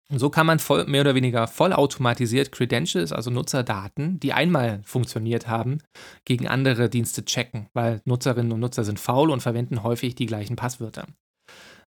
Und 0.10 0.20
so 0.20 0.30
kann 0.30 0.46
man 0.46 0.60
voll, 0.60 0.86
mehr 0.86 1.02
oder 1.02 1.16
weniger 1.16 1.48
vollautomatisiert 1.48 2.52
Credentials, 2.52 3.12
also 3.12 3.32
Nutzerdaten, 3.32 4.20
die 4.20 4.34
einmal 4.34 4.82
funktioniert 4.84 5.48
haben, 5.48 5.80
gegen 6.26 6.48
andere 6.48 6.90
Dienste 6.90 7.26
checken, 7.26 7.68
weil 7.74 8.02
Nutzerinnen 8.06 8.52
und 8.52 8.60
Nutzer 8.60 8.84
sind 8.84 9.00
faul 9.00 9.32
und 9.32 9.42
verwenden 9.42 9.82
häufig 9.82 10.14
die 10.16 10.26
gleichen 10.26 10.56
Passwörter. 10.56 11.08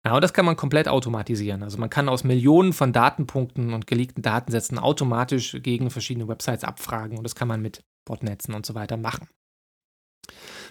Ja, 0.05 0.13
und 0.13 0.23
das 0.23 0.33
kann 0.33 0.45
man 0.45 0.55
komplett 0.55 0.87
automatisieren. 0.87 1.63
Also 1.63 1.79
man 1.79 1.89
kann 1.89 2.09
aus 2.09 2.23
Millionen 2.23 2.73
von 2.73 2.93
Datenpunkten 2.93 3.73
und 3.73 3.87
geleakten 3.87 4.21
Datensätzen 4.21 4.77
automatisch 4.77 5.57
gegen 5.63 5.89
verschiedene 5.89 6.27
Websites 6.27 6.63
abfragen 6.63 7.17
und 7.17 7.23
das 7.23 7.33
kann 7.33 7.47
man 7.47 7.61
mit 7.61 7.83
Botnetzen 8.07 8.53
und 8.53 8.67
so 8.67 8.75
weiter 8.75 8.97
machen. 8.97 9.27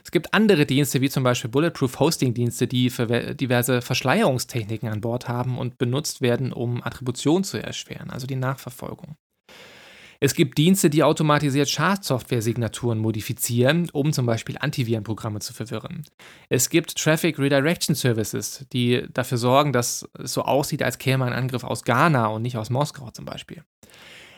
Es 0.05 0.11
gibt 0.11 0.35
andere 0.35 0.67
Dienste, 0.67 1.01
wie 1.01 1.09
zum 1.09 1.25
Beispiel 1.25 1.51
Bulletproof 1.51 1.99
Hosting 1.99 2.35
Dienste, 2.35 2.69
die 2.69 2.93
diverse 3.35 3.83
Verschleierungstechniken 3.83 4.89
an 4.89 5.01
Bord 5.01 5.29
haben 5.29 5.59
und 5.59 5.79
benutzt 5.79 6.21
werden, 6.21 6.53
um 6.53 6.83
Attribution 6.83 7.43
zu 7.43 7.61
erschweren, 7.61 8.11
also 8.11 8.27
die 8.27 8.37
Nachverfolgung. 8.37 9.17
Es 10.25 10.33
gibt 10.33 10.57
Dienste, 10.57 10.89
die 10.89 11.03
automatisiert 11.03 11.69
Schadsoftware-Signaturen 11.69 12.97
modifizieren, 12.99 13.91
um 13.93 14.11
zum 14.11 14.25
Beispiel 14.25 14.57
Antivirenprogramme 14.59 15.41
zu 15.41 15.53
verwirren. 15.53 16.03
Es 16.49 16.71
gibt 16.71 16.97
Traffic 16.97 17.39
Redirection 17.39 17.95
Services, 17.95 18.65
die 18.73 19.05
dafür 19.13 19.37
sorgen, 19.37 19.75
dass 19.75 20.09
es 20.19 20.33
so 20.33 20.41
aussieht, 20.41 20.83
als 20.83 20.97
käme 20.97 21.27
ein 21.27 21.35
Angriff 21.35 21.63
aus 21.63 21.85
Ghana 21.85 22.29
und 22.29 22.41
nicht 22.41 22.57
aus 22.57 22.71
Moskau 22.71 23.11
zum 23.11 23.27
Beispiel. 23.27 23.65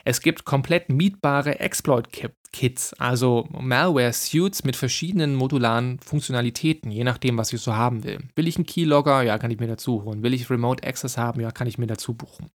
Es 0.09 0.21
gibt 0.21 0.45
komplett 0.45 0.87
mietbare 0.87 1.59
Exploit-Kits, 1.59 2.93
also 2.93 3.45
Malware-Suits 3.51 4.63
mit 4.63 4.77
verschiedenen 4.77 5.35
modularen 5.35 5.99
Funktionalitäten, 5.99 6.91
je 6.91 7.03
nachdem, 7.03 7.37
was 7.37 7.51
ich 7.51 7.59
so 7.59 7.75
haben 7.75 8.05
will. 8.05 8.19
Will 8.37 8.47
ich 8.47 8.55
einen 8.55 8.65
Keylogger? 8.65 9.21
Ja, 9.23 9.37
kann 9.37 9.51
ich 9.51 9.59
mir 9.59 9.67
dazu 9.67 10.05
holen. 10.05 10.23
Will 10.23 10.33
ich 10.33 10.49
Remote 10.49 10.87
Access 10.87 11.17
haben? 11.17 11.41
Ja, 11.41 11.51
kann 11.51 11.67
ich 11.67 11.77
mir 11.77 11.87
dazu 11.87 12.13
buchen. 12.13 12.49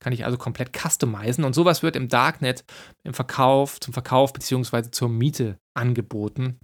Kann 0.00 0.12
ich 0.12 0.26
also 0.26 0.36
komplett 0.36 0.76
customizen 0.76 1.44
und 1.44 1.54
sowas 1.54 1.82
wird 1.82 1.96
im 1.96 2.08
Darknet 2.08 2.62
im 3.04 3.14
Verkauf, 3.14 3.80
zum 3.80 3.94
Verkauf 3.94 4.34
bzw. 4.34 4.90
zur 4.90 5.08
Miete 5.08 5.56
angeboten. 5.72 6.60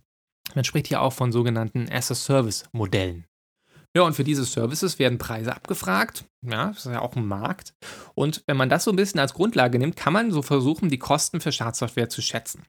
Man 0.55 0.65
spricht 0.65 0.89
hier 0.89 1.01
auch 1.01 1.15
von 1.15 1.33
sogenannten 1.33 1.89
As-a-Service-Modellen. 1.91 3.25
Ja, 3.97 4.03
und 4.03 4.15
für 4.15 4.25
diese 4.25 4.45
Services 4.45 4.99
werden 4.99 5.19
Preise 5.19 5.55
abgefragt. 5.55 6.25
Ja, 6.43 6.69
das 6.69 6.87
ist 6.87 6.93
ja 6.93 7.01
auch 7.01 7.17
ein 7.17 7.27
Markt. 7.27 7.75
Und 8.15 8.43
wenn 8.47 8.57
man 8.57 8.69
das 8.69 8.85
so 8.85 8.91
ein 8.91 8.97
bisschen 8.97 9.19
als 9.19 9.35
Grundlage 9.35 9.79
nimmt, 9.79 9.97
kann 9.97 10.13
man 10.13 10.31
so 10.31 10.43
versuchen, 10.43 10.91
die 10.91 10.99
Kosten 10.99 11.41
für 11.41 11.53
Schadsoftware 11.53 12.09
zu 12.09 12.23
schätzen. 12.23 12.65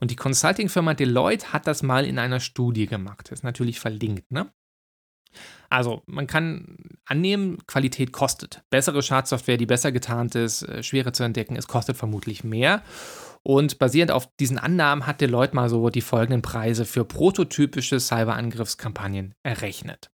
Und 0.00 0.10
die 0.10 0.16
Consulting-Firma 0.16 0.94
Deloitte 0.94 1.52
hat 1.52 1.66
das 1.66 1.82
mal 1.82 2.04
in 2.06 2.18
einer 2.18 2.40
Studie 2.40 2.86
gemacht. 2.86 3.30
Das 3.30 3.40
ist 3.40 3.44
natürlich 3.44 3.80
verlinkt, 3.80 4.30
ne? 4.30 4.52
Also, 5.70 6.02
man 6.06 6.26
kann 6.26 6.76
annehmen, 7.06 7.66
Qualität 7.66 8.12
kostet. 8.12 8.62
Bessere 8.68 9.02
Schadsoftware, 9.02 9.56
die 9.56 9.66
besser 9.66 9.90
getarnt 9.90 10.34
ist, 10.34 10.62
äh, 10.62 10.82
schwerer 10.82 11.12
zu 11.14 11.22
entdecken 11.22 11.56
ist, 11.56 11.68
kostet 11.68 11.96
vermutlich 11.96 12.44
mehr. 12.44 12.82
Und 13.42 13.78
basierend 13.78 14.10
auf 14.10 14.28
diesen 14.36 14.58
Annahmen 14.58 15.06
hat 15.06 15.20
Deloitte 15.20 15.56
mal 15.56 15.68
so 15.68 15.88
die 15.88 16.02
folgenden 16.02 16.42
Preise 16.42 16.84
für 16.84 17.04
prototypische 17.04 17.98
Cyberangriffskampagnen 17.98 19.34
errechnet. 19.42 20.10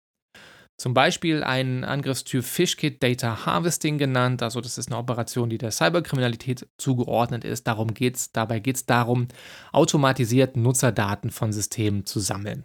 Zum 0.80 0.94
Beispiel 0.94 1.42
ein 1.42 1.82
Angriffstyp 1.82 2.44
Fishkit 2.44 3.02
Data 3.02 3.44
Harvesting 3.44 3.98
genannt. 3.98 4.44
Also 4.44 4.60
das 4.60 4.78
ist 4.78 4.88
eine 4.88 4.98
Operation, 4.98 5.50
die 5.50 5.58
der 5.58 5.72
Cyberkriminalität 5.72 6.68
zugeordnet 6.78 7.44
ist. 7.44 7.66
Darum 7.66 7.94
geht's. 7.94 8.30
Dabei 8.30 8.60
geht 8.60 8.76
es 8.76 8.86
darum, 8.86 9.26
automatisiert 9.72 10.56
Nutzerdaten 10.56 11.30
von 11.30 11.52
Systemen 11.52 12.06
zu 12.06 12.20
sammeln. 12.20 12.64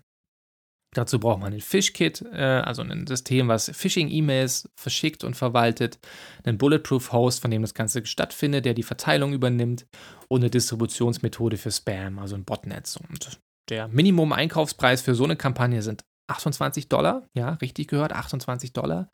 Dazu 0.94 1.20
braucht 1.20 1.40
man 1.40 1.54
ein 1.54 1.60
Fishkit, 1.60 2.24
äh, 2.32 2.62
also 2.64 2.84
ein 2.84 3.08
System, 3.08 3.48
was 3.48 3.72
Phishing-E-Mails 3.74 4.70
verschickt 4.76 5.24
und 5.24 5.36
verwaltet, 5.36 5.98
einen 6.44 6.60
Bulletproof-Host, 6.60 7.42
von 7.42 7.50
dem 7.50 7.64
das 7.64 7.74
Ganze 7.74 8.06
stattfindet, 8.06 8.66
der 8.66 8.76
die 8.76 8.84
Verteilung 8.84 9.34
übernimmt 9.34 9.88
und 10.28 10.42
eine 10.42 10.52
Distributionsmethode 10.52 11.58
für 11.58 11.72
Spam, 11.72 12.20
also 12.20 12.36
ein 12.36 12.46
Botnetz. 12.46 12.98
Und 12.98 13.40
der 13.70 13.88
Minimum-Einkaufspreis 13.88 15.02
für 15.02 15.16
so 15.16 15.24
eine 15.24 15.36
Kampagne 15.36 15.82
sind 15.82 16.04
28 16.34 16.90
Dollar, 16.90 17.24
ja, 17.34 17.52
richtig 17.62 17.88
gehört, 17.88 18.14
28 18.14 18.74
Dollar. 18.74 19.10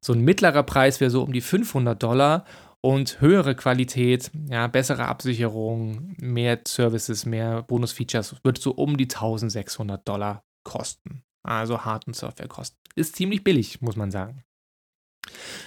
So 0.00 0.12
ein 0.12 0.20
mittlerer 0.20 0.62
Preis 0.62 1.00
wäre 1.00 1.10
so 1.10 1.22
um 1.22 1.32
die 1.32 1.40
500 1.40 2.02
Dollar 2.02 2.44
und 2.80 3.20
höhere 3.20 3.54
Qualität, 3.54 4.30
ja, 4.48 4.66
bessere 4.66 5.06
Absicherung, 5.06 6.14
mehr 6.18 6.60
Services, 6.66 7.24
mehr 7.24 7.62
Bonus-Features 7.62 8.36
wird 8.42 8.58
so 8.58 8.72
um 8.72 8.96
die 8.96 9.04
1600 9.04 10.06
Dollar 10.06 10.44
kosten. 10.64 11.22
Also 11.42 11.84
Hard- 11.84 12.06
und 12.06 12.14
Softwarekosten. 12.14 12.78
Ist 12.94 13.16
ziemlich 13.16 13.42
billig, 13.42 13.80
muss 13.80 13.96
man 13.96 14.10
sagen. 14.10 14.44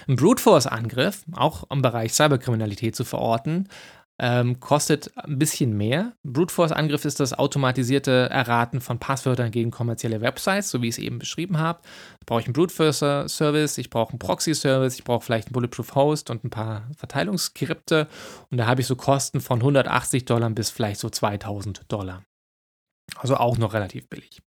Ein 0.06 0.16
Brute 0.16 0.42
Force-Angriff, 0.42 1.24
auch 1.32 1.68
im 1.70 1.82
Bereich 1.82 2.14
Cyberkriminalität 2.14 2.94
zu 2.94 3.04
verorten, 3.04 3.68
ähm, 4.18 4.58
kostet 4.60 5.12
ein 5.16 5.38
bisschen 5.38 5.76
mehr. 5.76 6.12
Brute 6.24 6.52
Force 6.52 6.72
Angriff 6.72 7.04
ist 7.04 7.20
das 7.20 7.32
automatisierte 7.32 8.28
Erraten 8.30 8.80
von 8.80 8.98
Passwörtern 8.98 9.50
gegen 9.50 9.70
kommerzielle 9.70 10.20
Websites, 10.20 10.70
so 10.70 10.82
wie 10.82 10.88
ich 10.88 10.96
es 10.96 10.98
eben 10.98 11.18
beschrieben 11.18 11.58
habe. 11.58 11.80
Da 12.20 12.24
brauche 12.26 12.40
ich 12.40 12.46
einen 12.46 12.54
Brute 12.54 12.74
Force 12.74 12.98
Service, 13.32 13.78
ich 13.78 13.90
brauche 13.90 14.10
einen 14.10 14.18
Proxy 14.18 14.54
Service, 14.54 14.96
ich 14.96 15.04
brauche 15.04 15.24
vielleicht 15.24 15.48
einen 15.48 15.52
Bulletproof 15.52 15.94
Host 15.94 16.30
und 16.30 16.44
ein 16.44 16.50
paar 16.50 16.88
Verteilungsskripte. 16.96 18.08
Und 18.50 18.58
da 18.58 18.66
habe 18.66 18.80
ich 18.80 18.86
so 18.86 18.96
Kosten 18.96 19.40
von 19.40 19.60
180 19.60 20.24
Dollar 20.24 20.50
bis 20.50 20.70
vielleicht 20.70 21.00
so 21.00 21.10
2000 21.10 21.90
Dollar. 21.90 22.24
Also 23.16 23.36
auch 23.36 23.56
noch 23.58 23.72
relativ 23.72 24.08
billig. 24.08 24.42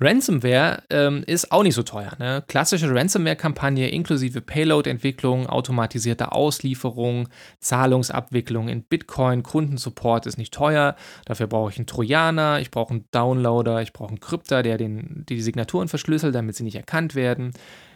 Ransomware 0.00 0.82
ähm, 0.90 1.22
ist 1.24 1.52
auch 1.52 1.62
nicht 1.62 1.76
so 1.76 1.84
teuer. 1.84 2.12
Ne? 2.18 2.42
Klassische 2.48 2.92
Ransomware-Kampagne 2.92 3.88
inklusive 3.90 4.40
Payload-Entwicklung, 4.40 5.46
automatisierte 5.46 6.32
Auslieferung, 6.32 7.28
Zahlungsabwicklung 7.60 8.68
in 8.68 8.82
Bitcoin, 8.82 9.44
Kundensupport 9.44 10.26
ist 10.26 10.36
nicht 10.36 10.52
teuer. 10.52 10.96
Dafür 11.26 11.46
brauche 11.46 11.70
ich 11.70 11.78
einen 11.78 11.86
Trojaner, 11.86 12.58
ich 12.58 12.72
brauche 12.72 12.90
einen 12.92 13.08
Downloader, 13.12 13.82
ich 13.82 13.92
brauche 13.92 14.08
einen 14.08 14.20
Krypter, 14.20 14.64
der 14.64 14.78
den, 14.78 15.24
die 15.28 15.40
Signaturen 15.40 15.86
verschlüsselt, 15.86 16.34
damit 16.34 16.56
sie 16.56 16.64
nicht 16.64 16.76
erkannt 16.76 17.14
werden. 17.14 17.52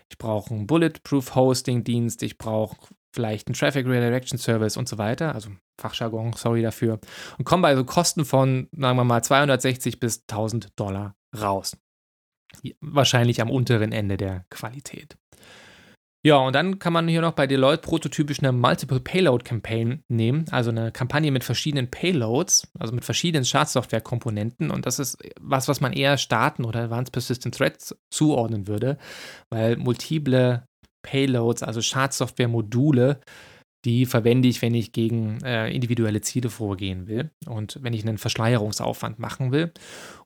Ich 0.09 0.19
brauche 0.19 0.55
einen 0.55 0.69
Bulletproof 0.69 1.35
Hosting-Dienst, 1.35 2.23
ich 2.23 2.39
brauche 2.39 2.77
vielleicht 3.13 3.49
einen 3.49 3.55
Traffic 3.55 3.87
Redirection 3.87 4.39
Service 4.39 4.77
und 4.77 4.89
so 4.89 4.99
weiter, 4.99 5.35
also 5.35 5.51
Fachjargon, 5.81 6.33
sorry 6.35 6.63
dafür, 6.63 7.01
und 7.39 7.45
komme 7.45 7.63
bei 7.63 7.75
so 7.75 7.85
Kosten 7.85 8.25
von, 8.25 8.69
sagen 8.71 8.97
wir 8.97 9.05
mal, 9.05 9.23
260 9.23 9.99
bis 9.99 10.23
1000 10.29 10.79
Dollar 10.79 11.17
raus 11.39 11.77
wahrscheinlich 12.81 13.41
am 13.41 13.51
unteren 13.51 13.93
Ende 13.93 14.17
der 14.17 14.45
Qualität. 14.51 15.17
Ja, 16.27 16.37
und 16.39 16.53
dann 16.53 16.81
kann 16.81 16.93
man 16.93 17.07
hier 17.07 17.21
noch 17.21 17.33
bei 17.33 17.47
Deloitte 17.47 17.81
prototypisch 17.81 18.41
eine 18.41 18.51
Multiple 18.51 18.99
Payload 18.99 19.45
Campaign 19.45 20.03
nehmen, 20.09 20.47
also 20.51 20.71
eine 20.71 20.91
Kampagne 20.91 21.31
mit 21.31 21.45
verschiedenen 21.45 21.91
Payloads, 21.91 22.69
also 22.79 22.93
mit 22.93 23.05
verschiedenen 23.05 23.45
Schadsoftware-Komponenten. 23.45 24.71
Und 24.71 24.85
das 24.85 24.99
ist 24.99 25.17
was, 25.41 25.69
was 25.69 25.81
man 25.81 25.93
eher 25.93 26.19
Staaten 26.19 26.65
oder 26.65 26.83
Advanced 26.83 27.13
Persistent 27.13 27.55
Threats 27.55 27.97
zuordnen 28.11 28.67
würde, 28.67 28.99
weil 29.49 29.77
multiple 29.77 30.67
Payloads, 31.03 31.63
also 31.63 31.81
Schadsoftware-Module, 31.81 33.21
die 33.85 34.07
verwende 34.07 34.49
ich, 34.49 34.61
wenn 34.63 34.75
ich 34.75 34.93
gegen 34.93 35.41
äh, 35.43 35.71
individuelle 35.71 36.21
Ziele 36.21 36.51
vorgehen 36.51 37.07
will 37.07 37.31
und 37.47 37.79
wenn 37.83 37.93
ich 37.93 38.07
einen 38.07 38.19
Verschleierungsaufwand 38.19 39.19
machen 39.19 39.53
will. 39.53 39.73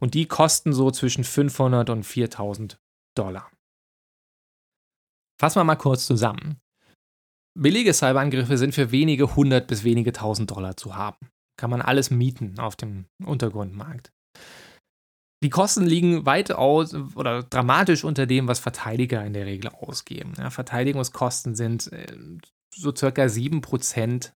Und 0.00 0.14
die 0.14 0.26
kosten 0.26 0.72
so 0.72 0.90
zwischen 0.90 1.24
500 1.24 1.90
und 1.90 2.04
4000 2.04 2.78
Dollar. 3.14 3.50
Fassen 5.38 5.60
wir 5.60 5.64
mal 5.64 5.76
kurz 5.76 6.06
zusammen. 6.06 6.58
Billige 7.54 7.92
Cyberangriffe 7.92 8.56
sind 8.56 8.74
für 8.74 8.90
wenige 8.90 9.36
hundert 9.36 9.66
bis 9.66 9.84
wenige 9.84 10.12
tausend 10.12 10.50
Dollar 10.50 10.76
zu 10.76 10.96
haben. 10.96 11.28
Kann 11.58 11.68
man 11.68 11.82
alles 11.82 12.10
mieten 12.10 12.58
auf 12.58 12.76
dem 12.76 13.06
Untergrundmarkt. 13.22 14.10
Die 15.42 15.50
Kosten 15.50 15.84
liegen 15.84 16.24
weitaus 16.24 16.94
oder 17.16 17.42
dramatisch 17.42 18.04
unter 18.04 18.26
dem, 18.26 18.46
was 18.48 18.60
Verteidiger 18.60 19.24
in 19.26 19.32
der 19.32 19.44
Regel 19.44 19.70
ausgeben. 19.70 20.34
Ja, 20.38 20.50
Verteidigungskosten 20.50 21.56
sind 21.56 21.92
äh, 21.92 22.06
so 22.74 22.94
circa 22.94 23.24
7% 23.24 24.32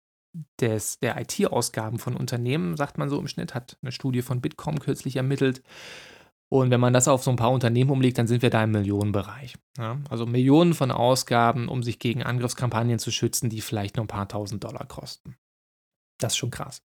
des, 0.59 0.99
der 0.99 1.19
IT-Ausgaben 1.19 1.99
von 1.99 2.15
Unternehmen, 2.15 2.75
sagt 2.75 2.97
man 2.97 3.09
so 3.09 3.19
im 3.19 3.27
Schnitt, 3.27 3.53
hat 3.53 3.77
eine 3.81 3.91
Studie 3.91 4.21
von 4.21 4.41
Bitkom 4.41 4.79
kürzlich 4.79 5.15
ermittelt. 5.15 5.61
Und 6.49 6.69
wenn 6.69 6.79
man 6.79 6.93
das 6.93 7.07
auf 7.07 7.23
so 7.23 7.31
ein 7.31 7.35
paar 7.35 7.51
Unternehmen 7.51 7.89
umlegt, 7.89 8.17
dann 8.17 8.27
sind 8.27 8.41
wir 8.41 8.49
da 8.49 8.63
im 8.63 8.71
Millionenbereich. 8.71 9.55
Ja? 9.77 9.99
Also 10.09 10.25
Millionen 10.25 10.73
von 10.73 10.91
Ausgaben, 10.91 11.67
um 11.67 11.81
sich 11.81 11.99
gegen 11.99 12.23
Angriffskampagnen 12.23 12.99
zu 12.99 13.11
schützen, 13.11 13.49
die 13.49 13.61
vielleicht 13.61 13.97
nur 13.97 14.05
ein 14.05 14.09
paar 14.09 14.27
tausend 14.27 14.63
Dollar 14.63 14.85
kosten. 14.85 15.35
Das 16.19 16.33
ist 16.33 16.37
schon 16.37 16.51
krass. 16.51 16.83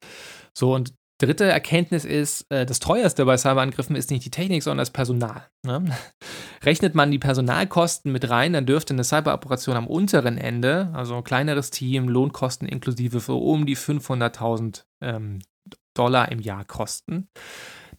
So, 0.54 0.74
und 0.74 0.94
Dritte 1.20 1.46
Erkenntnis 1.46 2.06
ist, 2.06 2.46
äh, 2.50 2.66
das 2.66 2.80
teuerste 2.80 3.26
bei 3.26 3.38
Cyberangriffen 3.38 3.96
ist 3.96 4.12
nicht 4.12 4.24
die 4.24 4.30
Technik, 4.30 4.62
sondern 4.62 4.80
das 4.80 4.92
Personal. 4.92 5.48
Ne? 5.64 5.86
Rechnet 6.64 6.94
man 6.94 7.10
die 7.10 7.18
Personalkosten 7.18 8.12
mit 8.12 8.30
rein, 8.30 8.54
dann 8.54 8.68
dürfte 8.68 8.94
eine 8.94 9.04
Cyberoperation 9.04 9.76
am 9.76 9.88
unteren 9.88 10.38
Ende, 10.38 10.92
also 10.94 11.16
ein 11.16 11.24
kleineres 11.24 11.72
Team, 11.72 12.08
Lohnkosten 12.08 12.68
inklusive 12.68 13.20
für 13.20 13.34
um 13.34 13.66
die 13.66 13.76
500.000 13.76 14.84
ähm, 15.02 15.40
Dollar 15.96 16.32
im 16.32 16.40
Jahr 16.40 16.66
kosten. 16.66 17.30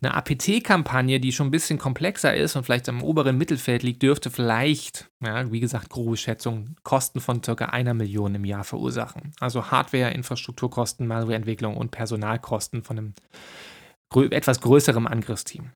Eine 0.01 0.15
APT-Kampagne, 0.15 1.19
die 1.19 1.33
schon 1.33 1.49
ein 1.49 1.51
bisschen 1.51 1.79
komplexer 1.79 2.35
ist 2.35 2.55
und 2.55 2.65
vielleicht 2.65 2.89
am 2.89 3.03
oberen 3.03 3.37
Mittelfeld 3.37 3.83
liegt, 3.83 4.03
dürfte 4.03 4.31
vielleicht, 4.31 5.11
ja, 5.25 5.51
wie 5.51 5.59
gesagt, 5.59 5.91
grobe 5.91 6.17
Schätzung, 6.17 6.77
Kosten 6.85 7.21
von 7.21 7.41
ca. 7.41 7.53
einer 7.65 7.95
Million 7.95 8.35
im 8.37 8.45
Jahr 8.45 8.63
verursachen. 8.63 9.33
Also 9.41 9.73
Hardware, 9.73 10.13
Infrastrukturkosten, 10.13 11.07
Malwareentwicklung 11.09 11.77
und 11.77 11.91
Personalkosten 11.91 12.85
von 12.85 12.99
einem 12.99 13.15
grö 14.09 14.29
etwas 14.31 14.61
größeren 14.61 15.09
Angriffsteam. 15.09 15.73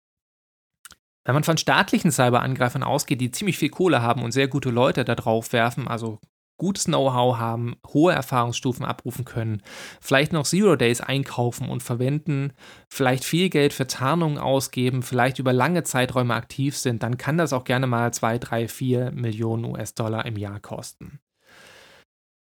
Wenn 1.25 1.35
man 1.35 1.45
von 1.45 1.57
staatlichen 1.57 2.13
Cyberangreifern 2.13 2.83
ausgeht, 2.83 3.21
die 3.21 3.31
ziemlich 3.31 3.59
viel 3.59 3.71
Kohle 3.71 4.03
haben 4.03 4.23
und 4.23 4.33
sehr 4.33 4.49
gute 4.49 4.71
Leute 4.71 5.05
da 5.05 5.15
drauf 5.15 5.53
werfen, 5.53 5.89
also 5.89 6.21
gutes 6.63 6.85
Know-how 6.85 7.39
haben, 7.39 7.75
hohe 7.89 8.13
Erfahrungsstufen 8.13 8.87
abrufen 8.87 9.25
können, 9.25 9.63
vielleicht 10.01 10.33
noch 10.33 10.47
Zero 10.47 10.77
Days 10.77 11.01
einkaufen 11.01 11.69
und 11.69 11.83
verwenden, 11.83 12.53
vielleicht 12.89 13.25
viel 13.25 13.49
Geld 13.49 13.73
für 13.73 13.89
Tarnungen 13.89 14.39
ausgeben, 14.39 15.03
vielleicht 15.03 15.41
über 15.41 15.53
lange 15.53 15.83
Zeiträume 15.83 16.35
aktiv 16.35 16.79
sind, 16.79 17.03
dann 17.03 17.19
kann 17.19 17.37
das 17.37 17.53
auch 17.53 17.65
gerne 17.65 17.89
mal 17.89 18.15
2, 18.15 18.39
3, 18.39 18.69
4 18.69 19.11
Millionen 19.11 19.65
US-Dollar 19.65 20.25
im 20.25 20.37
Jahr 20.37 20.61
kosten. 20.61 21.19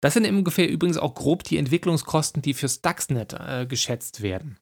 Das 0.00 0.14
sind 0.14 0.28
ungefähr 0.28 0.70
übrigens 0.70 0.98
auch 0.98 1.14
grob 1.14 1.42
die 1.42 1.58
Entwicklungskosten, 1.58 2.40
die 2.40 2.54
für 2.54 2.68
Stuxnet 2.68 3.32
äh, 3.32 3.66
geschätzt 3.66 4.22
werden. 4.22 4.58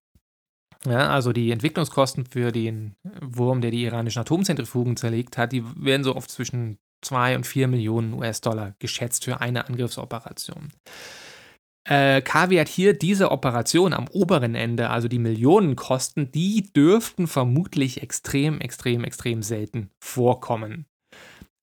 Ja, 0.86 1.10
also 1.10 1.34
die 1.34 1.50
Entwicklungskosten 1.50 2.24
für 2.24 2.52
den 2.52 2.96
Wurm, 3.20 3.60
der 3.60 3.70
die 3.70 3.84
iranischen 3.84 4.20
Atomzentrifugen 4.20 4.96
zerlegt 4.96 5.36
hat, 5.36 5.52
die 5.52 5.62
werden 5.76 6.04
so 6.04 6.16
oft 6.16 6.30
zwischen 6.30 6.78
2 7.02 7.36
und 7.36 7.46
4 7.46 7.68
Millionen 7.68 8.14
US-Dollar 8.14 8.74
geschätzt 8.78 9.24
für 9.24 9.40
eine 9.40 9.68
Angriffsoperation. 9.68 10.70
Äh, 11.84 12.22
Kaviar 12.22 12.66
hier, 12.66 12.96
diese 12.96 13.32
Operation 13.32 13.92
am 13.92 14.06
oberen 14.08 14.54
Ende, 14.54 14.90
also 14.90 15.08
die 15.08 15.18
Millionenkosten, 15.18 16.30
die 16.30 16.72
dürften 16.72 17.26
vermutlich 17.26 18.02
extrem, 18.02 18.60
extrem, 18.60 19.02
extrem 19.02 19.42
selten 19.42 19.90
vorkommen. 20.00 20.86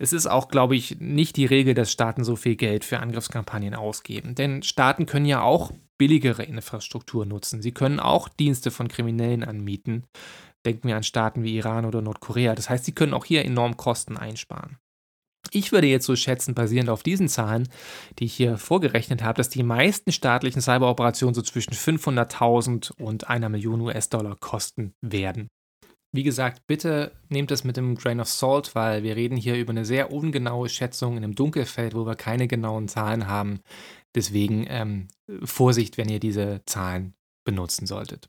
Es 0.02 0.14
ist 0.14 0.28
auch, 0.28 0.48
glaube 0.48 0.76
ich, 0.76 1.00
nicht 1.00 1.36
die 1.36 1.46
Regel, 1.46 1.74
dass 1.74 1.92
Staaten 1.92 2.24
so 2.24 2.36
viel 2.36 2.56
Geld 2.56 2.86
für 2.86 3.00
Angriffskampagnen 3.00 3.76
ausgeben. 3.76 4.34
Denn 4.34 4.64
Staaten 4.64 5.06
können 5.06 5.26
ja 5.26 5.42
auch 5.42 5.72
billigere 5.98 6.44
Infrastruktur 6.44 7.26
nutzen. 7.26 7.62
Sie 7.62 7.74
können 7.74 8.00
auch 8.00 8.30
Dienste 8.30 8.72
von 8.72 8.88
Kriminellen 8.88 9.44
anmieten. 9.44 10.06
Denken 10.66 10.88
wir 10.88 10.96
an 10.96 11.04
Staaten 11.04 11.44
wie 11.44 11.56
Iran 11.56 11.86
oder 11.86 12.02
Nordkorea. 12.02 12.56
Das 12.56 12.70
heißt, 12.70 12.86
sie 12.86 12.94
können 12.94 13.14
auch 13.14 13.26
hier 13.26 13.44
enorm 13.44 13.76
Kosten 13.76 14.18
einsparen. 14.18 14.78
Ich 15.52 15.72
würde 15.72 15.88
jetzt 15.88 16.06
so 16.06 16.16
schätzen, 16.16 16.54
basierend 16.54 16.90
auf 16.90 17.04
diesen 17.04 17.28
Zahlen, 17.28 17.68
die 18.20 18.26
ich 18.26 18.34
hier 18.34 18.58
vorgerechnet 18.58 19.24
habe, 19.24 19.38
dass 19.38 19.50
die 19.50 19.64
meisten 19.64 20.12
staatlichen 20.12 20.62
Cyberoperationen 20.62 21.34
so 21.34 21.42
zwischen 21.42 21.74
500.000 21.74 22.92
und 23.00 23.30
einer 23.30 23.50
Million 23.50 23.82
US-Dollar 23.82 24.36
kosten 24.40 24.94
werden. 25.02 25.50
Wie 26.12 26.24
gesagt, 26.24 26.66
bitte 26.66 27.12
nehmt 27.30 27.52
das 27.52 27.64
mit 27.64 27.78
dem 27.78 27.96
Grain 27.96 28.20
of 28.20 28.30
Salt, 28.30 28.74
weil 28.74 29.04
wir 29.04 29.16
reden 29.16 29.38
hier 29.38 29.56
über 29.58 29.70
eine 29.72 29.86
sehr 29.86 30.12
ungenaue 30.12 30.68
Schätzung 30.68 31.18
in 31.18 31.24
einem 31.24 31.36
Dunkelfeld, 31.36 31.94
wo 31.94 32.06
wir 32.06 32.16
keine 32.16 32.48
genauen 32.48 32.88
Zahlen 32.88 33.28
haben. 33.28 33.60
Deswegen 34.16 34.66
ähm, 34.68 35.08
Vorsicht, 35.44 35.98
wenn 35.98 36.10
ihr 36.10 36.20
diese 36.20 36.62
Zahlen 36.66 37.14
benutzen 37.46 37.86
solltet. 37.86 38.28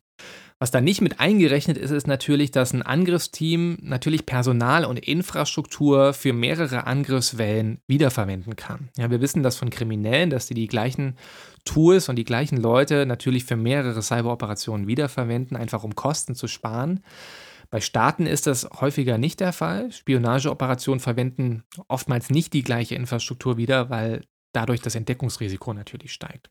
Was 0.62 0.70
da 0.70 0.82
nicht 0.82 1.00
mit 1.00 1.20
eingerechnet 1.20 1.78
ist, 1.78 1.90
ist 1.90 2.06
natürlich, 2.06 2.50
dass 2.50 2.74
ein 2.74 2.82
Angriffsteam 2.82 3.78
natürlich 3.80 4.26
Personal 4.26 4.84
und 4.84 4.98
Infrastruktur 4.98 6.12
für 6.12 6.34
mehrere 6.34 6.86
Angriffswellen 6.86 7.80
wiederverwenden 7.86 8.56
kann. 8.56 8.90
Ja, 8.98 9.10
wir 9.10 9.22
wissen 9.22 9.42
das 9.42 9.56
von 9.56 9.70
Kriminellen, 9.70 10.28
dass 10.28 10.48
die 10.48 10.54
die 10.54 10.66
gleichen 10.66 11.16
Tools 11.64 12.10
und 12.10 12.16
die 12.16 12.26
gleichen 12.26 12.58
Leute 12.58 13.06
natürlich 13.06 13.46
für 13.46 13.56
mehrere 13.56 14.02
Cyberoperationen 14.02 14.86
wiederverwenden, 14.86 15.56
einfach 15.56 15.82
um 15.82 15.94
Kosten 15.94 16.34
zu 16.34 16.46
sparen. 16.46 17.02
Bei 17.70 17.80
Staaten 17.80 18.26
ist 18.26 18.46
das 18.46 18.68
häufiger 18.82 19.16
nicht 19.16 19.40
der 19.40 19.54
Fall. 19.54 19.90
Spionageoperationen 19.90 21.00
verwenden 21.00 21.64
oftmals 21.88 22.28
nicht 22.28 22.52
die 22.52 22.64
gleiche 22.64 22.96
Infrastruktur 22.96 23.56
wieder, 23.56 23.88
weil 23.88 24.26
dadurch 24.52 24.82
das 24.82 24.94
Entdeckungsrisiko 24.94 25.72
natürlich 25.72 26.12
steigt. 26.12 26.50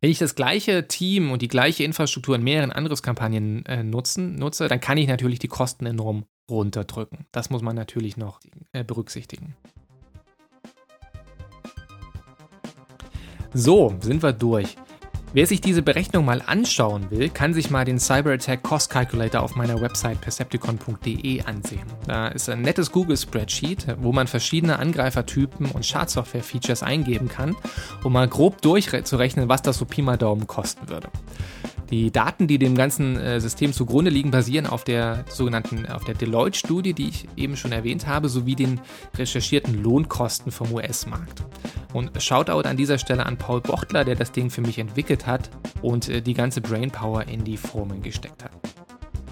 Wenn 0.00 0.10
ich 0.10 0.18
das 0.18 0.34
gleiche 0.34 0.86
Team 0.88 1.30
und 1.30 1.42
die 1.42 1.48
gleiche 1.48 1.84
Infrastruktur 1.84 2.36
in 2.36 2.42
mehreren 2.42 2.72
Angriffskampagnen 2.72 3.66
äh, 3.66 3.82
nutzen, 3.82 4.36
nutze, 4.36 4.68
dann 4.68 4.80
kann 4.80 4.98
ich 4.98 5.08
natürlich 5.08 5.38
die 5.38 5.48
Kosten 5.48 5.86
enorm 5.86 6.24
runterdrücken. 6.50 7.26
Das 7.32 7.50
muss 7.50 7.62
man 7.62 7.76
natürlich 7.76 8.16
noch 8.16 8.40
äh, 8.72 8.84
berücksichtigen. 8.84 9.56
So, 13.54 13.96
sind 14.00 14.22
wir 14.22 14.32
durch. 14.32 14.76
Wer 15.34 15.46
sich 15.46 15.60
diese 15.60 15.82
Berechnung 15.82 16.24
mal 16.24 16.42
anschauen 16.46 17.10
will, 17.10 17.28
kann 17.28 17.52
sich 17.52 17.70
mal 17.70 17.84
den 17.84 17.98
Cyber 17.98 18.32
Attack 18.32 18.62
Cost 18.62 18.88
Calculator 18.88 19.42
auf 19.42 19.56
meiner 19.56 19.78
Website 19.78 20.22
percepticon.de 20.22 21.42
ansehen. 21.42 21.82
Da 22.06 22.28
ist 22.28 22.48
ein 22.48 22.62
nettes 22.62 22.90
Google-Spreadsheet, 22.92 23.96
wo 24.00 24.12
man 24.12 24.26
verschiedene 24.26 24.78
Angreifertypen 24.78 25.70
und 25.70 25.84
Schadsoftware-Features 25.84 26.82
eingeben 26.82 27.28
kann, 27.28 27.54
um 28.04 28.14
mal 28.14 28.26
grob 28.26 28.62
durchzurechnen, 28.62 29.50
was 29.50 29.60
das 29.60 29.76
so 29.76 29.84
Pi 29.84 30.00
mal 30.00 30.16
Daumen 30.16 30.46
kosten 30.46 30.88
würde. 30.88 31.08
Die 31.90 32.10
Daten, 32.10 32.46
die 32.46 32.58
dem 32.58 32.74
ganzen 32.74 33.16
äh, 33.16 33.40
System 33.40 33.72
zugrunde 33.72 34.10
liegen, 34.10 34.30
basieren 34.30 34.66
auf 34.66 34.84
der 34.84 35.24
sogenannten, 35.28 35.86
auf 35.86 36.04
der 36.04 36.14
Deloitte-Studie, 36.14 36.92
die 36.92 37.08
ich 37.08 37.28
eben 37.36 37.56
schon 37.56 37.72
erwähnt 37.72 38.06
habe, 38.06 38.28
sowie 38.28 38.54
den 38.54 38.80
recherchierten 39.16 39.82
Lohnkosten 39.82 40.52
vom 40.52 40.70
US-Markt. 40.72 41.44
Und 41.94 42.22
Shoutout 42.22 42.68
an 42.68 42.76
dieser 42.76 42.98
Stelle 42.98 43.24
an 43.24 43.38
Paul 43.38 43.62
Bochtler, 43.62 44.04
der 44.04 44.16
das 44.16 44.32
Ding 44.32 44.50
für 44.50 44.60
mich 44.60 44.78
entwickelt 44.78 45.26
hat 45.26 45.50
und 45.80 46.08
äh, 46.08 46.20
die 46.20 46.34
ganze 46.34 46.60
Brainpower 46.60 47.26
in 47.26 47.44
die 47.44 47.56
Formeln 47.56 48.02
gesteckt 48.02 48.44
hat. 48.44 48.52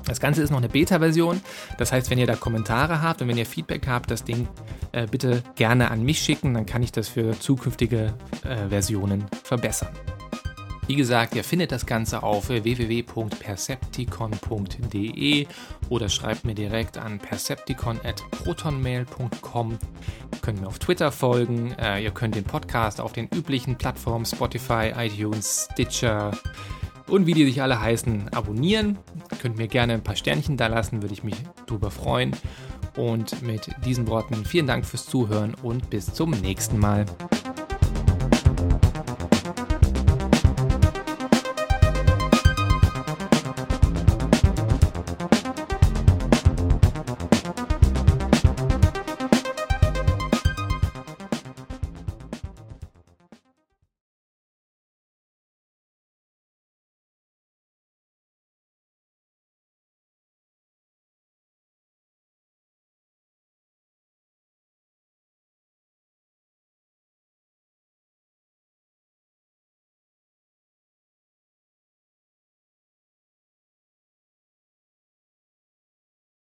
Das 0.07 0.20
Ganze 0.20 0.42
ist 0.42 0.50
noch 0.50 0.59
eine 0.59 0.68
Beta-Version. 0.68 1.40
Das 1.78 1.92
heißt, 1.92 2.11
wenn 2.11 2.18
ihr 2.18 2.26
da 2.26 2.36
Kommentare 2.36 3.02
habt 3.02 3.20
und 3.20 3.28
wenn 3.28 3.36
ihr 3.36 3.44
Feedback 3.44 3.86
habt, 3.86 4.11
das 4.11 4.24
Ding 4.24 4.48
äh, 4.92 5.07
bitte 5.07 5.42
gerne 5.57 5.90
an 5.90 6.02
mich 6.04 6.20
schicken, 6.20 6.54
dann 6.54 6.64
kann 6.64 6.82
ich 6.82 6.92
das 6.92 7.09
für 7.09 7.38
zukünftige 7.38 8.14
äh, 8.44 8.68
Versionen 8.68 9.26
verbessern. 9.42 9.90
Wie 10.87 10.95
gesagt, 10.95 11.34
ihr 11.34 11.43
findet 11.43 11.72
das 11.72 11.84
Ganze 11.84 12.22
auf 12.22 12.49
www.percepticon.de 12.49 15.49
oder 15.89 16.09
schreibt 16.09 16.45
mir 16.45 16.55
direkt 16.55 16.97
an 16.97 17.18
percepticon.protonmail.com. 17.18 19.70
Ihr 19.72 19.78
könnt 20.43 20.61
mir 20.61 20.68
auf 20.68 20.78
Twitter 20.78 21.11
folgen. 21.11 21.72
Äh, 21.72 22.05
ihr 22.05 22.12
könnt 22.12 22.37
den 22.37 22.45
Podcast 22.45 23.01
auf 23.01 23.12
den 23.12 23.28
üblichen 23.34 23.74
Plattformen 23.76 24.26
Spotify, 24.26 24.93
iTunes, 24.97 25.66
Stitcher 25.72 26.30
und 27.09 27.26
wie 27.26 27.34
die 27.34 27.45
sich 27.45 27.61
alle 27.62 27.80
heißen, 27.80 28.32
abonnieren. 28.32 28.99
Ihr 29.30 29.39
könnt 29.39 29.57
mir 29.57 29.68
gerne 29.68 29.95
ein 29.95 30.03
paar 30.03 30.16
Sternchen 30.16 30.57
da 30.57 30.66
lassen, 30.68 31.03
würde 31.03 31.14
ich 31.14 31.24
mich 31.24 31.37
drüber 31.66 31.91
freuen. 31.91 32.32
Und 32.97 33.43
mit 33.43 33.68
diesen 33.84 34.09
Worten 34.09 34.45
vielen 34.45 34.66
Dank 34.66 34.87
fürs 34.87 35.07
Zuhören 35.07 35.55
und 35.62 35.91
bis 35.91 36.14
zum 36.14 36.30
nächsten 36.30 36.78
Mal. 36.78 37.05